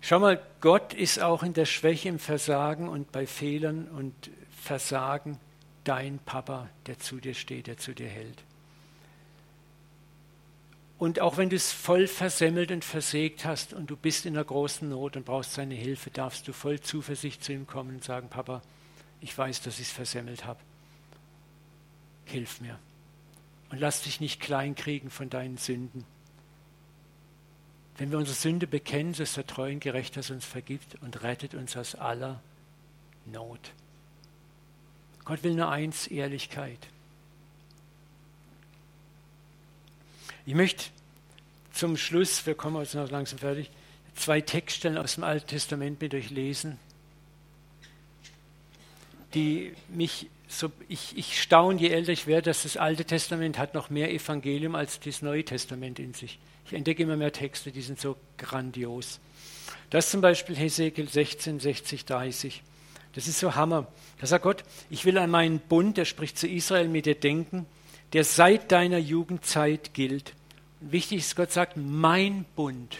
Schau 0.00 0.18
mal, 0.18 0.42
Gott 0.60 0.94
ist 0.94 1.22
auch 1.22 1.44
in 1.44 1.52
der 1.52 1.66
Schwäche, 1.66 2.08
im 2.08 2.18
Versagen 2.18 2.88
und 2.88 3.12
bei 3.12 3.24
Fehlern 3.24 3.86
und 3.86 4.32
Versagen 4.50 5.38
dein 5.84 6.18
Papa, 6.20 6.68
der 6.86 6.98
zu 6.98 7.20
dir 7.20 7.34
steht, 7.34 7.66
der 7.66 7.76
zu 7.76 7.94
dir 7.94 8.08
hält. 8.08 8.44
Und 10.98 11.20
auch 11.20 11.36
wenn 11.36 11.50
du 11.50 11.56
es 11.56 11.72
voll 11.72 12.06
versemmelt 12.06 12.70
und 12.70 12.84
versägt 12.84 13.44
hast 13.44 13.72
und 13.72 13.90
du 13.90 13.96
bist 13.96 14.24
in 14.24 14.36
einer 14.36 14.44
großen 14.44 14.88
Not 14.88 15.16
und 15.16 15.24
brauchst 15.24 15.54
seine 15.54 15.74
Hilfe, 15.74 16.10
darfst 16.10 16.46
du 16.46 16.52
voll 16.52 16.80
Zuversicht 16.80 17.42
zu 17.42 17.52
ihm 17.52 17.66
kommen 17.66 17.96
und 17.96 18.04
sagen, 18.04 18.28
Papa, 18.28 18.62
ich 19.20 19.36
weiß, 19.36 19.62
dass 19.62 19.80
ich 19.80 19.88
es 19.88 19.92
versemmelt 19.92 20.44
habe. 20.44 20.60
Hilf 22.24 22.60
mir. 22.60 22.78
Und 23.70 23.80
lass 23.80 24.02
dich 24.02 24.20
nicht 24.20 24.40
kleinkriegen 24.40 25.10
von 25.10 25.28
deinen 25.28 25.56
Sünden. 25.56 26.04
Wenn 27.96 28.12
wir 28.12 28.18
unsere 28.18 28.36
Sünde 28.36 28.68
bekennen, 28.68 29.12
so 29.12 29.24
ist 29.24 29.36
der 29.36 29.46
treu 29.46 29.72
und 29.72 29.80
gerecht, 29.80 30.16
dass 30.16 30.30
uns 30.30 30.44
vergibt 30.44 31.02
und 31.02 31.22
rettet 31.22 31.54
uns 31.54 31.76
aus 31.76 31.96
aller 31.96 32.40
Not. 33.26 33.72
Gott 35.24 35.42
will 35.42 35.54
nur 35.54 35.70
eins, 35.70 36.06
Ehrlichkeit. 36.06 36.78
Ich 40.44 40.54
möchte 40.54 40.86
zum 41.72 41.96
Schluss, 41.96 42.44
wir 42.46 42.54
kommen 42.54 42.80
jetzt 42.82 42.94
noch 42.94 43.10
langsam 43.10 43.38
fertig, 43.38 43.70
zwei 44.14 44.40
Textstellen 44.40 44.98
aus 44.98 45.14
dem 45.14 45.24
Alten 45.24 45.46
Testament 45.46 46.00
mit 46.00 46.14
euch 46.14 46.30
lesen, 46.30 46.78
die 49.34 49.72
mich 49.88 50.28
so, 50.48 50.70
ich, 50.88 51.16
ich 51.16 51.40
staune, 51.40 51.80
je 51.80 51.88
älter 51.88 52.12
ich 52.12 52.26
werde, 52.26 52.50
dass 52.50 52.64
das 52.64 52.76
Alte 52.76 53.06
Testament 53.06 53.56
hat 53.56 53.72
noch 53.72 53.88
mehr 53.88 54.12
Evangelium 54.12 54.74
als 54.74 55.00
das 55.00 55.22
Neue 55.22 55.44
Testament 55.44 55.98
in 55.98 56.12
sich. 56.12 56.38
Ich 56.66 56.74
entdecke 56.74 57.02
immer 57.02 57.16
mehr 57.16 57.32
Texte, 57.32 57.72
die 57.72 57.80
sind 57.80 57.98
so 57.98 58.16
grandios. 58.36 59.18
Das 59.88 60.10
zum 60.10 60.20
Beispiel 60.20 60.56
Hesekiel 60.56 61.08
16, 61.08 61.58
60, 61.58 62.04
30. 62.04 62.62
Das 63.14 63.28
ist 63.28 63.38
so 63.38 63.54
Hammer. 63.54 63.86
Da 64.20 64.26
sagt 64.26 64.44
Gott, 64.44 64.64
ich 64.90 65.04
will 65.04 65.18
an 65.18 65.30
meinen 65.30 65.58
Bund, 65.58 65.96
der 65.96 66.04
spricht 66.04 66.38
zu 66.38 66.48
Israel, 66.48 66.88
mit 66.88 67.06
dir 67.06 67.14
denken, 67.14 67.66
der 68.12 68.24
seit 68.24 68.72
deiner 68.72 68.98
Jugendzeit 68.98 69.94
gilt. 69.94 70.34
Und 70.80 70.92
wichtig 70.92 71.18
ist, 71.18 71.36
Gott 71.36 71.52
sagt, 71.52 71.76
mein 71.76 72.44
Bund. 72.56 72.96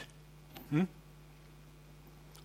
Hm? 0.70 0.88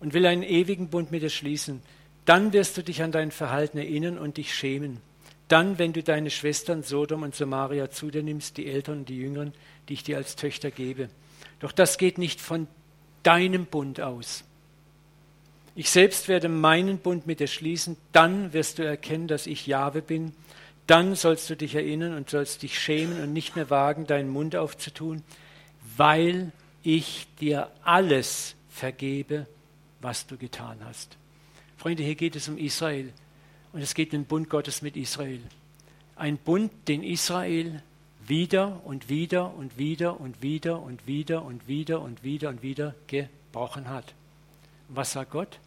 Und 0.00 0.14
will 0.14 0.26
einen 0.26 0.42
ewigen 0.42 0.88
Bund 0.88 1.10
mit 1.10 1.22
dir 1.22 1.30
schließen. 1.30 1.82
Dann 2.24 2.52
wirst 2.52 2.76
du 2.76 2.82
dich 2.82 3.02
an 3.02 3.12
dein 3.12 3.30
Verhalten 3.30 3.78
erinnern 3.78 4.18
und 4.18 4.36
dich 4.36 4.54
schämen. 4.54 5.00
Dann, 5.48 5.78
wenn 5.78 5.94
du 5.94 6.02
deine 6.02 6.30
Schwestern 6.30 6.82
Sodom 6.82 7.22
und 7.22 7.34
Samaria 7.34 7.90
zu 7.90 8.10
dir 8.10 8.22
nimmst, 8.22 8.58
die 8.58 8.66
Älteren 8.66 9.00
und 9.00 9.08
die 9.08 9.16
Jüngeren, 9.16 9.54
die 9.88 9.94
ich 9.94 10.02
dir 10.02 10.18
als 10.18 10.36
Töchter 10.36 10.70
gebe. 10.70 11.08
Doch 11.60 11.72
das 11.72 11.96
geht 11.96 12.18
nicht 12.18 12.40
von 12.40 12.68
deinem 13.22 13.64
Bund 13.64 14.00
aus. 14.00 14.44
Ich 15.78 15.92
selbst 15.92 16.26
werde 16.26 16.48
meinen 16.48 16.98
Bund 16.98 17.28
mit 17.28 17.38
dir 17.38 17.46
schließen, 17.46 17.96
dann 18.10 18.52
wirst 18.52 18.80
du 18.80 18.82
erkennen, 18.82 19.28
dass 19.28 19.46
ich 19.46 19.68
Jahwe 19.68 20.02
bin. 20.02 20.32
Dann 20.88 21.14
sollst 21.14 21.48
du 21.50 21.56
dich 21.56 21.76
erinnern 21.76 22.14
und 22.14 22.28
sollst 22.28 22.64
dich 22.64 22.76
schämen 22.80 23.22
und 23.22 23.32
nicht 23.32 23.54
mehr 23.54 23.70
wagen, 23.70 24.04
deinen 24.04 24.28
Mund 24.28 24.56
aufzutun, 24.56 25.22
weil 25.96 26.50
ich 26.82 27.28
dir 27.40 27.70
alles 27.84 28.56
vergebe, 28.68 29.46
was 30.00 30.26
du 30.26 30.36
getan 30.36 30.80
hast. 30.84 31.16
Freunde, 31.76 32.02
hier 32.02 32.16
geht 32.16 32.34
es 32.34 32.48
um 32.48 32.58
Israel 32.58 33.12
und 33.72 33.80
es 33.80 33.94
geht 33.94 34.08
um 34.08 34.22
den 34.22 34.24
Bund 34.24 34.50
Gottes 34.50 34.82
mit 34.82 34.96
Israel. 34.96 35.42
Ein 36.16 36.38
Bund, 36.38 36.72
den 36.88 37.04
Israel 37.04 37.84
wieder 38.26 38.84
und 38.84 39.08
wieder 39.08 39.54
und 39.54 39.78
wieder 39.78 40.18
und 40.18 40.42
wieder 40.42 40.80
und 40.80 41.06
wieder 41.06 41.44
und 41.44 41.68
wieder 41.68 42.02
und 42.02 42.24
wieder 42.24 42.48
und 42.48 42.62
wieder 42.62 42.96
gebrochen 43.06 43.88
hat. 43.88 44.12
Was 44.88 45.12
sagt 45.12 45.30
Gott? 45.30 45.60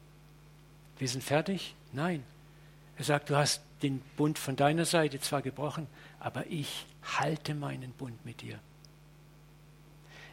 Wir 1.02 1.08
sind 1.08 1.24
fertig? 1.24 1.74
Nein. 1.94 2.24
Er 2.96 3.04
sagt, 3.04 3.32
du 3.32 3.36
hast 3.36 3.64
den 3.82 4.02
Bund 4.18 4.38
von 4.38 4.56
deiner 4.56 4.86
Seite 4.86 5.20
zwar 5.20 5.42
gebrochen, 5.42 5.88
aber 6.20 6.46
ich 6.46 6.86
halte 7.18 7.56
meinen 7.56 7.92
Bund 7.94 8.24
mit 8.24 8.42
dir. 8.42 8.60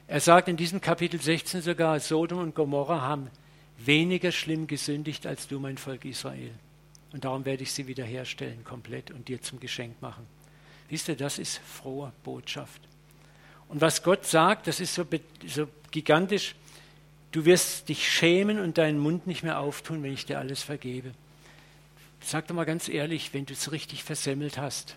Er 0.08 0.20
sagt 0.20 0.46
in 0.46 0.58
diesem 0.58 0.82
Kapitel 0.82 1.18
16 1.18 1.62
sogar, 1.62 1.98
Sodom 2.00 2.40
und 2.40 2.54
Gomorra 2.54 3.00
haben 3.00 3.30
weniger 3.78 4.30
schlimm 4.30 4.66
gesündigt 4.66 5.26
als 5.26 5.48
du, 5.48 5.58
mein 5.58 5.78
Volk 5.78 6.04
Israel. 6.04 6.52
Und 7.14 7.24
darum 7.24 7.46
werde 7.46 7.62
ich 7.62 7.72
sie 7.72 7.86
wiederherstellen 7.86 8.62
komplett 8.62 9.10
und 9.10 9.28
dir 9.28 9.40
zum 9.40 9.60
Geschenk 9.60 10.02
machen. 10.02 10.26
Wisst 10.90 11.08
ihr, 11.08 11.16
das 11.16 11.38
ist 11.38 11.62
frohe 11.66 12.12
Botschaft. 12.24 12.82
Und 13.68 13.80
was 13.80 14.02
Gott 14.02 14.26
sagt, 14.26 14.66
das 14.66 14.80
ist 14.80 14.94
so, 14.94 15.06
so 15.46 15.66
gigantisch. 15.90 16.54
Du 17.32 17.44
wirst 17.44 17.88
dich 17.88 18.10
schämen 18.10 18.58
und 18.58 18.78
deinen 18.78 18.98
Mund 18.98 19.26
nicht 19.26 19.42
mehr 19.42 19.60
auftun, 19.60 20.02
wenn 20.02 20.12
ich 20.12 20.26
dir 20.26 20.38
alles 20.38 20.62
vergebe. 20.62 21.12
Sag 22.20 22.46
doch 22.48 22.54
mal 22.54 22.64
ganz 22.64 22.88
ehrlich, 22.88 23.34
wenn 23.34 23.46
du 23.46 23.52
es 23.52 23.70
richtig 23.70 24.02
versemmelt 24.02 24.58
hast. 24.58 24.96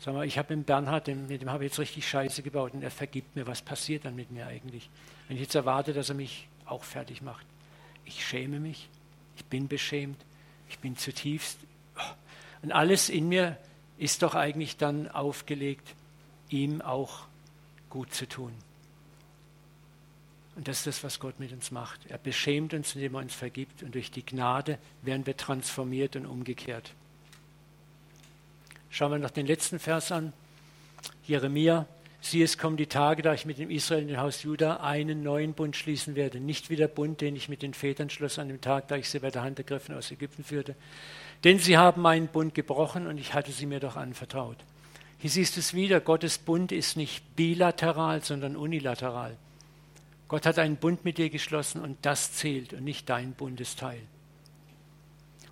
Sag 0.00 0.14
mal, 0.14 0.26
ich 0.26 0.38
habe 0.38 0.54
mit 0.56 0.66
Bernhard, 0.66 1.08
mit 1.08 1.40
dem 1.40 1.50
habe 1.50 1.64
ich 1.64 1.72
jetzt 1.72 1.78
richtig 1.78 2.08
Scheiße 2.08 2.42
gebaut 2.42 2.74
und 2.74 2.82
er 2.82 2.90
vergibt 2.90 3.34
mir. 3.36 3.46
Was 3.46 3.62
passiert 3.62 4.04
dann 4.04 4.16
mit 4.16 4.30
mir 4.30 4.46
eigentlich? 4.46 4.88
Wenn 5.26 5.36
ich 5.36 5.42
jetzt 5.42 5.54
erwarte, 5.54 5.92
dass 5.92 6.08
er 6.08 6.14
mich 6.14 6.46
auch 6.66 6.84
fertig 6.84 7.22
macht 7.22 7.46
ich 8.08 8.26
schäme 8.26 8.58
mich, 8.58 8.88
ich 9.36 9.44
bin 9.44 9.68
beschämt, 9.68 10.18
ich 10.68 10.78
bin 10.78 10.96
zutiefst. 10.96 11.58
Und 12.62 12.72
alles 12.72 13.10
in 13.10 13.28
mir 13.28 13.56
ist 13.98 14.22
doch 14.22 14.34
eigentlich 14.34 14.78
dann 14.78 15.08
aufgelegt, 15.08 15.94
ihm 16.48 16.80
auch 16.80 17.26
gut 17.90 18.12
zu 18.14 18.26
tun. 18.26 18.52
Und 20.58 20.66
das 20.66 20.78
ist 20.78 20.88
das, 20.88 21.04
was 21.04 21.20
Gott 21.20 21.38
mit 21.38 21.52
uns 21.52 21.70
macht. 21.70 22.00
Er 22.08 22.18
beschämt 22.18 22.74
uns, 22.74 22.96
indem 22.96 23.14
er 23.14 23.20
uns 23.20 23.32
vergibt. 23.32 23.84
Und 23.84 23.94
durch 23.94 24.10
die 24.10 24.26
Gnade 24.26 24.78
werden 25.02 25.24
wir 25.24 25.36
transformiert 25.36 26.16
und 26.16 26.26
umgekehrt. 26.26 26.94
Schauen 28.90 29.12
wir 29.12 29.18
noch 29.18 29.30
den 29.30 29.46
letzten 29.46 29.78
Vers 29.78 30.10
an. 30.10 30.32
Jeremia 31.24 31.86
Sieh, 32.20 32.42
es 32.42 32.58
kommen 32.58 32.76
die 32.76 32.88
Tage, 32.88 33.22
da 33.22 33.32
ich 33.32 33.46
mit 33.46 33.58
dem 33.58 33.70
Israel 33.70 34.02
in 34.02 34.08
dem 34.08 34.16
Haus 34.18 34.42
Juda 34.42 34.78
einen 34.78 35.22
neuen 35.22 35.54
Bund 35.54 35.76
schließen 35.76 36.16
werde. 36.16 36.40
Nicht 36.40 36.68
wie 36.70 36.74
der 36.74 36.88
Bund, 36.88 37.20
den 37.20 37.36
ich 37.36 37.48
mit 37.48 37.62
den 37.62 37.72
Vätern 37.72 38.10
schloss 38.10 38.40
an 38.40 38.48
dem 38.48 38.60
Tag, 38.60 38.88
da 38.88 38.96
ich 38.96 39.08
sie 39.08 39.20
bei 39.20 39.30
der 39.30 39.42
Hand 39.42 39.58
ergriffen 39.58 39.94
aus 39.94 40.10
Ägypten 40.10 40.42
führte. 40.42 40.74
Denn 41.44 41.60
sie 41.60 41.78
haben 41.78 42.02
meinen 42.02 42.26
Bund 42.26 42.56
gebrochen 42.56 43.06
und 43.06 43.18
ich 43.18 43.34
hatte 43.34 43.52
sie 43.52 43.66
mir 43.66 43.78
doch 43.78 43.94
anvertraut. 43.94 44.56
Hier 45.18 45.30
siehst 45.30 45.54
du 45.54 45.60
es 45.60 45.74
wieder, 45.74 46.00
Gottes 46.00 46.38
Bund 46.38 46.72
ist 46.72 46.96
nicht 46.96 47.36
bilateral, 47.36 48.24
sondern 48.24 48.56
unilateral. 48.56 49.36
Gott 50.28 50.44
hat 50.44 50.58
einen 50.58 50.76
Bund 50.76 51.04
mit 51.04 51.18
dir 51.18 51.30
geschlossen 51.30 51.80
und 51.80 51.98
das 52.02 52.34
zählt 52.34 52.74
und 52.74 52.84
nicht 52.84 53.08
dein 53.08 53.32
Bundesteil. 53.32 54.00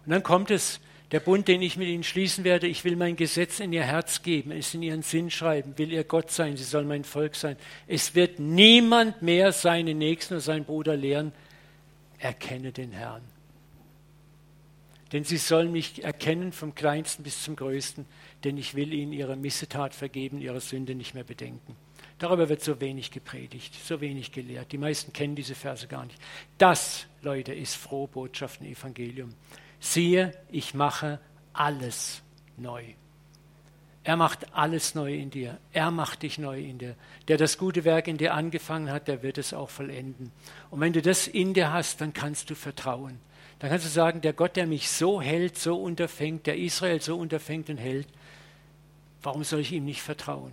Und 0.04 0.12
dann 0.12 0.22
kommt 0.22 0.50
es, 0.50 0.80
der 1.12 1.20
Bund, 1.20 1.46
den 1.48 1.62
ich 1.62 1.76
mit 1.76 1.88
ihnen 1.88 2.02
schließen 2.02 2.44
werde, 2.44 2.66
ich 2.66 2.84
will 2.84 2.96
mein 2.96 3.16
Gesetz 3.16 3.60
in 3.60 3.72
ihr 3.72 3.84
Herz 3.84 4.22
geben, 4.22 4.50
es 4.50 4.74
in 4.74 4.82
ihren 4.82 5.02
Sinn 5.02 5.30
schreiben, 5.30 5.78
will 5.78 5.92
ihr 5.92 6.04
Gott 6.04 6.30
sein, 6.30 6.56
sie 6.56 6.64
soll 6.64 6.84
mein 6.84 7.04
Volk 7.04 7.36
sein. 7.36 7.56
Es 7.86 8.14
wird 8.14 8.40
niemand 8.40 9.22
mehr 9.22 9.52
seinen 9.52 9.98
Nächsten 9.98 10.34
oder 10.34 10.40
seinen 10.40 10.64
Bruder 10.64 10.96
lehren, 10.96 11.32
erkenne 12.18 12.72
den 12.72 12.92
Herrn. 12.92 13.22
Denn 15.12 15.22
sie 15.22 15.36
sollen 15.36 15.70
mich 15.70 16.02
erkennen 16.02 16.50
vom 16.50 16.74
kleinsten 16.74 17.22
bis 17.22 17.44
zum 17.44 17.54
größten, 17.54 18.04
denn 18.42 18.58
ich 18.58 18.74
will 18.74 18.92
ihnen 18.92 19.12
ihre 19.12 19.36
Missetat 19.36 19.94
vergeben, 19.94 20.40
ihre 20.40 20.60
Sünde 20.60 20.96
nicht 20.96 21.14
mehr 21.14 21.24
bedenken. 21.24 21.76
Darüber 22.18 22.48
wird 22.48 22.62
so 22.62 22.80
wenig 22.80 23.10
gepredigt, 23.10 23.74
so 23.74 24.00
wenig 24.00 24.32
gelehrt. 24.32 24.72
Die 24.72 24.78
meisten 24.78 25.12
kennen 25.12 25.34
diese 25.34 25.54
Verse 25.54 25.86
gar 25.86 26.06
nicht. 26.06 26.18
Das, 26.56 27.06
Leute, 27.20 27.52
ist 27.52 27.76
frohe 27.76 28.08
Botschaft 28.08 28.62
im 28.62 28.68
Evangelium. 28.68 29.34
Siehe, 29.80 30.32
ich 30.50 30.72
mache 30.72 31.20
alles 31.52 32.22
neu. 32.56 32.84
Er 34.02 34.16
macht 34.16 34.54
alles 34.54 34.94
neu 34.94 35.14
in 35.14 35.30
dir. 35.30 35.58
Er 35.72 35.90
macht 35.90 36.22
dich 36.22 36.38
neu 36.38 36.60
in 36.60 36.78
dir. 36.78 36.94
Der 37.28 37.36
das 37.36 37.58
gute 37.58 37.84
Werk 37.84 38.08
in 38.08 38.16
dir 38.16 38.34
angefangen 38.34 38.90
hat, 38.90 39.08
der 39.08 39.22
wird 39.22 39.36
es 39.36 39.52
auch 39.52 39.68
vollenden. 39.68 40.30
Und 40.70 40.80
wenn 40.80 40.92
du 40.92 41.02
das 41.02 41.26
in 41.26 41.54
dir 41.54 41.72
hast, 41.72 42.00
dann 42.00 42.14
kannst 42.14 42.48
du 42.48 42.54
vertrauen. 42.54 43.18
Dann 43.58 43.68
kannst 43.68 43.84
du 43.84 43.90
sagen, 43.90 44.20
der 44.20 44.32
Gott, 44.32 44.56
der 44.56 44.66
mich 44.66 44.88
so 44.88 45.20
hält, 45.20 45.58
so 45.58 45.76
unterfängt, 45.76 46.46
der 46.46 46.56
Israel 46.56 47.00
so 47.00 47.16
unterfängt 47.16 47.68
und 47.68 47.78
hält, 47.78 48.06
warum 49.22 49.44
soll 49.44 49.60
ich 49.60 49.72
ihm 49.72 49.84
nicht 49.84 50.02
vertrauen? 50.02 50.52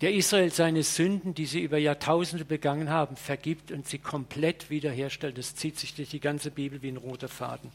Der 0.00 0.12
Israel 0.12 0.50
seine 0.50 0.82
Sünden, 0.82 1.34
die 1.34 1.46
sie 1.46 1.60
über 1.60 1.78
Jahrtausende 1.78 2.44
begangen 2.44 2.90
haben, 2.90 3.16
vergibt 3.16 3.70
und 3.70 3.86
sie 3.86 3.98
komplett 3.98 4.68
wiederherstellt. 4.68 5.38
Das 5.38 5.54
zieht 5.54 5.78
sich 5.78 5.94
durch 5.94 6.10
die 6.10 6.20
ganze 6.20 6.50
Bibel 6.50 6.82
wie 6.82 6.88
ein 6.88 6.96
roter 6.96 7.28
Faden. 7.28 7.70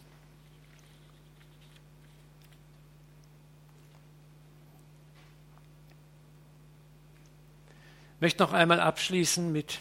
Ich 8.18 8.22
möchte 8.22 8.44
noch 8.44 8.52
einmal 8.52 8.82
abschließen 8.82 9.50
mit 9.50 9.80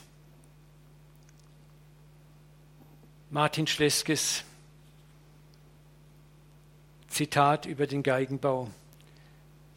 Martin 3.31 3.67
Schleskes 3.67 4.45
Zitat 7.09 7.67
über 7.67 7.89
den 7.89 8.05
Geigenbau, 8.05 8.71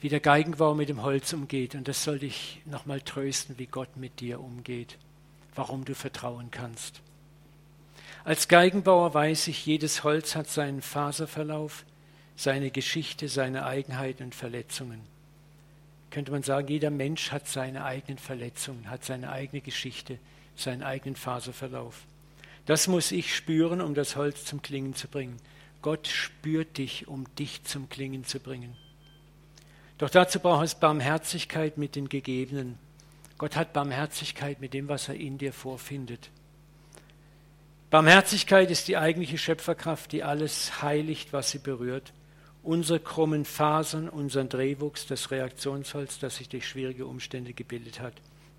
wie 0.02 0.10
der 0.10 0.20
Geigenbau 0.20 0.74
mit 0.74 0.90
dem 0.90 1.04
Holz 1.04 1.32
umgeht. 1.32 1.76
Und 1.76 1.88
das 1.88 2.04
soll 2.04 2.20
dich 2.20 2.62
nochmal 2.66 3.02
trösten, 3.02 3.58
wie 3.58 3.68
Gott 3.68 3.96
mit 3.96 4.20
dir 4.20 4.40
umgeht, 4.40 4.98
warum 5.56 5.86
du 5.86 5.96
vertrauen 5.96 6.50
kannst. 6.52 7.02
Als 8.24 8.48
Geigenbauer 8.48 9.14
weiß 9.14 9.48
ich, 9.48 9.66
jedes 9.66 10.04
Holz 10.04 10.36
hat 10.36 10.48
seinen 10.48 10.82
Faserverlauf, 10.82 11.86
seine 12.36 12.72
Geschichte, 12.72 13.30
seine 13.30 13.66
Eigenheiten 13.66 14.26
und 14.26 14.36
Verletzungen. 14.36 15.02
Könnte 16.10 16.32
man 16.32 16.44
sagen, 16.44 16.68
jeder 16.68 16.90
Mensch 16.90 17.32
hat 17.32 17.48
seine 17.48 17.86
eigenen 17.86 18.18
Verletzungen, 18.18 18.90
hat 18.90 19.06
seine 19.06 19.32
eigene 19.32 19.62
Geschichte, 19.62 20.20
seinen 20.56 20.84
eigenen 20.84 21.16
Faserverlauf. 21.16 22.04
Das 22.66 22.88
muss 22.88 23.12
ich 23.12 23.36
spüren, 23.36 23.82
um 23.82 23.96
das 23.96 24.16
Holz 24.16 24.46
zum 24.46 24.62
Klingen 24.62 24.94
zu 24.94 25.08
bringen. 25.08 25.38
Gott 25.82 26.08
spürt 26.08 26.78
dich, 26.78 27.08
um 27.08 27.26
dich 27.36 27.64
zum 27.64 27.90
Klingen 27.90 28.24
zu 28.24 28.40
bringen. 28.40 28.76
Doch 30.02 30.10
dazu 30.10 30.40
braucht 30.40 30.66
es 30.66 30.74
Barmherzigkeit 30.74 31.78
mit 31.78 31.96
den 31.96 32.10
Gegebenen. 32.10 32.80
Gott 33.38 33.56
hat 33.56 33.72
Barmherzigkeit 33.72 34.60
mit 34.60 34.74
dem, 34.74 34.88
was 34.88 35.08
er 35.08 35.14
in 35.14 35.38
dir 35.38 35.54
vorfindet. 35.54 36.32
Barmherzigkeit 37.92 38.72
ist 38.72 38.88
die 38.88 38.98
eigentliche 38.98 39.38
Schöpferkraft, 39.38 40.12
die 40.12 40.24
alles 40.24 40.82
heiligt, 40.82 41.34
was 41.34 41.52
sie 41.52 41.60
berührt. 41.60 42.14
Unsere 42.64 43.00
krummen 43.00 43.46
Fasern, 43.46 44.10
unseren 44.10 44.50
Drehwuchs, 44.50 45.06
das 45.06 45.30
Reaktionsholz, 45.30 46.18
das 46.18 46.38
sich 46.38 46.50
durch 46.50 46.68
schwierige 46.68 47.06
Umstände 47.06 47.54
gebildet 47.54 48.00
hat, 48.00 48.16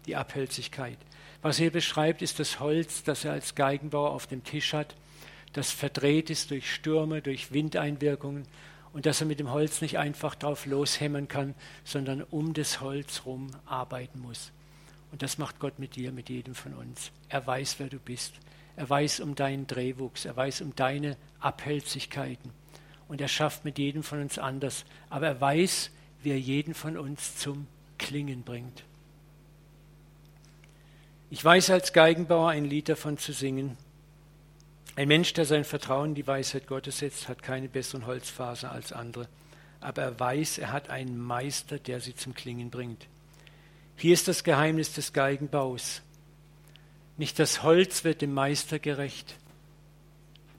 die 0.07 0.15
Abhältigkeit. 0.15 0.99
Was 1.43 1.59
er 1.59 1.71
beschreibt, 1.71 2.23
ist 2.23 2.39
das 2.39 2.61
Holz, 2.61 3.03
das 3.03 3.25
er 3.25 3.33
als 3.33 3.57
Geigenbauer 3.57 4.13
auf 4.13 4.29
dem 4.29 4.45
Tisch 4.45 4.75
hat 4.75 4.95
das 5.53 5.71
verdreht 5.71 6.31
ist 6.31 6.51
durch 6.51 6.73
Stürme, 6.73 7.21
durch 7.21 7.53
Windeinwirkungen 7.53 8.47
und 8.93 9.07
dass 9.07 9.21
er 9.21 9.27
mit 9.27 9.41
dem 9.41 9.51
Holz 9.51 9.81
nicht 9.81 9.99
einfach 9.99 10.35
drauf 10.35 10.67
loshämmern 10.67 11.29
kann, 11.29 11.55
sondern 11.85 12.23
um 12.23 12.53
das 12.53 12.81
Holz 12.81 13.23
rum 13.25 13.49
arbeiten 13.65 14.21
muss. 14.21 14.53
Und 15.11 15.23
das 15.23 15.39
macht 15.39 15.59
Gott 15.59 15.79
mit 15.79 15.97
dir, 15.97 16.13
mit 16.13 16.29
jedem 16.29 16.55
von 16.55 16.75
uns. 16.75 17.11
Er 17.29 17.47
weiß, 17.47 17.79
wer 17.79 17.89
du 17.89 17.99
bist. 17.99 18.35
Er 18.77 18.89
weiß 18.89 19.21
um 19.21 19.35
deinen 19.35 19.67
Drehwuchs. 19.67 20.25
Er 20.25 20.37
weiß 20.37 20.63
um 20.63 20.75
deine 20.75 21.17
Abhältigkeiten. 21.39 22.51
Und 23.09 23.21
er 23.21 23.29
schafft 23.29 23.65
mit 23.65 23.79
jedem 23.79 24.03
von 24.03 24.21
uns 24.21 24.39
anders. 24.39 24.85
Aber 25.11 25.27
er 25.27 25.41
weiß, 25.41 25.91
wie 26.23 26.31
er 26.31 26.41
jeden 26.41 26.73
von 26.73 26.97
uns 26.97 27.37
zum 27.37 27.67
Klingen 27.99 28.43
bringt. 28.43 28.85
Ich 31.29 31.45
weiß 31.45 31.71
als 31.71 31.93
Geigenbauer 31.93 32.51
ein 32.51 32.65
Lied 32.65 32.89
davon 32.89 33.19
zu 33.19 33.33
singen. 33.33 33.77
Ein 34.95 35.09
Mensch, 35.09 35.33
der 35.33 35.47
sein 35.47 35.65
Vertrauen 35.65 36.11
in 36.11 36.15
die 36.15 36.27
Weisheit 36.27 36.67
Gottes 36.67 36.99
setzt, 36.99 37.29
hat 37.29 37.43
keine 37.43 37.69
besseren 37.69 38.07
Holzfaser 38.07 38.71
als 38.71 38.93
andere. 38.93 39.27
Aber 39.81 40.03
er 40.03 40.21
weiß, 40.21 40.59
er 40.59 40.71
hat 40.71 40.91
einen 40.91 41.19
Meister, 41.19 41.79
der 41.79 42.01
sie 42.01 42.15
zum 42.15 42.35
Klingen 42.35 42.71
bringt. 42.71 43.09
Hier 43.97 44.13
ist 44.13 44.29
das 44.29 44.45
Geheimnis 44.45 44.93
des 44.93 45.13
Geigenbaus. 45.13 46.03
Nicht 47.17 47.39
das 47.39 47.63
Holz 47.63 48.05
wird 48.05 48.21
dem 48.21 48.35
Meister 48.35 48.79
gerecht, 48.79 49.37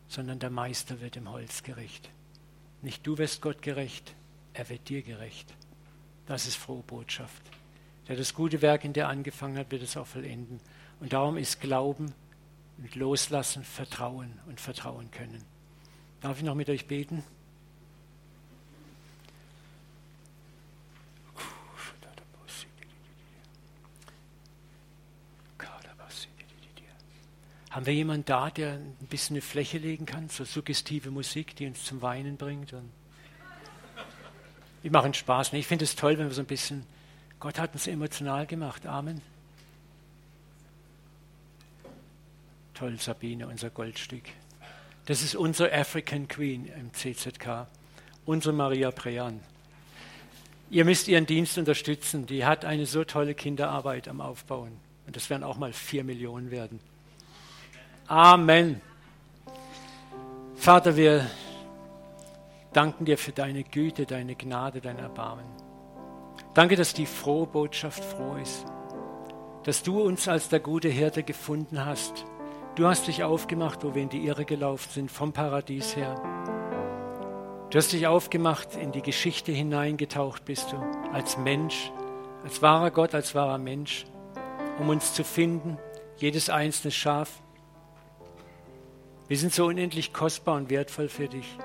sondern 0.07 0.39
der 0.39 0.49
Meister 0.49 0.99
wird 0.99 1.15
dem 1.15 1.29
Holz 1.29 1.61
gerecht. 1.63 2.09
Nicht 2.81 3.05
du 3.05 3.17
wirst 3.17 3.41
Gott 3.41 3.61
gerecht, 3.61 4.15
er 4.53 4.67
wird 4.69 4.89
dir 4.89 5.03
gerecht. 5.03 5.53
Das 6.25 6.47
ist 6.47 6.55
frohe 6.55 6.83
Botschaft. 6.83 7.41
Der 8.07 8.15
das 8.15 8.33
gute 8.33 8.61
Werk 8.61 8.83
in 8.83 8.93
dir 8.93 9.07
angefangen 9.07 9.57
hat, 9.57 9.71
wird 9.71 9.83
es 9.83 9.95
auch 9.95 10.07
vollenden. 10.07 10.59
Und 10.99 11.13
darum 11.13 11.37
ist 11.37 11.61
Glauben 11.61 12.13
mit 12.77 12.95
Loslassen 12.95 13.63
vertrauen 13.63 14.39
und 14.47 14.59
vertrauen 14.59 15.11
können. 15.11 15.43
Darf 16.21 16.37
ich 16.37 16.43
noch 16.43 16.55
mit 16.55 16.69
euch 16.69 16.87
beten? 16.87 17.23
Haben 27.73 27.87
wir 27.87 27.93
jemanden 27.95 28.25
da, 28.25 28.51
der 28.51 28.73
ein 28.73 29.07
bisschen 29.09 29.35
eine 29.35 29.41
Fläche 29.41 29.79
legen 29.79 30.05
kann, 30.05 30.29
so 30.29 30.43
suggestive 30.43 31.09
Musik, 31.09 31.55
die 31.55 31.65
uns 31.65 31.83
zum 31.83 32.03
Weinen 32.03 32.37
bringt? 32.37 32.71
Und 32.71 32.91
wir 34.83 34.91
machen 34.91 35.15
Spaß. 35.15 35.53
Ich 35.53 35.65
finde 35.65 35.85
es 35.85 35.95
toll, 35.95 36.19
wenn 36.19 36.27
wir 36.27 36.35
so 36.35 36.41
ein 36.41 36.45
bisschen, 36.45 36.85
Gott 37.39 37.57
hat 37.57 37.73
uns 37.73 37.87
emotional 37.87 38.45
gemacht. 38.45 38.85
Amen. 38.85 39.32
Toll, 42.83 42.99
Sabine, 42.99 43.47
unser 43.47 43.69
Goldstück. 43.69 44.23
Das 45.05 45.21
ist 45.21 45.35
unsere 45.35 45.71
African 45.71 46.27
Queen 46.27 46.65
im 46.65 46.91
CZK, 46.91 47.65
unsere 48.25 48.53
Maria 48.53 48.91
Prean. 48.91 49.39
Ihr 50.69 50.83
müsst 50.83 51.07
ihren 51.07 51.25
Dienst 51.25 51.57
unterstützen. 51.57 52.25
Die 52.25 52.43
hat 52.43 52.65
eine 52.65 52.85
so 52.85 53.05
tolle 53.05 53.35
Kinderarbeit 53.35 54.09
am 54.09 54.19
Aufbauen. 54.19 54.73
Und 55.07 55.15
das 55.15 55.29
werden 55.29 55.45
auch 55.45 55.55
mal 55.55 55.71
vier 55.71 56.03
Millionen 56.03 56.51
werden. 56.51 56.81
Amen. 58.07 58.81
Vater, 60.55 60.97
wir 60.97 61.25
danken 62.73 63.05
dir 63.05 63.17
für 63.17 63.31
deine 63.31 63.63
Güte, 63.63 64.05
deine 64.05 64.35
Gnade, 64.35 64.81
dein 64.81 64.99
Erbarmen. 64.99 65.45
Danke, 66.53 66.75
dass 66.75 66.93
die 66.93 67.05
frohe 67.05 67.47
Botschaft 67.47 68.03
froh 68.03 68.35
ist. 68.35 68.65
Dass 69.63 69.83
du 69.83 70.01
uns 70.01 70.27
als 70.27 70.49
der 70.49 70.59
gute 70.59 70.89
Hirte 70.89 71.23
gefunden 71.23 71.85
hast 71.85 72.25
Du 72.75 72.87
hast 72.87 73.05
dich 73.05 73.23
aufgemacht, 73.23 73.83
wo 73.83 73.93
wir 73.93 74.01
in 74.01 74.09
die 74.09 74.25
Irre 74.25 74.45
gelaufen 74.45 74.89
sind, 74.91 75.11
vom 75.11 75.31
Paradies 75.31 75.95
her. 75.95 76.15
Du 77.69 77.77
hast 77.77 77.93
dich 77.93 78.07
aufgemacht, 78.07 78.75
in 78.75 78.91
die 78.91 79.03
Geschichte 79.03 79.51
hineingetaucht 79.51 80.43
bist 80.43 80.71
du, 80.71 80.77
als 81.11 81.37
Mensch, 81.37 81.91
als 82.43 82.63
wahrer 82.63 82.89
Gott, 82.89 83.13
als 83.13 83.35
wahrer 83.35 83.59
Mensch, 83.59 84.05
um 84.79 84.89
uns 84.89 85.13
zu 85.13 85.23
finden, 85.23 85.77
jedes 86.17 86.49
einzelne 86.49 86.89
Schaf. 86.89 87.43
Wir 89.27 89.37
sind 89.37 89.53
so 89.53 89.67
unendlich 89.67 90.11
kostbar 90.11 90.55
und 90.55 90.71
wertvoll 90.71 91.09
für 91.09 91.27
dich. 91.27 91.55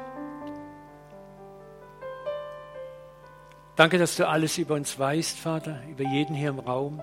Danke, 3.76 3.96
dass 3.96 4.14
du 4.16 4.28
alles 4.28 4.58
über 4.58 4.74
uns 4.74 4.98
weißt, 4.98 5.38
Vater, 5.38 5.80
über 5.88 6.04
jeden 6.04 6.34
hier 6.34 6.50
im 6.50 6.58
Raum. 6.58 7.00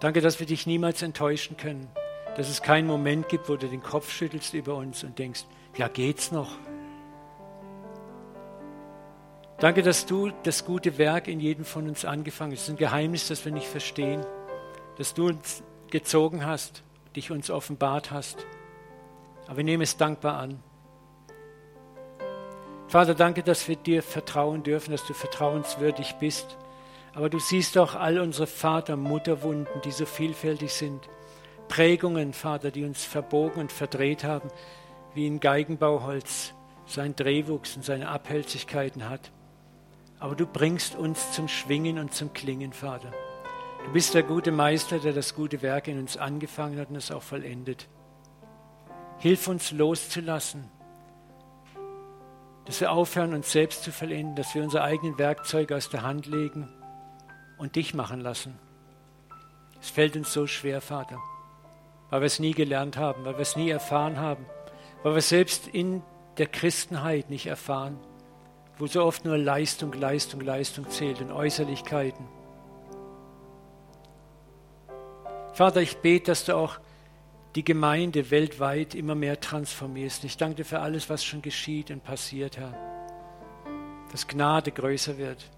Danke, 0.00 0.20
dass 0.20 0.40
wir 0.40 0.48
dich 0.48 0.66
niemals 0.66 1.00
enttäuschen 1.00 1.56
können 1.56 1.88
dass 2.36 2.48
es 2.48 2.62
keinen 2.62 2.86
Moment 2.86 3.28
gibt, 3.28 3.48
wo 3.48 3.56
du 3.56 3.68
den 3.68 3.82
Kopf 3.82 4.10
schüttelst 4.10 4.54
über 4.54 4.74
uns 4.76 5.04
und 5.04 5.18
denkst, 5.18 5.44
ja 5.76 5.88
geht's 5.88 6.32
noch. 6.32 6.50
Danke, 9.58 9.82
dass 9.82 10.04
du 10.04 10.30
das 10.42 10.64
gute 10.64 10.98
Werk 10.98 11.28
in 11.28 11.40
jedem 11.40 11.64
von 11.64 11.88
uns 11.88 12.04
angefangen 12.04 12.52
hast. 12.52 12.62
Es 12.62 12.68
ist 12.68 12.74
ein 12.74 12.76
Geheimnis, 12.76 13.28
das 13.28 13.44
wir 13.44 13.52
nicht 13.52 13.68
verstehen. 13.68 14.24
Dass 14.98 15.14
du 15.14 15.28
uns 15.28 15.62
gezogen 15.90 16.44
hast, 16.44 16.82
dich 17.14 17.30
uns 17.30 17.50
offenbart 17.50 18.10
hast. 18.10 18.44
Aber 19.46 19.58
wir 19.58 19.64
nehmen 19.64 19.82
es 19.82 19.96
dankbar 19.96 20.38
an. 20.38 20.62
Vater, 22.88 23.14
danke, 23.14 23.42
dass 23.42 23.68
wir 23.68 23.76
dir 23.76 24.02
vertrauen 24.02 24.62
dürfen, 24.62 24.92
dass 24.92 25.06
du 25.06 25.14
vertrauenswürdig 25.14 26.16
bist. 26.20 26.58
Aber 27.14 27.30
du 27.30 27.38
siehst 27.38 27.76
doch 27.76 27.94
all 27.94 28.18
unsere 28.18 28.46
Vater, 28.46 28.96
Mutterwunden, 28.96 29.80
die 29.84 29.92
so 29.92 30.04
vielfältig 30.04 30.72
sind. 30.72 31.08
Prägungen, 31.68 32.32
Vater, 32.32 32.70
die 32.70 32.84
uns 32.84 33.04
verbogen 33.04 33.60
und 33.60 33.72
verdreht 33.72 34.24
haben, 34.24 34.50
wie 35.14 35.26
ein 35.26 35.40
Geigenbauholz 35.40 36.54
seinen 36.86 37.16
Drehwuchs 37.16 37.76
und 37.76 37.84
seine 37.84 38.08
Abhältigkeiten 38.08 39.08
hat. 39.08 39.30
Aber 40.18 40.34
du 40.34 40.46
bringst 40.46 40.96
uns 40.96 41.32
zum 41.32 41.48
Schwingen 41.48 41.98
und 41.98 42.14
zum 42.14 42.32
Klingen, 42.32 42.72
Vater. 42.72 43.12
Du 43.84 43.92
bist 43.92 44.14
der 44.14 44.22
gute 44.22 44.52
Meister, 44.52 44.98
der 44.98 45.12
das 45.12 45.34
gute 45.34 45.60
Werk 45.62 45.88
in 45.88 45.98
uns 45.98 46.16
angefangen 46.16 46.78
hat 46.78 46.90
und 46.90 46.96
es 46.96 47.10
auch 47.10 47.22
vollendet. 47.22 47.88
Hilf 49.18 49.48
uns 49.48 49.70
loszulassen, 49.70 50.64
dass 52.64 52.80
wir 52.80 52.92
aufhören, 52.92 53.34
uns 53.34 53.52
selbst 53.52 53.82
zu 53.82 53.92
vollenden, 53.92 54.36
dass 54.36 54.54
wir 54.54 54.62
unsere 54.62 54.84
eigenen 54.84 55.18
Werkzeuge 55.18 55.76
aus 55.76 55.90
der 55.90 56.02
Hand 56.02 56.26
legen 56.26 56.68
und 57.58 57.76
dich 57.76 57.94
machen 57.94 58.20
lassen. 58.20 58.58
Es 59.80 59.90
fällt 59.90 60.16
uns 60.16 60.32
so 60.32 60.46
schwer, 60.46 60.80
Vater, 60.80 61.18
weil 62.14 62.20
wir 62.20 62.26
es 62.26 62.38
nie 62.38 62.52
gelernt 62.52 62.96
haben, 62.96 63.24
weil 63.24 63.34
wir 63.34 63.40
es 63.40 63.56
nie 63.56 63.70
erfahren 63.70 64.20
haben, 64.20 64.46
weil 65.02 65.16
wir 65.16 65.20
selbst 65.20 65.66
in 65.66 66.00
der 66.38 66.46
Christenheit 66.46 67.28
nicht 67.28 67.46
erfahren, 67.46 67.98
wo 68.78 68.86
so 68.86 69.02
oft 69.02 69.24
nur 69.24 69.36
Leistung, 69.36 69.92
Leistung, 69.92 70.40
Leistung 70.40 70.88
zählt 70.90 71.20
und 71.20 71.32
Äußerlichkeiten. 71.32 72.24
Vater, 75.54 75.80
ich 75.80 75.96
bete, 75.96 76.26
dass 76.26 76.44
du 76.44 76.54
auch 76.54 76.78
die 77.56 77.64
Gemeinde 77.64 78.30
weltweit 78.30 78.94
immer 78.94 79.16
mehr 79.16 79.40
transformierst. 79.40 80.22
Ich 80.22 80.36
danke 80.36 80.54
dir 80.54 80.64
für 80.64 80.78
alles, 80.78 81.10
was 81.10 81.24
schon 81.24 81.42
geschieht 81.42 81.90
und 81.90 82.04
passiert, 82.04 82.58
Herr. 82.58 82.74
Dass 84.12 84.28
Gnade 84.28 84.70
größer 84.70 85.18
wird. 85.18 85.50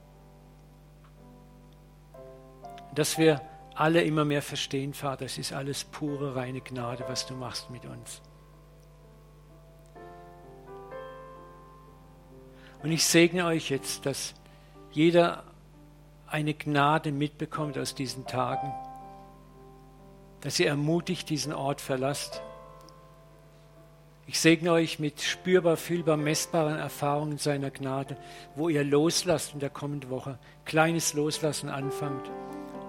Dass 2.95 3.19
wir 3.19 3.43
alle 3.77 4.03
immer 4.03 4.25
mehr 4.25 4.43
verstehen, 4.43 4.95
Vater, 4.95 5.25
es 5.27 5.39
ist 5.39 5.53
alles 5.53 5.85
pure, 5.85 6.35
reine 6.35 6.61
Gnade, 6.61 7.05
was 7.09 7.27
du 7.27 7.35
machst 7.35 7.71
mit 7.71 7.85
uns. 7.85 8.23
Und 12.83 12.91
ich 12.93 13.05
segne 13.05 13.47
euch 13.47 13.71
jetzt, 13.71 14.07
dass 14.07 14.35
jeder 14.91 15.45
eine 16.27 16.55
Gnade 16.55 17.13
mitbekommt 17.13 17.79
aus 17.79 17.95
diesen 17.95 18.27
Tagen 18.27 18.73
dass 20.47 20.61
ihr 20.61 20.69
ermutigt 20.69 21.29
diesen 21.29 21.53
Ort 21.53 21.81
verlasst. 21.81 22.41
Ich 24.29 24.39
segne 24.39 24.71
euch 24.71 25.01
mit 25.01 25.21
spürbar, 25.21 25.77
fühlbar, 25.77 26.17
messbaren 26.17 26.79
Erfahrungen 26.79 27.39
seiner 27.39 27.73
Gnade, 27.73 28.17
wo 28.55 28.69
ihr 28.69 28.85
loslasst 28.85 29.55
in 29.55 29.61
der 29.61 29.71
kommenden 29.71 30.09
Woche, 30.09 30.39
kleines 30.65 31.15
Loslassen 31.15 31.69
anfangt 31.69 32.31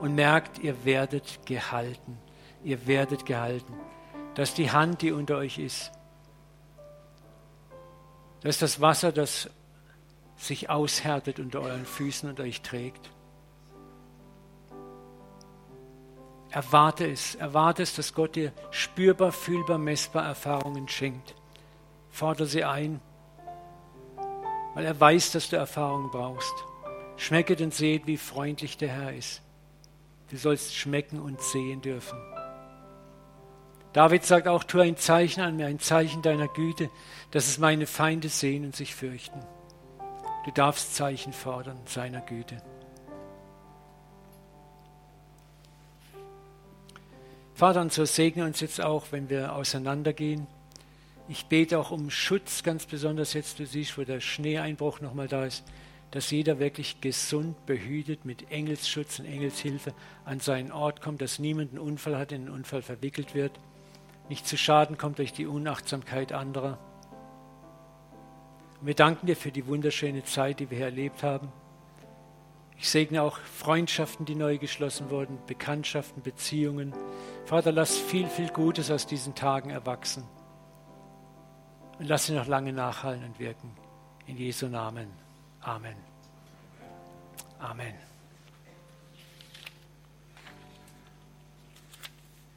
und 0.01 0.15
merkt, 0.15 0.59
ihr 0.59 0.85
werdet 0.85 1.45
gehalten. 1.45 2.17
Ihr 2.63 2.87
werdet 2.87 3.25
gehalten. 3.25 3.73
Das 4.35 4.49
ist 4.49 4.57
die 4.57 4.71
Hand, 4.71 5.01
die 5.01 5.11
unter 5.11 5.37
euch 5.37 5.57
ist. 5.57 5.91
Das 8.41 8.55
ist 8.55 8.61
das 8.61 8.81
Wasser, 8.81 9.11
das 9.11 9.49
sich 10.37 10.69
aushärtet 10.69 11.39
unter 11.39 11.61
euren 11.61 11.85
Füßen 11.85 12.29
und 12.29 12.39
euch 12.39 12.61
trägt. 12.61 13.09
Erwarte 16.49 17.09
es, 17.09 17.35
erwarte 17.35 17.83
es, 17.83 17.95
dass 17.95 18.13
Gott 18.13 18.35
dir 18.35 18.53
spürbar, 18.71 19.31
fühlbar, 19.31 19.77
messbar 19.77 20.25
Erfahrungen 20.25 20.87
schenkt. 20.87 21.35
Fordere 22.09 22.47
sie 22.47 22.63
ein, 22.63 23.01
weil 24.73 24.85
er 24.85 24.99
weiß, 24.99 25.31
dass 25.31 25.49
du 25.49 25.55
Erfahrungen 25.55 26.09
brauchst. 26.09 26.53
Schmecket 27.17 27.61
und 27.61 27.73
seht, 27.73 28.05
wie 28.07 28.17
freundlich 28.17 28.77
der 28.77 28.89
Herr 28.89 29.13
ist. 29.13 29.41
Du 30.29 30.37
sollst 30.37 30.75
schmecken 30.75 31.19
und 31.19 31.41
sehen 31.41 31.81
dürfen. 31.81 32.17
David 33.93 34.25
sagt 34.25 34.47
auch, 34.47 34.63
tu 34.63 34.79
ein 34.79 34.97
Zeichen 34.97 35.41
an 35.41 35.55
mir, 35.55 35.67
ein 35.67 35.79
Zeichen 35.79 36.21
deiner 36.21 36.47
Güte, 36.47 36.89
dass 37.31 37.47
es 37.47 37.57
meine 37.57 37.87
Feinde 37.87 38.29
sehen 38.29 38.65
und 38.65 38.75
sich 38.75 38.93
fürchten. 38.93 39.39
Du 40.45 40.51
darfst 40.51 40.95
Zeichen 40.95 41.33
fordern 41.33 41.79
seiner 41.85 42.21
Güte. 42.21 42.61
Vater, 47.53 47.81
und 47.81 47.91
so 47.91 48.05
segne 48.05 48.45
uns 48.45 48.59
jetzt 48.59 48.79
auch, 48.79 49.07
wenn 49.09 49.29
wir 49.29 49.53
auseinandergehen. 49.53 50.45
Ich 51.27 51.47
bete 51.47 51.79
auch 51.79 51.89
um 51.89 52.11
Schutz, 52.11 52.61
ganz 52.61 52.85
besonders 52.85 53.33
jetzt, 53.33 53.57
du 53.57 53.65
siehst, 53.65 53.97
wo 53.97 54.03
der 54.03 54.19
Schneeeinbruch 54.19 55.01
nochmal 55.01 55.27
da 55.27 55.43
ist, 55.43 55.63
dass 56.17 56.31
jeder 56.31 56.57
wirklich 56.57 56.99
gesund, 56.99 57.67
behütet, 57.67 58.25
mit 58.25 58.49
Engelsschutz 58.49 59.19
und 59.19 59.25
Engelshilfe 59.25 59.93
an 60.25 60.39
seinen 60.39 60.71
Ort 60.71 60.99
kommt, 60.99 61.21
dass 61.21 61.37
niemand 61.37 61.69
einen 61.69 61.79
Unfall 61.79 62.17
hat, 62.17 62.31
in 62.31 62.47
einen 62.47 62.49
Unfall 62.49 62.81
verwickelt 62.81 63.35
wird, 63.35 63.51
nicht 64.27 64.47
zu 64.47 64.57
Schaden 64.57 64.97
kommt 64.97 65.19
durch 65.19 65.31
die 65.31 65.45
Unachtsamkeit 65.45 66.33
anderer. 66.33 66.79
Wir 68.81 68.95
danken 68.95 69.27
dir 69.27 69.35
für 69.35 69.51
die 69.51 69.67
wunderschöne 69.67 70.23
Zeit, 70.23 70.59
die 70.59 70.71
wir 70.71 70.77
hier 70.77 70.87
erlebt 70.87 71.21
haben. 71.21 71.51
Ich 72.79 72.89
segne 72.89 73.21
auch 73.21 73.37
Freundschaften, 73.37 74.25
die 74.25 74.33
neu 74.33 74.57
geschlossen 74.57 75.11
wurden, 75.11 75.37
Bekanntschaften, 75.45 76.23
Beziehungen. 76.23 76.95
Vater, 77.45 77.71
lass 77.71 77.95
viel, 77.95 78.25
viel 78.25 78.49
Gutes 78.49 78.89
aus 78.89 79.05
diesen 79.05 79.35
Tagen 79.35 79.69
erwachsen. 79.69 80.23
Und 81.99 82.07
lass 82.07 82.25
sie 82.25 82.33
noch 82.33 82.47
lange 82.47 82.73
nachhallen 82.73 83.23
und 83.23 83.37
wirken. 83.37 83.69
In 84.25 84.35
Jesu 84.37 84.65
Namen. 84.65 85.09
Amen. 85.61 86.06
Amen. 87.59 88.06